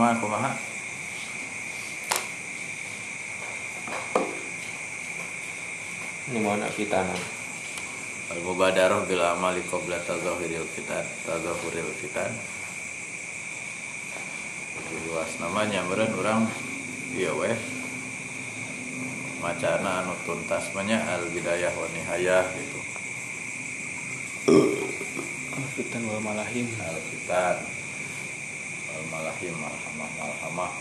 [0.03, 0.51] nama kumaha
[6.27, 7.23] Ini mau nak kita nang.
[8.35, 12.35] al mubadaroh bil amali qabla tazahuril fitan tazahuril fitan
[14.75, 16.43] Lebih luas namanya meureun urang
[17.15, 17.55] ieu weh.
[19.39, 22.81] Macana anu tuntas manya al bidayah wa nihayah gitu.
[25.53, 26.67] Alfitan wal malahim.
[26.81, 27.82] al fitan
[29.43, 30.73] al malahim malhamah malhamah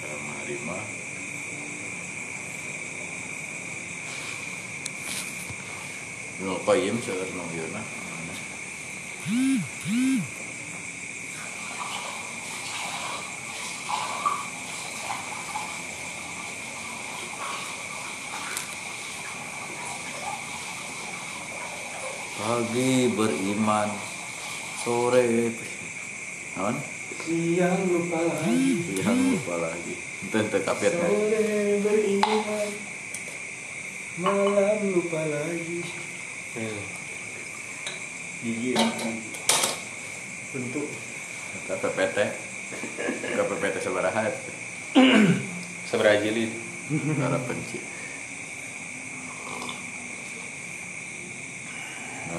[0.00, 0.78] Karena lima
[6.40, 7.68] Ibnu Qayyim seueur ieu
[22.46, 23.90] Pagi beriman
[24.86, 25.50] Sore
[26.54, 26.78] Naon?
[27.26, 28.86] Siang lupa lagi.
[28.86, 31.10] Siang lupa lagi Itu itu kapir kan?
[31.10, 32.68] Sore beriman.
[34.22, 35.82] Malam lupa lagi.
[38.46, 38.78] Gigi.
[40.54, 40.86] Bentuk.
[41.66, 42.18] KPPT
[43.34, 44.30] KPPT sabaraha
[45.90, 46.54] Seberapa jilid?
[47.18, 47.82] Para penci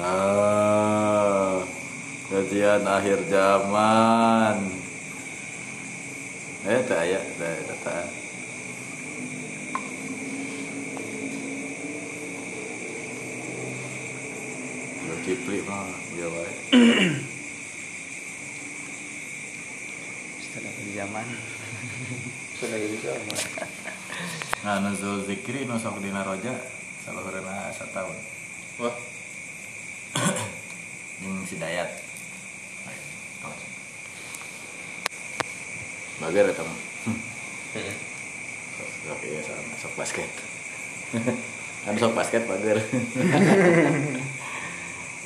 [0.00, 1.28] Ah,
[2.68, 4.60] kajian akhir zaman.
[6.68, 8.04] Eh, tak ya, tak, tak, tak.
[15.24, 16.56] Kipli mah, dia baik.
[20.40, 21.26] Setelah di zaman.
[22.56, 23.36] Sudah gitu sama.
[24.64, 26.56] Nah, nuzul zikri nusok dina roja
[27.04, 28.16] saluhurna satahun.
[28.80, 28.96] Wah,
[31.20, 31.97] Jeung si Dayat.
[36.28, 36.78] Bager eta mah.
[39.08, 40.28] Sok iya sama sok basket.
[41.88, 42.76] kan sok basket bager.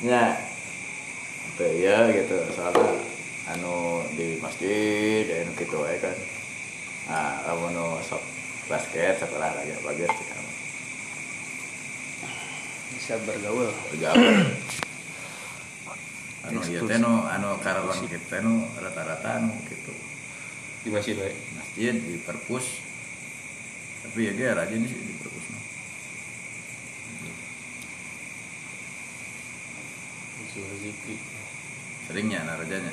[0.07, 0.39] Nya.
[1.59, 3.03] Teu ya gitu soalnya
[3.51, 6.17] anu di masjid dan gitu aja kan.
[7.11, 8.23] Nah, kamu nu sok
[8.71, 10.51] basket sok olahraga bager sih kamu.
[12.95, 13.75] Bisa bergaul.
[13.91, 14.55] Bergaul.
[16.47, 20.13] anu ieu teh nu anu karang kita nu rata-rata anu gitu.
[20.83, 21.37] Di masjid baik.
[21.55, 22.67] masjid di perpus
[24.03, 25.63] tapi ya gak rajin sih di perpus mah.
[30.83, 31.17] Zikri.
[32.11, 32.93] seringnya narajanya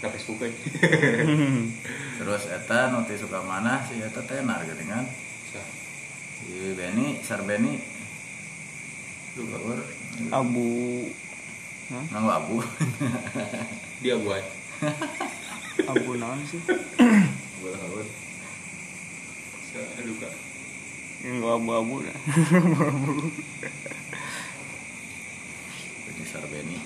[0.00, 0.56] Ke Facebook aja.
[2.20, 5.04] terus eta teh suka mana si eta tenar gitu kan
[6.40, 7.80] si Beni Sar Beni
[9.36, 9.80] lu gaur
[10.32, 10.68] Abu
[11.90, 12.62] nang abu
[14.00, 14.44] Dia buat.
[15.88, 16.60] Abu naon sih?
[17.60, 18.04] Gaur.
[20.00, 20.34] Aduh kak.
[21.20, 22.16] Enggak abu-abu dah.
[26.04, 26.76] Beni Sar Beni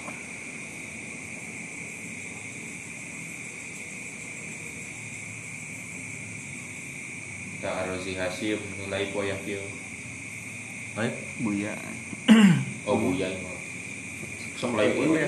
[7.63, 9.65] Tak Rozi Hasim nilai poyak kieu.
[10.95, 11.75] baik Buya.
[12.87, 13.27] Oh buya.
[14.55, 15.27] Sok live dulu ya.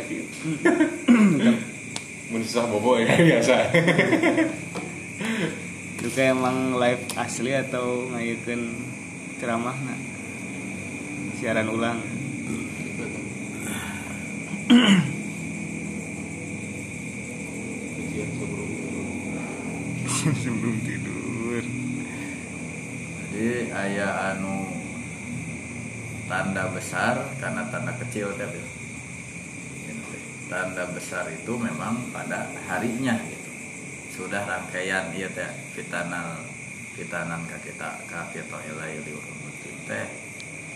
[2.27, 3.71] Mun susah bobo ya biasa.
[6.07, 8.73] kayak emang live asli atau ngayukeun
[9.37, 9.99] ceramah nah
[11.37, 12.01] siaran ulang.
[20.27, 21.63] Sebelum tidur.
[23.31, 24.67] Jadi ayah anu
[26.27, 28.59] tanda besar karena tanda kecil tapi
[30.47, 33.51] tanda besar itu memang pada harinya gitu.
[34.23, 36.41] Sudah rangkaian iya teh fitanal
[36.97, 40.07] fitanan ka kita ka kita ilai liwumutin teh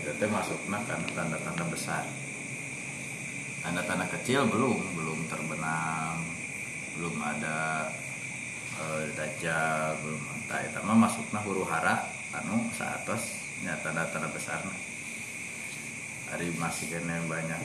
[0.03, 2.03] itu teh masukna karena tanda-tanda besar.
[3.63, 6.19] Tanda-tanda kecil belum belum terbenam
[6.99, 7.87] belum ada
[8.77, 10.79] eh, dajjal belum entah itu.
[10.83, 14.63] Mah masukna huru hara anu saatos nya tanda-tanda besar
[16.31, 17.59] hari masih kena banyak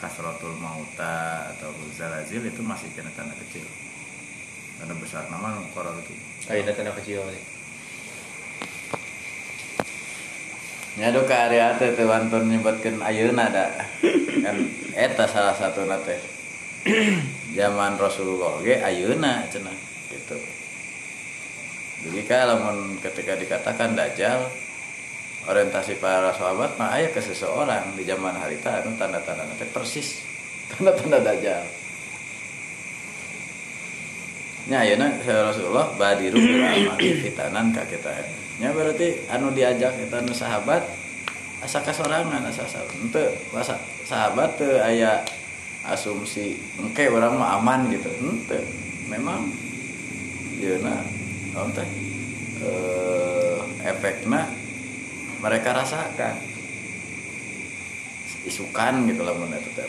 [0.00, 3.64] kasrotul mauta atau zalazil itu masih kena tanda kecil.
[4.80, 5.28] Tanda besar.
[5.28, 6.14] Nama korol itu.
[6.48, 7.44] Ayo tanda kecil nih.
[10.96, 13.68] nyado ke area teh teh wantun nyebutkeun ayeuna da.
[14.40, 14.56] Kan
[14.96, 16.20] eta salah satu teh.
[17.56, 19.76] Zaman Rasulullah ge ayeuna cenah
[20.08, 20.40] gitu.
[22.06, 22.64] Jadi kalau
[23.00, 24.48] ketika dikatakan dajjal
[25.46, 30.22] orientasi para sahabat mah aya ke seseorang di zaman harita anu tanda-tanda teh persis.
[30.74, 31.62] Tanda-tanda dajjal.
[34.66, 38.10] Nya ayeuna Rasulullah badiru bil amali fitanan ka kita.
[38.58, 40.82] Nya berarti anu diajak eta anu sahabat
[41.62, 45.22] asa kasorangan asa sahabat henteu asa sahabat teu aya
[45.86, 48.10] asumsi engke orang mah aman gitu.
[48.18, 48.66] Henteu
[49.06, 49.46] memang
[50.58, 51.06] yeuna
[51.54, 51.86] naon teh
[52.66, 54.65] eh, efekna
[55.46, 56.34] mereka rasakan
[58.46, 59.86] isukan gitu lah mun eta teh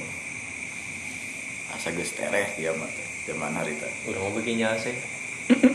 [1.74, 4.94] asa geus tereh kiamat teh zaman harita Udah mau bikin nyase.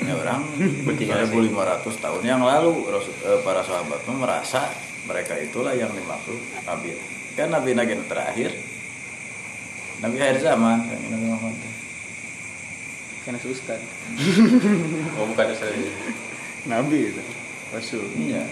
[0.04, 0.44] ya orang
[0.86, 4.70] Betul, 1500 tahun yang lalu eh, para sahabat merasa
[5.09, 6.38] mereka itulah yang dimaksud
[6.68, 6.94] Nabi.
[7.34, 8.52] Kan Nabi Nabi terakhir.
[10.04, 10.78] Nabi akhir zaman.
[10.86, 11.56] Kan Nabi Muhammad
[13.22, 13.78] karena suskan
[15.18, 15.46] Oh bukan
[16.66, 17.22] nabi itu
[17.70, 18.02] rasul.
[18.18, 18.42] Iya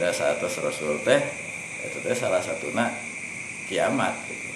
[0.00, 1.20] dasar atas Rasul teh
[1.80, 2.72] itu teh salah satu
[3.66, 4.48] kiamat gitu.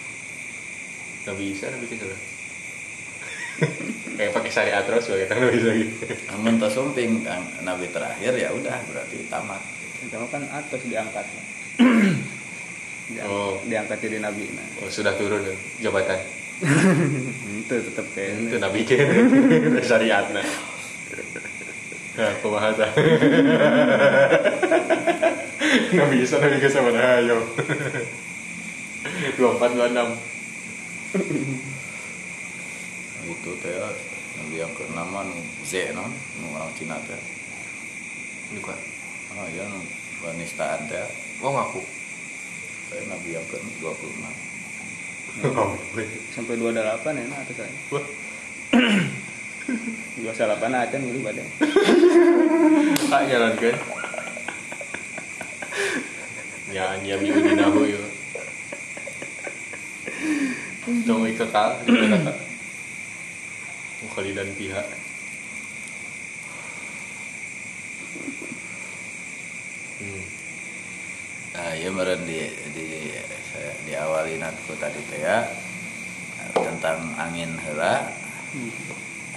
[1.22, 2.04] Gak bisa tapi kita
[4.14, 6.06] Kayak pakai syariat terus sebagai tanda bisa gitu.
[6.28, 9.62] namun tersumping kan Nabi terakhir ya udah berarti tamat
[10.00, 11.26] itu kan atas diangkat
[13.04, 13.60] Diang- Oh.
[13.62, 15.52] diangkat jadi nabi nah Oh, sudah turun ya,
[15.82, 16.16] jabatan.
[17.60, 18.96] itu tetap kayak Itu nabi ke
[19.84, 20.46] syariat nah.
[22.14, 22.90] Nah, pemahatan.
[25.90, 27.42] Nggak bisa nabi ke sama ayo.
[29.36, 29.98] 24 26.
[33.24, 33.72] itu teh
[34.34, 37.16] Nabi yang keenam nu Z non nu orang Cina teh
[38.52, 38.76] Ini kuat.
[39.32, 39.80] oh iya nu
[40.20, 41.04] penistaan teh
[41.40, 41.80] Oh ngaku.
[42.88, 44.44] saya Nabi yang ke 26
[45.50, 45.74] Oh,
[46.30, 46.78] sampai 28
[47.10, 47.72] ya nah atas saya
[50.24, 51.48] Wah, 28 aja nih badan
[53.12, 53.76] kak jalan kan?
[56.72, 58.02] Ya, ya minggu di nahu ya.
[61.04, 62.32] Dong kekal di kata.
[64.04, 64.86] Mukhalidan pihak.
[70.00, 70.24] Hmm.
[71.54, 73.12] Nah, ya meren di di
[73.52, 75.46] saya diawali nanti tadi teh ya
[76.58, 78.10] tentang angin hela,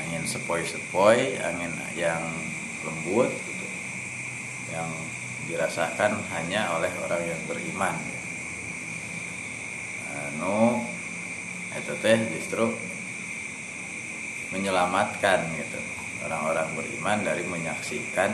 [0.08, 2.24] angin sepoi-sepoi, angin yang
[2.88, 3.68] lembut, gitu,
[4.72, 4.88] yang
[5.52, 7.92] dirasakan hanya oleh orang yang beriman.
[10.16, 10.80] Anu,
[11.76, 12.72] itu teh justru
[14.56, 15.80] menyelamatkan gitu
[16.24, 18.32] orang-orang beriman dari menyaksikan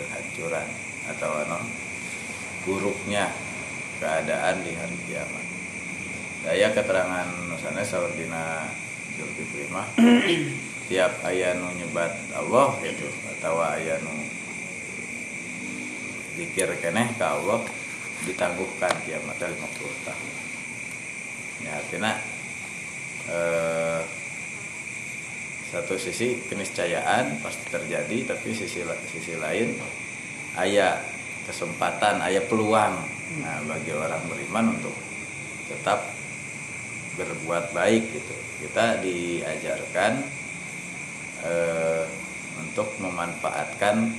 [0.00, 0.64] kehancuran
[1.04, 1.60] atau anu,
[2.64, 3.28] buruknya
[4.00, 5.44] keadaan di hari kiamat.
[6.48, 8.64] Daya keterangan misalnya Saudina
[9.20, 9.84] Zulkifli mah
[10.90, 13.06] tiap aya nu nyebat Allah gitu
[13.38, 14.10] atau aya nu
[16.50, 17.62] keneh ke Allah
[18.26, 19.54] ditangguhkan kiamat 50
[20.02, 20.34] tahun.
[21.62, 22.12] Ya artinya
[23.30, 24.02] eh,
[25.70, 28.82] satu sisi keniscayaan pasti terjadi tapi sisi
[29.14, 29.78] sisi lain
[30.58, 30.98] ayah
[31.46, 32.98] kesempatan ayah peluang
[33.38, 34.96] nah, bagi orang beriman untuk
[35.70, 36.10] tetap
[37.14, 38.34] berbuat baik gitu
[38.66, 40.39] kita diajarkan
[41.44, 42.04] eh,
[42.60, 44.12] untuk memanfaatkan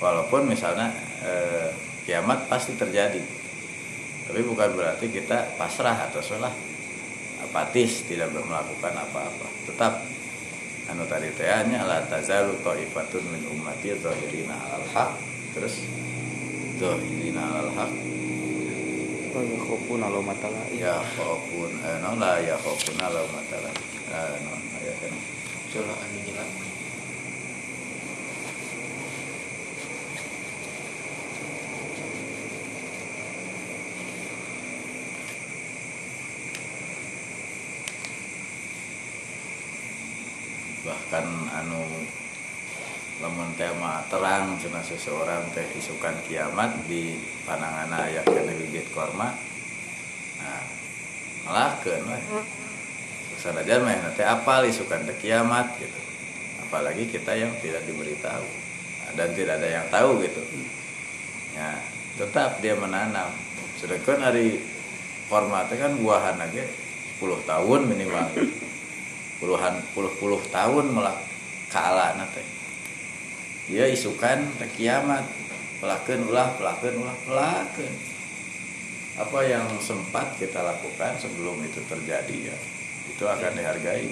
[0.00, 0.92] walaupun misalnya
[1.24, 1.70] eh,
[2.08, 3.20] kiamat pasti terjadi.
[4.28, 6.52] Tapi bukan berarti kita pasrah atau salah
[7.40, 9.46] apatis tidak melakukan apa-apa.
[9.64, 9.92] Tetap
[10.88, 15.12] anu tadi teh nya la tazalu taifatun min ummati zahirina alal haq.
[15.56, 15.84] Terus
[16.76, 17.92] zahirina alal haq.
[19.38, 23.70] Ya khofun alo matala ya khaufun eh, no la ya khaufun ala matala
[24.10, 24.50] eh, no
[24.82, 25.14] aya kan
[25.68, 26.48] Surah An-Nijlah.
[40.88, 41.84] bahkan anu
[43.20, 49.36] lamun tema terang cina seseorang teh isukan kiamat di panangan ayah kena bibit korma
[50.40, 50.64] nah
[51.44, 52.57] melahkeun we
[53.38, 56.00] sanajan mah nanti apal isukan teh kiamat gitu.
[56.68, 58.46] Apalagi kita yang tidak diberitahu
[59.16, 60.42] dan tidak ada yang tahu gitu.
[61.56, 61.78] Ya
[62.18, 63.30] tetap dia menanam.
[63.78, 64.60] Sedangkan hari
[65.30, 66.66] korma teh kan buahan aja
[67.22, 68.26] 10 tahun minimal.
[69.38, 71.14] Puluhan puluh puluh tahun melak
[71.70, 72.46] kaala teh
[73.68, 75.22] dia isukan teh kiamat
[75.78, 77.94] pelakeun ulah pelakeun ulah pelakeun
[79.20, 82.56] apa yang sempat kita lakukan sebelum itu terjadi ya
[83.18, 84.06] itu akan dihargai.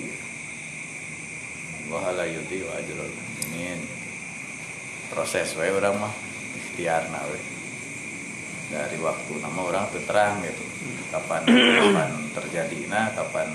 [1.86, 3.78] Wahala yudi wa ajrul mu'minin.
[5.14, 6.10] Proses we orang mah
[6.58, 7.38] ikhtiar we
[8.66, 10.66] dari waktu nama orang terang gitu.
[11.14, 13.46] Kapan kapan terjadi nah kapan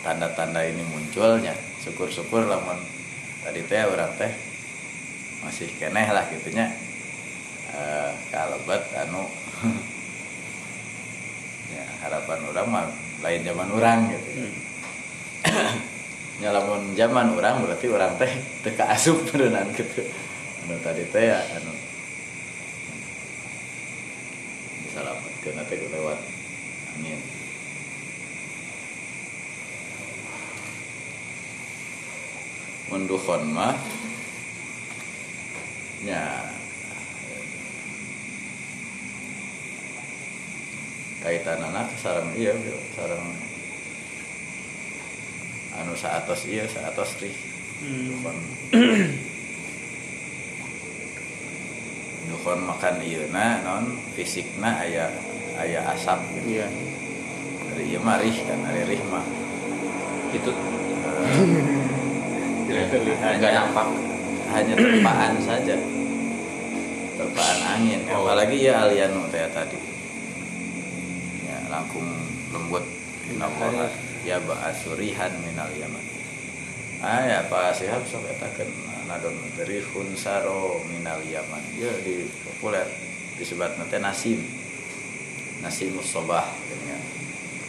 [0.00, 1.52] tanda-tanda ini munculnya.
[1.84, 2.80] Syukur-syukur lamun
[3.44, 4.32] tadi teh orang teh
[5.44, 6.72] masih keneh lah gitunya.
[7.68, 9.28] Eh kalebet anu
[11.74, 12.86] ya harapan orang mah
[13.20, 14.28] lain zaman orang gitu.
[16.42, 20.02] Ya lamun zaman orang berarti orang teh teka asup berenang gitu.
[20.66, 21.70] Anu tadi teh ya anu
[24.82, 26.18] diselamatkan teh lewat.
[26.98, 27.22] Angin
[32.94, 33.74] mendukon mah
[36.06, 36.53] nya
[41.34, 42.54] kaitan anak sarang iya
[42.94, 43.26] sarang
[45.82, 47.34] anu saatos iya saatos rih
[47.82, 48.38] dukon
[52.30, 55.10] dukon makan iya na non fisikna aya
[55.58, 56.18] aya asap.
[56.38, 56.68] Gitu iya.
[57.70, 59.24] Dari iya mah rih kan dari rih mah.
[60.34, 60.50] Itu.
[62.64, 63.38] Tidak terlihat.
[63.38, 63.88] nggak nampak.
[64.54, 65.76] hanya terpaan saja.
[67.18, 68.00] Terpaan angin.
[68.12, 68.22] Oh.
[68.22, 69.93] apalagi ya alian teh tadi
[71.74, 72.06] langkung
[72.54, 72.86] lembut.
[73.26, 73.90] Inakola
[74.22, 76.04] ya ba'asurihan minal yaman.
[77.02, 78.70] Ah ya pak sihab sok katakan
[79.10, 79.34] nadon
[79.66, 81.62] rihun saro minal yaman.
[81.74, 82.86] Ya di populer.
[83.34, 84.40] Disebut nanti nasim.
[85.58, 87.02] Nasim musobah dengan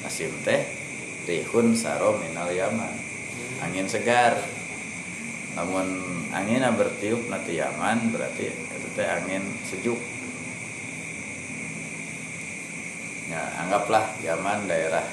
[0.06, 0.61] nasim teh
[1.26, 2.94] rihun saro minal yaman.
[3.65, 4.38] Angin segar.
[5.56, 5.88] Namun
[6.36, 9.95] angin yang bertiup nanti Yaman berarti itu teh angin sejuk
[13.32, 15.03] ya anggaplah Yaman daerah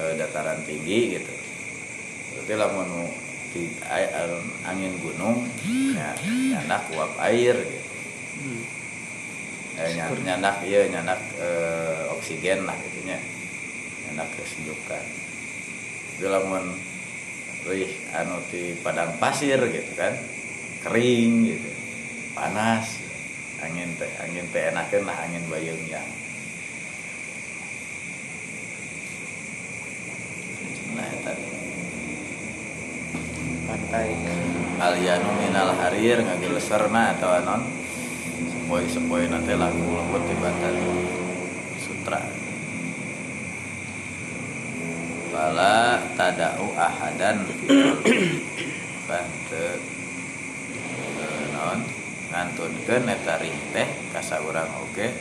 [0.00, 1.32] eh, dataran tinggi gitu.
[2.34, 2.90] Berarti lamun
[4.66, 5.46] angin gunung
[5.94, 7.90] ya nyandak uap air gitu.
[9.78, 13.20] Eh, ny- nyandak iya nyandak eh, oksigen lah gitunya
[14.08, 15.04] nyandak kesejukan.
[16.18, 16.74] Itu lamun
[17.64, 20.16] rih anu di padang pasir gitu kan
[20.82, 21.70] kering gitu
[22.34, 23.04] panas.
[23.62, 26.04] Angin teh angin teh enakeun lah angin bayung yang
[30.92, 31.42] nah tadi
[33.64, 33.83] pantai
[34.80, 37.62] alianu minal harir ngageleserna atau anon?
[38.50, 40.76] Sepoi sepoi nanti lagu lembut tibatan
[41.78, 42.20] sutra.
[45.30, 47.44] Bala tadau ahadan.
[49.04, 49.78] Kan teu
[51.52, 51.80] naon
[52.32, 53.36] ngantunkeun eta
[53.70, 55.12] teh ka saurang oge.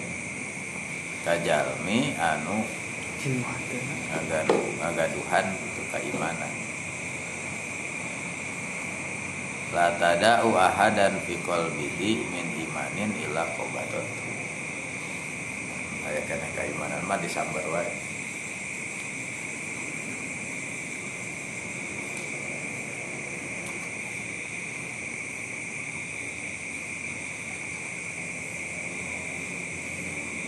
[1.24, 2.68] Kajalmi anu
[4.12, 6.73] ngagadu ngagaduhan itu keimanan
[9.74, 14.06] la tada'u ahadan fi qalbihi min imanin illa qabadat
[16.06, 17.90] aya kana keimanan mah disambar wae.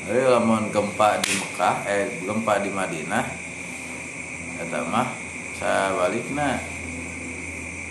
[0.06, 3.26] Jadi lamun gempa di Mekah, eh gempa di Madinah,
[4.62, 5.10] kata mah
[5.58, 6.62] saya balikna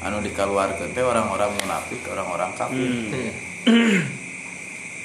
[0.05, 2.93] anu dikeluarkan teh orang-orang munafik, orang-orang kafir.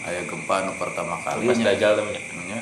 [0.04, 1.66] Aya gempa anu pertama Pas kalinya.
[1.72, 2.22] dajal namanya.
[2.50, 2.60] Nya.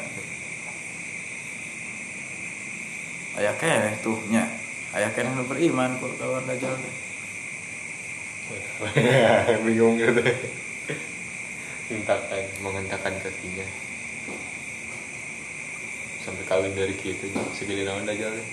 [3.37, 4.49] ayah keneh tuh nya
[4.97, 6.73] ayah keneh nu beriman kok kawan dajal
[9.65, 10.25] bingung gitu
[11.93, 13.67] hentakan menghentakan kakinya
[16.25, 18.47] sampai kawin dari gitu segini naon dajal teh.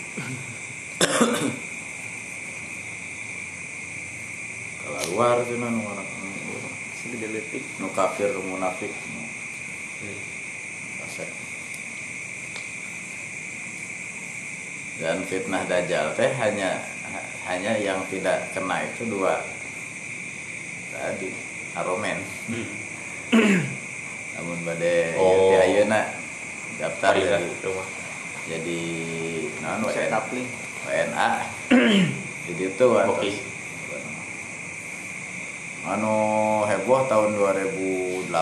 [4.84, 6.09] kalau luar tuh nu orang
[6.99, 8.91] segede letik nu kafir nu munafik.
[8.91, 9.23] Nu
[10.05, 10.21] Hmm.
[11.01, 11.31] fasik.
[14.95, 16.79] dan fitnah dajjal teh hanya
[17.51, 19.43] hanya yang tidak kena itu dua.
[20.95, 21.35] Tadi
[21.75, 22.19] aromen.
[24.39, 25.51] Namun pada Oh.
[25.57, 26.15] ayeuna
[26.79, 27.89] daftar Farida jadi rumah
[28.51, 28.81] jadi
[29.63, 30.21] non saya
[30.85, 31.31] WNA
[32.51, 32.87] jadi itu.
[35.85, 38.35] anu heboh tahun 2008